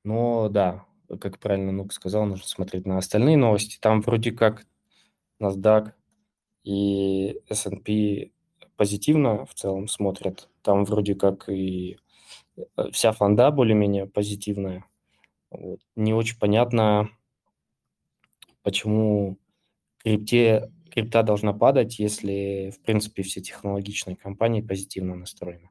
Но 0.04 0.48
да, 0.50 0.86
как 1.18 1.40
правильно 1.40 1.72
Нук 1.72 1.94
сказал, 1.94 2.26
нужно 2.26 2.48
смотреть 2.48 2.86
на 2.86 2.98
остальные 2.98 3.38
новости. 3.38 3.78
Там 3.80 4.02
вроде 4.02 4.32
как 4.32 4.66
NASDAQ 5.42 5.92
и 6.64 7.40
S&P 7.50 8.32
позитивно 8.76 9.46
в 9.46 9.54
целом 9.54 9.88
смотрят. 9.88 10.50
Там 10.62 10.86
вроде 10.86 11.16
как 11.16 11.50
и 11.50 11.98
э, 12.58 12.92
вся 12.92 13.12
фонда 13.12 13.52
более-менее 13.52 14.08
позитивная. 14.08 14.86
Вот. 15.52 15.80
Не 15.96 16.14
очень 16.14 16.40
понятно, 16.40 17.10
почему 18.64 19.38
крипте, 19.98 20.72
крипта 20.90 21.24
должна 21.24 21.54
падать, 21.54 22.00
если, 22.00 22.72
в 22.76 22.82
принципе, 22.82 23.24
все 23.24 23.42
технологичные 23.42 24.16
компании 24.16 24.62
позитивно 24.62 25.16
настроены. 25.16 25.70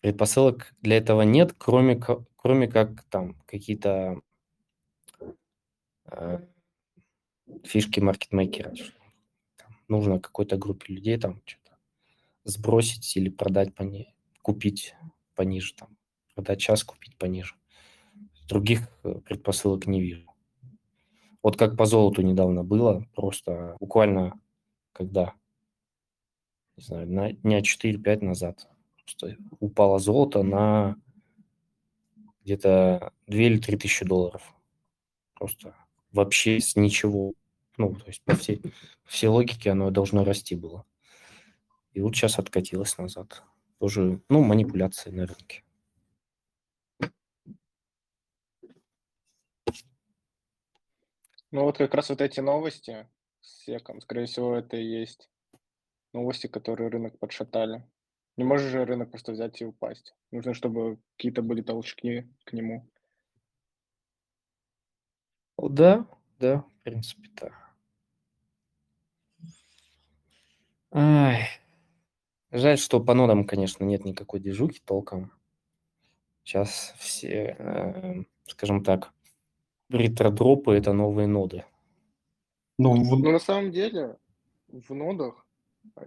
Предпосылок 0.00 0.72
для 0.80 0.96
этого 0.96 1.22
нет, 1.22 1.54
кроме, 1.58 2.00
кроме 2.42 2.68
как 2.68 3.02
там 3.04 3.34
какие-то 3.46 4.20
э, 6.06 6.38
фишки 7.64 8.00
маркетмейкера. 8.00 8.72
Нужно 9.88 10.20
какой-то 10.20 10.56
группе 10.56 10.94
людей 10.94 11.18
там 11.18 11.42
что-то 11.44 11.76
сбросить 12.44 13.14
или 13.16 13.28
продать 13.28 13.74
по 13.74 13.82
ней, 13.82 14.14
купить 14.40 14.94
пониже, 15.34 15.74
там, 15.74 15.98
продать 16.34 16.60
час, 16.60 16.82
купить 16.82 17.16
пониже. 17.18 17.56
Других 18.48 18.88
э, 19.04 19.20
предпосылок 19.22 19.86
не 19.86 20.00
вижу. 20.00 20.34
Вот 21.42 21.58
как 21.58 21.76
по 21.76 21.84
золоту 21.84 22.22
недавно 22.22 22.64
было, 22.64 23.06
просто 23.14 23.76
буквально 23.80 24.40
когда, 24.92 25.34
не 26.76 26.84
знаю, 26.84 27.06
на 27.06 27.32
дня 27.32 27.60
4-5 27.60 28.24
назад 28.24 28.66
просто 29.04 29.36
упало 29.58 29.98
золото 29.98 30.42
на 30.42 30.96
где-то 32.44 33.12
2 33.26 33.38
или 33.38 33.58
3 33.58 33.76
тысячи 33.76 34.04
долларов. 34.04 34.42
Просто 35.34 35.74
вообще 36.12 36.60
с 36.60 36.76
ничего. 36.76 37.34
Ну, 37.76 37.94
то 37.94 38.06
есть 38.06 38.22
по 38.22 38.34
всей, 38.34 38.58
по 38.58 39.10
всей 39.10 39.28
логике 39.28 39.70
оно 39.70 39.90
должно 39.90 40.24
расти 40.24 40.54
было. 40.54 40.84
И 41.92 42.00
вот 42.00 42.14
сейчас 42.14 42.38
откатилось 42.38 42.96
назад. 42.98 43.42
Тоже, 43.78 44.20
ну, 44.28 44.42
манипуляции 44.42 45.10
на 45.10 45.26
рынке. 45.26 45.64
Ну 51.52 51.64
вот 51.64 51.78
как 51.78 51.94
раз 51.94 52.10
вот 52.10 52.20
эти 52.20 52.38
новости 52.38 53.08
с 53.40 53.64
секом, 53.64 54.00
скорее 54.00 54.26
всего, 54.26 54.54
это 54.54 54.76
и 54.76 54.84
есть 54.84 55.28
новости, 56.12 56.46
которые 56.46 56.90
рынок 56.90 57.18
подшатали. 57.18 57.84
Не 58.40 58.44
может 58.44 58.70
же 58.70 58.86
рынок 58.86 59.10
просто 59.10 59.32
взять 59.32 59.60
и 59.60 59.66
упасть. 59.66 60.14
Нужно, 60.30 60.54
чтобы 60.54 60.98
какие-то 61.14 61.42
были 61.42 61.60
толчки 61.60 62.26
к 62.44 62.54
нему. 62.54 62.88
Да, 65.58 66.06
да, 66.38 66.60
в 66.62 66.82
принципе, 66.82 67.28
так. 67.36 67.52
Ай. 70.90 71.48
Жаль, 72.50 72.78
что 72.78 72.98
по 73.04 73.12
нодам, 73.12 73.46
конечно, 73.46 73.84
нет 73.84 74.06
никакой 74.06 74.40
движухи 74.40 74.80
толком. 74.86 75.30
Сейчас 76.42 76.94
все, 76.96 77.56
э, 77.58 78.22
скажем 78.46 78.82
так, 78.82 79.12
ретродропы– 79.90 80.72
это 80.76 80.94
новые 80.94 81.26
ноды. 81.26 81.66
Ну, 82.78 82.94
в... 82.94 83.18
ну, 83.18 83.32
на 83.32 83.38
самом 83.38 83.70
деле, 83.70 84.16
в 84.68 84.94
нодах 84.94 85.46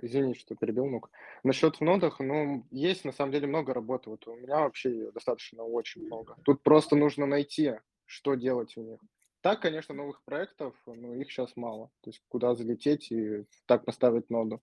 Извини, 0.02 0.34
что 0.34 0.56
перебил, 0.56 0.86
Нук. 0.88 1.10
Насчет 1.44 1.78
в 1.78 1.82
нодах, 1.82 2.20
ну, 2.20 2.66
есть 2.72 3.06
на 3.06 3.12
самом 3.12 3.32
деле 3.32 3.48
много 3.48 3.74
работы. 3.74 4.10
Вот 4.10 4.28
у 4.28 4.36
меня 4.36 4.60
вообще 4.60 5.12
достаточно 5.12 5.64
очень 5.64 6.06
много. 6.06 6.36
Тут 6.44 6.64
просто 6.64 6.96
нужно 6.96 7.26
найти, 7.26 7.74
что 8.06 8.36
делать 8.36 8.76
у 8.78 8.82
них. 8.82 9.00
Так, 9.42 9.62
конечно, 9.62 9.94
новых 9.94 10.24
проектов, 10.24 10.74
но 10.86 11.16
их 11.16 11.30
сейчас 11.30 11.56
мало. 11.58 11.90
То 12.02 12.12
есть 12.12 12.22
куда 12.30 12.56
залететь 12.56 13.12
и 13.12 13.46
так 13.66 13.84
поставить 13.84 14.30
ноду. 14.30 14.62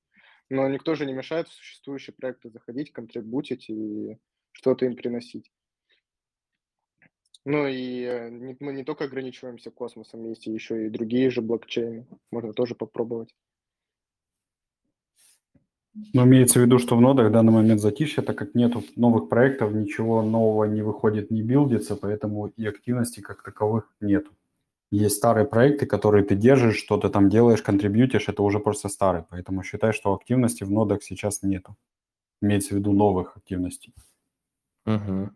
Но 0.48 0.66
никто 0.68 0.94
же 0.94 1.06
не 1.06 1.12
мешает 1.12 1.48
в 1.48 1.52
существующие 1.52 2.14
проекты 2.14 2.50
заходить, 2.50 2.92
контрибутить 2.92 3.68
и 3.68 4.18
что-то 4.52 4.86
им 4.86 4.96
приносить. 4.96 5.52
Ну 7.44 7.66
и 7.66 8.02
э, 8.02 8.30
мы 8.60 8.72
не 8.72 8.84
только 8.84 9.04
ограничиваемся 9.04 9.70
космосом, 9.70 10.24
есть 10.28 10.46
еще 10.46 10.86
и 10.86 10.90
другие 10.90 11.30
же 11.30 11.40
блокчейны. 11.40 12.06
Можно 12.30 12.52
тоже 12.52 12.74
попробовать. 12.74 13.34
Но 15.95 16.24
имеется 16.24 16.61
в 16.61 16.62
виду, 16.62 16.78
что 16.78 16.97
в 16.97 17.01
нодах 17.01 17.28
в 17.28 17.32
данный 17.32 17.53
момент 17.53 17.80
затишье, 17.80 18.22
так 18.22 18.38
как 18.38 18.55
нет 18.55 18.74
новых 18.97 19.28
проектов, 19.28 19.72
ничего 19.72 20.22
нового 20.22 20.64
не 20.64 20.82
выходит, 20.82 21.30
не 21.30 21.43
билдится, 21.43 21.97
поэтому 21.97 22.47
и 22.47 22.66
активности 22.66 23.20
как 23.20 23.43
таковых 23.43 23.93
нет. 24.01 24.26
Есть 24.93 25.16
старые 25.16 25.47
проекты, 25.47 25.86
которые 25.86 26.24
ты 26.24 26.34
держишь, 26.34 26.76
что 26.76 26.97
то 26.97 27.09
там 27.09 27.28
делаешь, 27.28 27.62
контрибьютишь, 27.62 28.28
это 28.28 28.43
уже 28.43 28.59
просто 28.59 28.88
старый. 28.88 29.24
Поэтому 29.30 29.62
считай, 29.62 29.93
что 29.93 30.14
активности 30.14 30.64
в 30.64 30.70
нодах 30.70 31.03
сейчас 31.03 31.43
нету. 31.43 31.76
Имеется 32.43 32.74
в 32.74 32.78
виду 32.78 32.93
новых 32.93 33.36
активностей. 33.36 33.95
Угу. 34.86 35.30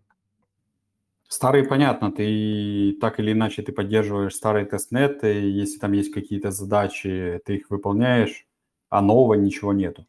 Старые, 1.28 1.64
понятно, 1.64 2.12
ты 2.12 2.96
так 3.00 3.18
или 3.18 3.32
иначе 3.32 3.62
ты 3.62 3.72
поддерживаешь 3.72 4.34
старые 4.34 4.66
тестнеты, 4.66 5.26
если 5.26 5.78
там 5.78 5.92
есть 5.92 6.12
какие-то 6.12 6.50
задачи, 6.50 7.40
ты 7.44 7.56
их 7.56 7.70
выполняешь, 7.70 8.46
а 8.88 9.00
нового 9.00 9.34
ничего 9.34 9.72
нету. 9.72 10.06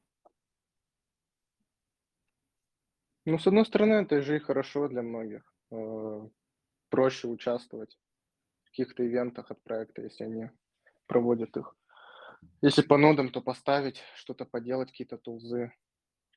Ну, 3.25 3.39
с 3.39 3.47
одной 3.47 3.65
стороны, 3.65 3.93
это 3.95 4.21
же 4.21 4.35
и 4.35 4.39
хорошо 4.39 4.87
для 4.87 5.01
многих. 5.01 5.41
Э, 5.71 6.27
проще 6.89 7.27
участвовать 7.27 7.97
в 8.63 8.69
каких-то 8.69 9.05
ивентах 9.05 9.49
от 9.49 9.63
проекта, 9.63 10.03
если 10.03 10.25
они 10.25 10.49
проводят 11.07 11.57
их. 11.57 11.75
Если 12.61 12.83
по 12.83 12.97
нодам, 12.97 13.29
то 13.29 13.41
поставить, 13.41 14.03
что-то 14.15 14.45
поделать, 14.45 14.91
какие-то 14.91 15.17
тулзы. 15.17 15.73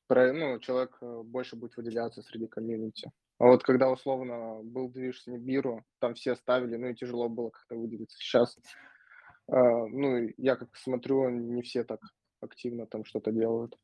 Про, 0.07 0.33
ну, 0.33 0.59
человек 0.59 0.97
э, 1.01 1.21
больше 1.23 1.55
будет 1.55 1.77
выделяться 1.77 2.23
среди 2.23 2.47
комьюнити. 2.47 3.11
А 3.37 3.45
вот 3.45 3.63
когда 3.63 3.91
условно 3.91 4.61
был 4.63 4.89
движ 4.89 5.21
с 5.21 5.27
Нибиру, 5.27 5.85
там 5.99 6.15
все 6.15 6.35
ставили, 6.35 6.75
ну 6.75 6.87
и 6.87 6.95
тяжело 6.95 7.29
было 7.29 7.51
как-то 7.51 7.75
выделиться. 7.75 8.17
Сейчас, 8.17 8.57
э, 8.57 9.51
ну, 9.51 10.27
я 10.37 10.55
как 10.55 10.75
смотрю, 10.75 11.29
не 11.29 11.61
все 11.61 11.83
так 11.83 11.99
активно 12.41 12.87
там 12.87 13.05
что-то 13.05 13.31
делают. 13.31 13.77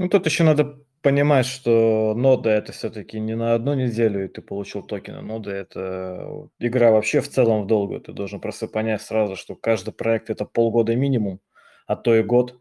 Ну, 0.00 0.08
тут 0.08 0.24
еще 0.24 0.44
надо 0.44 0.78
понимать, 1.02 1.44
что 1.44 2.14
нода 2.16 2.48
это 2.48 2.72
все-таки 2.72 3.20
не 3.20 3.36
на 3.36 3.52
одну 3.52 3.74
неделю, 3.74 4.24
и 4.24 4.28
ты 4.28 4.40
получил 4.40 4.82
токены. 4.82 5.20
Нода 5.20 5.50
это 5.50 6.48
игра 6.58 6.90
вообще 6.90 7.20
в 7.20 7.28
целом 7.28 7.64
в 7.64 7.66
долгую. 7.66 8.00
Ты 8.00 8.14
должен 8.14 8.40
просто 8.40 8.66
понять 8.66 9.02
сразу, 9.02 9.36
что 9.36 9.54
каждый 9.54 9.92
проект 9.92 10.30
это 10.30 10.46
полгода 10.46 10.96
минимум, 10.96 11.38
а 11.86 11.96
то 11.96 12.14
и 12.14 12.22
год. 12.22 12.58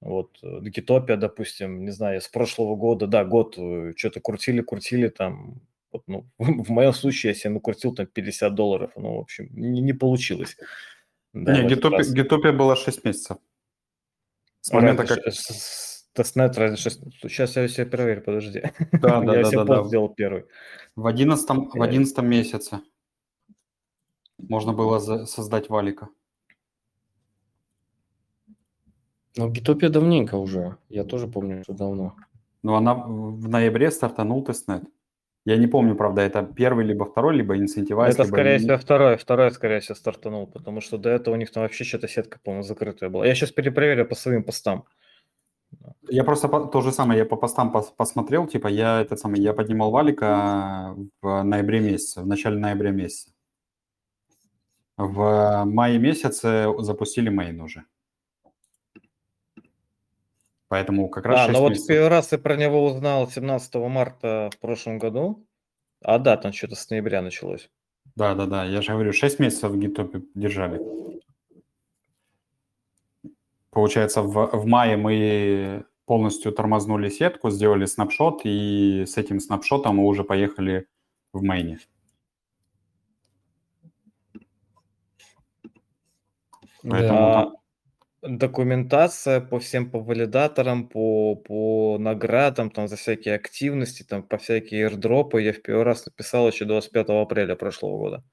Вот, 0.00 0.38
Гитопия, 0.42 1.18
допустим, 1.18 1.84
не 1.84 1.90
знаю, 1.90 2.22
с 2.22 2.28
прошлого 2.28 2.76
года, 2.76 3.06
да, 3.06 3.26
год 3.26 3.58
э, 3.58 3.92
что-то 3.94 4.20
крутили, 4.20 4.62
крутили 4.62 5.08
там, 5.08 5.60
вот, 5.92 6.04
ну, 6.06 6.24
в 6.38 6.70
моем 6.70 6.94
случае, 6.94 7.32
если 7.34 7.48
я 7.48 7.52
накрутил 7.52 7.94
там 7.94 8.06
50 8.06 8.54
долларов, 8.54 8.92
ну, 8.96 9.16
в 9.16 9.20
общем, 9.20 9.50
не, 9.52 9.82
не 9.82 9.92
получилось. 9.92 10.56
Да, 11.34 11.60
не, 11.60 11.68
Гитопия, 11.68 12.10
Gitopia 12.10 12.52
была 12.52 12.74
6 12.74 13.04
месяцев. 13.04 13.36
С 14.62 14.72
момента, 14.72 15.04
как... 15.04 15.18
Тестнет 16.12 16.58
разве 16.58 16.76
что... 16.76 16.90
Сейчас 17.28 17.56
я 17.56 17.66
все 17.68 17.86
проверю, 17.86 18.22
подожди. 18.22 18.62
Да, 18.92 19.20
да, 19.22 19.36
я 19.36 19.42
да, 19.42 19.44
себе 19.44 19.58
да, 19.58 19.64
пост 19.64 19.82
да. 19.82 19.88
сделал 19.88 20.08
первый. 20.08 20.44
В 20.96 21.06
11, 21.06 21.48
в 21.74 21.82
11 21.82 22.18
месяце 22.18 22.80
можно 24.38 24.72
было 24.72 24.98
за- 24.98 25.26
создать 25.26 25.68
валика. 25.68 26.08
Ну, 29.36 29.48
Gitopia 29.48 29.88
давненько 29.88 30.34
уже. 30.34 30.76
Я 30.88 31.04
тоже 31.04 31.28
помню, 31.28 31.62
что 31.62 31.72
давно. 31.74 32.16
Но 32.62 32.76
она 32.76 32.94
в 32.94 33.48
ноябре 33.48 33.90
стартанул 33.90 34.44
тестнет. 34.44 34.82
Я 35.46 35.56
не 35.56 35.66
помню, 35.66 35.94
правда, 35.94 36.20
это 36.20 36.42
первый, 36.42 36.84
либо 36.84 37.06
второй, 37.06 37.34
либо 37.34 37.56
incentivized. 37.56 38.14
Это, 38.14 38.24
либо 38.24 38.34
скорее 38.34 38.58
всего, 38.58 38.76
второй, 38.76 39.16
второй, 39.16 39.50
скорее 39.52 39.80
всего, 39.80 39.94
стартанул, 39.94 40.46
потому 40.46 40.82
что 40.82 40.98
до 40.98 41.08
этого 41.08 41.34
у 41.34 41.38
них 41.38 41.50
там 41.50 41.62
вообще 41.62 41.84
что-то 41.84 42.08
сетка, 42.08 42.38
по-моему, 42.44 42.62
закрытая 42.62 43.08
была. 43.08 43.26
Я 43.26 43.34
сейчас 43.34 43.50
перепроверю 43.50 44.06
по 44.06 44.14
своим 44.14 44.44
постам. 44.44 44.84
Я 46.08 46.24
просто 46.24 46.48
по- 46.48 46.66
то 46.66 46.80
же 46.80 46.92
самое, 46.92 47.18
я 47.20 47.24
по 47.24 47.36
постам 47.36 47.70
пос- 47.74 47.92
посмотрел, 47.96 48.46
типа 48.46 48.68
я 48.68 49.00
этот 49.00 49.18
самый, 49.20 49.40
я 49.40 49.52
поднимал 49.52 49.90
валика 49.90 50.96
в 51.22 51.42
ноябре 51.42 51.80
месяце, 51.80 52.22
в 52.22 52.26
начале 52.26 52.58
ноября 52.58 52.90
месяца. 52.90 53.30
В 54.96 55.64
мае 55.64 55.98
месяце 55.98 56.66
запустили 56.80 57.28
мейн 57.30 57.60
уже. 57.60 57.84
Поэтому 60.68 61.08
как 61.08 61.26
раз 61.26 61.40
А, 61.40 61.46
6 61.46 61.52
ну 61.54 61.60
вот 61.62 61.70
месяцев. 61.70 61.88
первый 61.88 62.08
раз 62.08 62.32
я 62.32 62.38
про 62.38 62.56
него 62.56 62.84
узнал 62.84 63.28
17 63.28 63.74
марта 63.88 64.50
в 64.52 64.58
прошлом 64.58 64.98
году. 64.98 65.44
А 66.02 66.18
да, 66.18 66.36
там 66.36 66.52
что-то 66.52 66.76
с 66.76 66.88
ноября 66.90 67.22
началось. 67.22 67.68
Да, 68.14 68.34
да, 68.34 68.46
да. 68.46 68.64
Я 68.64 68.80
же 68.82 68.92
говорю, 68.92 69.12
6 69.12 69.38
месяцев 69.40 69.70
в 69.72 69.78
гитопе 69.78 70.22
держали. 70.34 70.80
Получается, 73.70 74.22
в, 74.22 74.50
в 74.52 74.66
мае 74.66 74.96
мы 74.96 75.84
полностью 76.04 76.52
тормознули 76.52 77.08
сетку, 77.08 77.50
сделали 77.50 77.86
снапшот, 77.86 78.40
и 78.44 79.04
с 79.06 79.16
этим 79.16 79.38
снапшотом 79.38 79.96
мы 79.96 80.06
уже 80.06 80.24
поехали 80.24 80.86
в 81.32 81.42
мейне. 81.42 81.78
Поэтому 86.82 87.18
А, 87.20 87.44
там- 88.22 88.38
документация 88.38 89.40
по 89.40 89.60
всем 89.60 89.90
по 89.90 90.00
валидаторам, 90.00 90.88
по, 90.88 91.36
по 91.36 91.96
наградам, 91.98 92.70
там 92.70 92.88
за 92.88 92.96
всякие 92.96 93.36
активности, 93.36 94.02
там 94.02 94.22
по 94.24 94.36
всякие 94.36 94.88
airdропы 94.88 95.40
я 95.40 95.52
в 95.52 95.62
первый 95.62 95.84
раз 95.84 96.06
написал 96.06 96.48
еще 96.48 96.64
25 96.64 97.08
апреля 97.22 97.54
прошлого 97.54 97.98
года. 97.98 98.24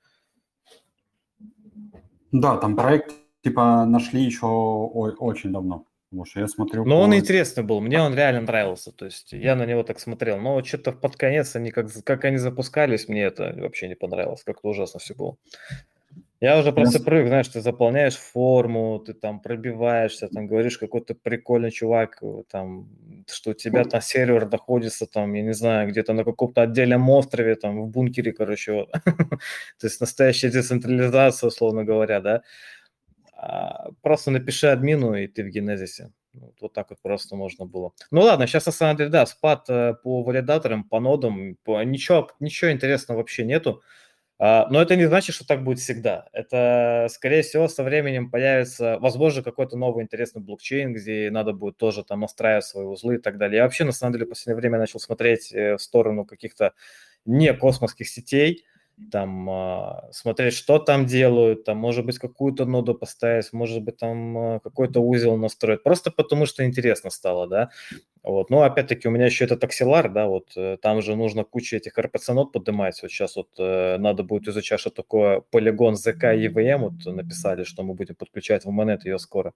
Да, 2.31 2.57
там 2.57 2.75
проект 2.75 3.13
типа 3.47 3.85
нашли 3.85 4.23
еще 4.23 4.45
очень 4.45 5.51
давно. 5.51 5.85
Потому 6.09 6.25
что 6.25 6.39
я 6.39 6.47
смотрю... 6.47 6.85
Но 6.85 7.01
он 7.01 7.11
по- 7.11 7.17
интересный 7.17 7.63
был, 7.63 7.81
мне 7.81 8.01
он 8.01 8.15
реально 8.15 8.41
нравился, 8.41 8.91
то 8.91 9.05
есть 9.05 9.33
я 9.33 9.55
на 9.55 9.65
него 9.65 9.83
так 9.83 9.99
смотрел. 9.99 10.39
Но 10.39 10.63
что-то 10.63 10.93
под 10.93 11.15
конец 11.17 11.55
они 11.55 11.71
как, 11.71 11.87
как 12.03 12.25
они 12.25 12.37
запускались, 12.37 13.09
мне 13.09 13.23
это 13.23 13.53
вообще 13.57 13.87
не 13.87 13.95
понравилось, 13.95 14.43
как-то 14.43 14.69
ужасно 14.69 14.99
все 14.99 15.15
было. 15.15 15.37
Я 16.39 16.59
уже 16.59 16.71
просто 16.71 16.99
привык, 16.99 17.27
знаешь, 17.27 17.47
ты 17.47 17.61
заполняешь 17.61 18.15
форму, 18.15 18.99
ты 18.99 19.13
там 19.13 19.39
пробиваешься, 19.39 20.27
там 20.27 20.45
говоришь, 20.45 20.77
какой-то 20.77 21.15
прикольный 21.15 21.71
чувак, 21.71 22.19
э, 22.21 22.43
там, 22.51 22.89
что 23.27 23.51
у 23.51 23.53
тебя 23.55 23.83
там 23.83 24.01
сервер 24.01 24.47
находится, 24.47 25.07
там, 25.07 25.33
я 25.33 25.41
не 25.41 25.53
знаю, 25.53 25.89
где-то 25.89 26.13
на 26.13 26.23
каком-то 26.23 26.61
отдельном 26.61 27.09
острове, 27.09 27.55
там, 27.55 27.81
в 27.81 27.87
бункере, 27.89 28.33
короче, 28.33 28.73
вот. 28.73 28.91
То 29.79 29.87
есть 29.87 29.99
настоящая 29.99 30.51
децентрализация, 30.51 31.47
условно 31.47 31.83
говоря, 31.83 32.21
да. 32.21 32.43
А, 33.37 33.89
Просто 34.01 34.31
напиши 34.31 34.67
админу, 34.67 35.13
и 35.13 35.27
ты 35.27 35.43
в 35.43 35.49
генезисе. 35.49 36.11
Вот, 36.33 36.55
вот 36.61 36.73
так 36.73 36.89
вот 36.89 36.99
просто 37.01 37.35
можно 37.35 37.65
было. 37.65 37.93
Ну 38.11 38.21
ладно, 38.21 38.47
сейчас 38.47 38.65
на 38.65 38.71
самом 38.71 38.97
деле, 38.97 39.09
да, 39.09 39.25
спад 39.25 39.65
э, 39.69 39.93
по 40.03 40.23
валидаторам, 40.23 40.83
по 40.83 40.99
нодам, 40.99 41.55
по... 41.63 41.81
Ничего, 41.83 42.29
ничего 42.39 42.71
интересного 42.71 43.17
вообще 43.19 43.43
нету. 43.43 43.81
А, 44.39 44.67
Но 44.69 44.81
это 44.81 44.95
не 44.95 45.05
значит, 45.05 45.35
что 45.35 45.47
так 45.47 45.63
будет 45.63 45.79
всегда. 45.79 46.27
Это, 46.33 47.07
скорее 47.11 47.41
всего, 47.41 47.67
со 47.67 47.83
временем 47.83 48.29
появится, 48.29 48.97
возможно, 48.99 49.41
какой-то 49.43 49.77
новый 49.77 50.03
интересный 50.03 50.41
блокчейн, 50.41 50.93
где 50.93 51.29
надо 51.31 51.53
будет 51.53 51.77
тоже 51.77 52.03
там 52.03 52.19
настраивать 52.21 52.65
свои 52.65 52.85
узлы 52.85 53.15
и 53.15 53.19
так 53.19 53.37
далее. 53.37 53.57
Я 53.57 53.63
вообще, 53.63 53.83
на 53.83 53.91
самом 53.91 54.13
деле, 54.13 54.25
в 54.25 54.29
последнее 54.29 54.59
время 54.59 54.77
начал 54.79 54.99
смотреть 54.99 55.51
э, 55.53 55.75
в 55.77 55.81
сторону 55.81 56.25
каких-то 56.25 56.73
не 57.25 57.53
космосских 57.53 58.07
сетей, 58.09 58.65
там 59.11 59.49
а, 59.49 60.09
смотреть, 60.11 60.53
что 60.53 60.79
там 60.79 61.05
делают, 61.05 61.63
там, 61.63 61.77
может 61.77 62.05
быть, 62.05 62.17
какую-то 62.17 62.65
ноду 62.65 62.95
поставить, 62.95 63.53
может 63.53 63.83
быть, 63.83 63.97
там 63.97 64.37
а, 64.37 64.59
какой-то 64.59 65.01
узел 65.01 65.37
настроить, 65.37 65.83
просто 65.83 66.11
потому 66.11 66.45
что 66.45 66.65
интересно 66.65 67.09
стало, 67.09 67.47
да. 67.47 67.69
Вот. 68.23 68.49
Ну, 68.49 68.61
опять-таки, 68.61 69.07
у 69.07 69.11
меня 69.11 69.25
еще 69.25 69.45
этот 69.45 69.63
акселар, 69.63 70.11
да, 70.11 70.27
вот 70.27 70.51
э, 70.57 70.77
там 70.81 71.01
же 71.01 71.15
нужно 71.15 71.45
кучу 71.45 71.77
этих 71.77 71.97
RPC-нод 71.97 72.51
поднимать. 72.51 73.01
Вот 73.01 73.09
сейчас 73.09 73.37
вот 73.37 73.49
э, 73.57 73.97
надо 73.99 74.23
будет 74.23 74.49
изучать, 74.49 74.79
что 74.81 74.89
такое 74.89 75.41
полигон 75.51 75.93
ZK 75.93 76.35
EVM, 76.47 76.77
вот 76.77 77.15
написали, 77.15 77.63
что 77.63 77.83
мы 77.83 77.93
будем 77.93 78.15
подключать 78.15 78.65
в 78.65 78.69
монет 78.69 79.05
ее 79.05 79.17
скоро. 79.19 79.53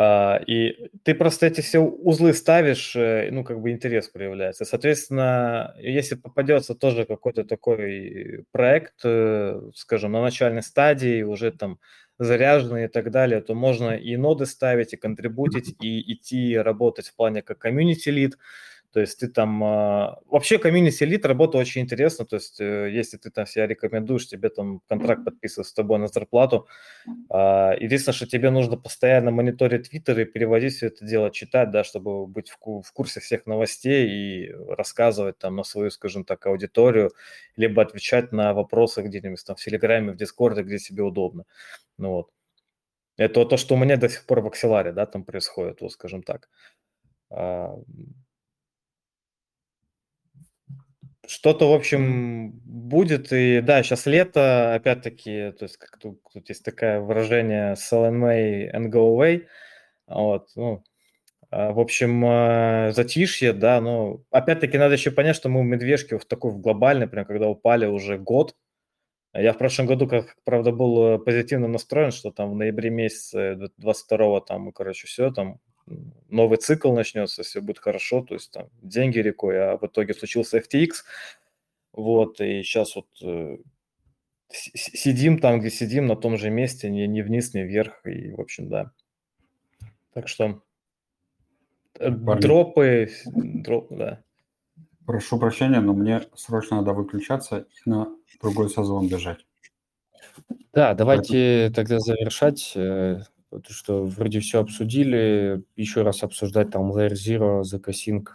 А, 0.00 0.40
И 0.46 0.90
ты 1.04 1.14
просто 1.14 1.46
эти 1.46 1.60
все 1.60 1.80
узлы 1.80 2.32
ставишь, 2.34 2.94
э, 2.96 3.30
ну, 3.32 3.42
как 3.44 3.60
бы 3.60 3.70
интерес 3.72 4.08
проявляется. 4.08 4.64
Соответственно, 4.64 5.74
если 5.80 6.14
попадется 6.14 6.74
тоже 6.74 7.04
какой-то 7.04 7.44
такой 7.44 8.44
проект, 8.52 8.94
э, 9.04 9.60
скажем, 9.74 10.12
на 10.12 10.22
начальной 10.22 10.62
стадии, 10.62 11.22
уже 11.22 11.50
там 11.52 11.78
заряженный 12.18 12.84
и 12.84 12.88
так 12.88 13.10
далее, 13.10 13.40
то 13.40 13.54
можно 13.54 13.90
и 13.96 14.16
ноды 14.16 14.46
ставить, 14.46 14.92
и 14.92 14.96
контрибутить, 14.96 15.74
и 15.80 16.12
идти 16.14 16.56
работать 16.58 17.08
в 17.08 17.16
плане 17.16 17.42
как 17.42 17.58
комьюнити 17.58 18.08
лид. 18.10 18.38
То 18.92 19.00
есть 19.00 19.20
ты 19.20 19.28
там... 19.28 19.62
а, 19.62 20.18
Вообще 20.26 20.58
комьюнити 20.58 21.04
лид 21.04 21.26
работа 21.26 21.58
очень 21.58 21.82
интересна. 21.82 22.24
То 22.24 22.36
есть 22.36 22.60
э, 22.60 22.90
если 22.90 23.18
ты 23.18 23.30
там 23.30 23.46
себя 23.46 23.66
рекомендуешь, 23.66 24.26
тебе 24.26 24.48
там 24.48 24.80
контракт 24.88 25.24
подписывают 25.24 25.68
с 25.68 25.74
тобой 25.74 25.98
на 25.98 26.08
зарплату. 26.08 26.66
А, 27.30 27.74
Единственное, 27.78 28.14
что 28.14 28.26
тебе 28.26 28.50
нужно 28.50 28.76
постоянно 28.76 29.30
мониторить 29.30 29.90
твиттер 29.90 30.20
и 30.20 30.24
переводить 30.24 30.74
все 30.74 30.86
это 30.88 31.04
дело, 31.04 31.30
читать, 31.30 31.70
да, 31.70 31.84
чтобы 31.84 32.26
быть 32.26 32.48
в 32.50 32.56
ку- 32.58 32.82
в 32.82 32.92
курсе 32.92 33.20
всех 33.20 33.46
новостей 33.46 34.08
и 34.08 34.52
рассказывать 34.68 35.38
там 35.38 35.56
на 35.56 35.64
свою, 35.64 35.90
скажем 35.90 36.24
так, 36.24 36.46
аудиторию, 36.46 37.12
либо 37.56 37.82
отвечать 37.82 38.32
на 38.32 38.54
вопросы 38.54 39.02
где-нибудь 39.02 39.44
там 39.44 39.56
в 39.56 39.60
Телеграме, 39.60 40.12
в 40.12 40.16
Дискорде, 40.16 40.62
где 40.62 40.78
тебе 40.78 41.02
удобно. 41.02 41.44
Ну 41.98 42.10
вот. 42.10 42.30
Это 43.18 43.44
то, 43.44 43.56
что 43.56 43.74
у 43.74 43.78
меня 43.78 43.96
до 43.96 44.08
сих 44.08 44.24
пор 44.26 44.40
в 44.40 44.46
Акселаре, 44.46 44.92
да, 44.92 45.04
там 45.06 45.24
происходит, 45.24 45.80
вот 45.80 45.92
скажем 45.92 46.22
так. 46.22 46.48
А, 47.30 47.74
Что-то, 51.28 51.70
в 51.70 51.74
общем, 51.74 52.52
будет. 52.64 53.32
И 53.34 53.60
да, 53.60 53.82
сейчас 53.82 54.06
лето, 54.06 54.74
опять-таки, 54.74 55.52
то 55.58 55.64
есть 55.64 55.76
как 55.76 55.98
тут, 55.98 56.22
тут 56.32 56.48
есть 56.48 56.64
такое 56.64 57.00
выражение 57.00 57.74
sell 57.74 58.08
in 58.10 58.18
May 58.18 58.72
and 58.74 58.86
go 58.86 59.14
away. 59.14 59.46
Вот, 60.06 60.48
ну, 60.56 60.82
а, 61.50 61.72
в 61.72 61.80
общем, 61.80 62.24
а, 62.26 62.92
затишье, 62.92 63.52
да, 63.52 63.80
но 63.82 64.22
опять-таки 64.30 64.78
надо 64.78 64.94
еще 64.94 65.10
понять, 65.10 65.36
что 65.36 65.50
мы 65.50 65.60
в 65.60 65.64
медвежке 65.64 66.18
в 66.18 66.24
такой 66.24 66.50
в 66.52 66.60
глобальной, 66.60 67.08
прям 67.08 67.26
когда 67.26 67.48
упали 67.48 67.84
уже 67.84 68.16
год. 68.18 68.56
Я 69.34 69.52
в 69.52 69.58
прошлом 69.58 69.86
году, 69.86 70.08
как 70.08 70.34
правда, 70.44 70.72
был 70.72 71.16
э, 71.16 71.18
позитивно 71.18 71.68
настроен, 71.68 72.10
что 72.10 72.30
там 72.30 72.52
в 72.52 72.56
ноябре 72.56 72.88
месяце 72.88 73.58
22-го 73.78 74.40
там, 74.40 74.72
короче, 74.72 75.06
все, 75.06 75.30
там 75.30 75.60
новый 76.28 76.58
цикл 76.58 76.92
начнется, 76.92 77.42
все 77.42 77.60
будет 77.60 77.78
хорошо, 77.78 78.22
то 78.22 78.34
есть 78.34 78.50
там 78.52 78.68
деньги 78.82 79.18
рекой, 79.18 79.58
а 79.58 79.76
в 79.76 79.86
итоге 79.86 80.14
случился 80.14 80.58
FTX, 80.58 80.90
вот, 81.92 82.40
и 82.40 82.62
сейчас 82.62 82.96
вот 82.96 83.08
э, 83.22 83.58
сидим 84.50 85.38
там, 85.38 85.60
где 85.60 85.70
сидим, 85.70 86.06
на 86.06 86.16
том 86.16 86.36
же 86.36 86.50
месте, 86.50 86.90
ни, 86.90 87.02
ни 87.02 87.22
вниз, 87.22 87.54
ни 87.54 87.60
вверх, 87.60 88.06
и, 88.06 88.32
в 88.32 88.40
общем, 88.40 88.68
да. 88.68 88.92
Так 90.12 90.28
что 90.28 90.62
э, 91.98 92.10
Парни. 92.10 92.40
дропы, 92.40 93.10
дроп, 93.26 93.88
да. 93.90 94.22
Прошу 95.06 95.38
прощения, 95.38 95.80
но 95.80 95.94
мне 95.94 96.22
срочно 96.34 96.76
надо 96.76 96.92
выключаться 96.92 97.66
и 97.86 97.88
на 97.88 98.14
другой 98.42 98.68
сезон 98.68 99.08
бежать. 99.08 99.46
Да, 100.72 100.94
давайте 100.94 101.70
Поэтому... 101.72 101.74
тогда 101.74 101.98
завершать, 101.98 102.72
э, 102.76 103.22
потому 103.50 103.74
что 103.74 104.04
вроде 104.04 104.40
все 104.40 104.60
обсудили. 104.60 105.62
Еще 105.76 106.02
раз 106.02 106.22
обсуждать 106.22 106.70
там 106.70 106.92
Layer 106.92 107.12
Zero, 107.12 107.62
Zakasync 107.62 108.28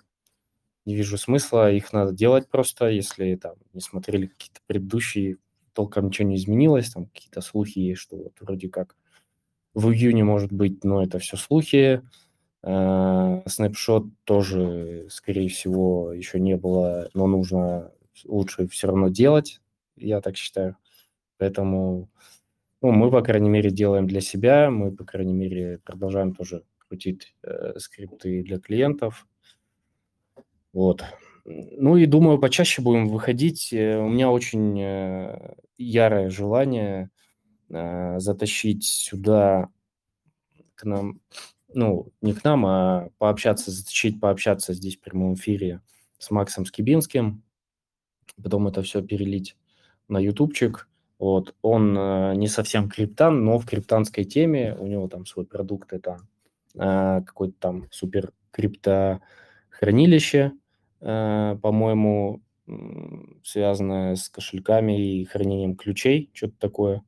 не 0.85 0.95
вижу 0.95 1.17
смысла. 1.17 1.71
Их 1.71 1.93
надо 1.93 2.11
делать 2.11 2.49
просто, 2.49 2.89
если 2.89 3.35
там 3.35 3.55
не 3.73 3.81
смотрели 3.81 4.27
какие-то 4.27 4.59
предыдущие, 4.67 5.37
толком 5.73 6.07
ничего 6.07 6.27
не 6.27 6.35
изменилось, 6.35 6.91
там 6.91 7.05
какие-то 7.07 7.41
слухи 7.41 7.79
есть, 7.79 8.01
что 8.01 8.17
вот 8.17 8.33
вроде 8.41 8.69
как 8.69 8.95
в 9.73 9.89
июне 9.91 10.23
может 10.23 10.51
быть, 10.51 10.83
но 10.83 11.03
это 11.03 11.19
все 11.19 11.37
слухи. 11.37 12.01
Снапшот 12.61 14.05
тоже, 14.23 15.07
скорее 15.09 15.49
всего, 15.49 16.13
еще 16.13 16.39
не 16.39 16.55
было, 16.55 17.09
но 17.13 17.27
нужно 17.27 17.91
лучше 18.25 18.67
все 18.67 18.87
равно 18.87 19.09
делать, 19.09 19.61
я 19.97 20.21
так 20.21 20.37
считаю. 20.37 20.77
Поэтому 21.37 22.09
ну, 22.83 22.91
мы, 22.91 23.09
по 23.09 23.21
крайней 23.21 23.49
мере, 23.49 23.71
делаем 23.71 24.05
для 24.07 24.21
себя, 24.21 24.69
мы, 24.69 24.91
по 24.91 25.05
крайней 25.05 25.33
мере, 25.33 25.79
продолжаем 25.83 26.35
тоже 26.35 26.63
крутить 26.77 27.35
э, 27.41 27.79
скрипты 27.79 28.43
для 28.43 28.59
клиентов. 28.59 29.25
Вот. 30.73 31.03
Ну 31.45 31.97
и 31.97 32.05
думаю, 32.05 32.39
почаще 32.39 32.81
будем 32.81 33.07
выходить. 33.07 33.73
Э, 33.73 33.99
у 33.99 34.09
меня 34.09 34.29
очень 34.29 34.79
э, 34.79 35.55
ярое 35.77 36.29
желание 36.29 37.09
э, 37.69 38.19
затащить 38.19 38.83
сюда 38.83 39.69
к 40.75 40.83
нам 40.83 41.21
ну, 41.73 42.11
не 42.21 42.33
к 42.33 42.43
нам, 42.43 42.65
а 42.65 43.09
пообщаться, 43.17 43.71
затащить, 43.71 44.19
пообщаться 44.19 44.73
здесь 44.73 44.97
в 44.97 44.99
прямом 44.99 45.33
эфире 45.35 45.81
с 46.17 46.29
Максом 46.31 46.65
Скибинским, 46.65 47.43
потом 48.41 48.67
это 48.67 48.81
все 48.83 49.01
перелить 49.01 49.57
на 50.07 50.19
ютубчик. 50.19 50.87
Вот, 51.23 51.55
он 51.61 51.97
э, 51.97 52.35
не 52.35 52.49
совсем 52.49 52.89
криптан, 52.89 53.45
но 53.45 53.57
в 53.57 53.65
криптанской 53.65 54.25
теме, 54.25 54.75
у 54.77 54.87
него 54.87 55.07
там 55.07 55.25
свой 55.25 55.45
продукт, 55.45 55.93
это 55.93 56.17
э, 56.75 57.21
какой-то 57.25 57.55
там 57.59 57.87
супер 57.91 58.33
криптохранилище, 58.51 60.51
э, 60.99 61.57
по-моему, 61.61 62.41
связанное 63.41 64.15
с 64.15 64.27
кошельками 64.27 65.21
и 65.21 65.23
хранением 65.23 65.77
ключей, 65.77 66.29
что-то 66.33 66.55
такое. 66.59 67.03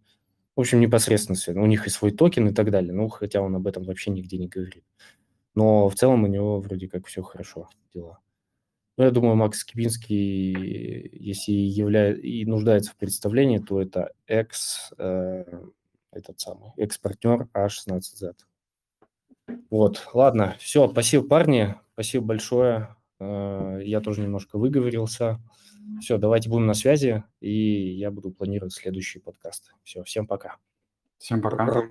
В 0.55 0.61
общем, 0.61 0.79
непосредственно 0.79 1.35
связано. 1.35 1.65
У 1.65 1.67
них 1.67 1.85
и 1.85 1.89
свой 1.89 2.11
токен 2.11 2.47
и 2.47 2.53
так 2.53 2.71
далее. 2.71 2.93
Ну, 2.93 3.09
хотя 3.09 3.41
он 3.41 3.53
об 3.53 3.67
этом 3.67 3.83
вообще 3.83 4.11
нигде 4.11 4.37
не 4.37 4.47
говорит. 4.47 4.85
Но 5.55 5.89
в 5.89 5.95
целом 5.95 6.23
у 6.23 6.27
него 6.27 6.61
вроде 6.61 6.87
как 6.87 7.07
все 7.07 7.21
хорошо 7.21 7.67
дела. 7.93 8.19
Ну, 8.97 9.03
я 9.03 9.11
думаю, 9.11 9.35
Макс 9.35 9.63
Кибинский, 9.65 10.53
если 11.11 11.51
является 11.51 12.21
и 12.21 12.45
нуждается 12.45 12.91
в 12.91 12.95
представлении, 12.95 13.57
то 13.57 13.81
это 13.81 14.13
экс, 14.25 14.93
э, 14.97 15.43
этот 16.11 16.39
самый, 16.39 16.71
экс-партнер 16.77 17.49
A16Z. 17.53 18.35
Вот, 19.69 20.07
ладно, 20.13 20.55
все, 20.59 20.87
спасибо, 20.89 21.27
парни, 21.27 21.75
спасибо 21.93 22.25
большое. 22.25 22.95
Э, 23.19 23.81
я 23.83 23.99
тоже 23.99 24.21
немножко 24.21 24.57
выговорился. 24.57 25.41
Все, 25.99 26.17
давайте 26.17 26.49
будем 26.49 26.65
на 26.65 26.73
связи, 26.73 27.23
и 27.41 27.91
я 27.91 28.11
буду 28.11 28.31
планировать 28.31 28.73
следующий 28.73 29.19
подкаст. 29.19 29.73
Все, 29.83 30.03
всем 30.03 30.25
пока. 30.25 30.57
Всем 31.17 31.41
пока. 31.41 31.89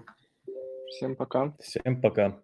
Всем 0.89 1.17
пока. 1.17 1.55
Всем 1.61 2.01
пока. 2.01 2.41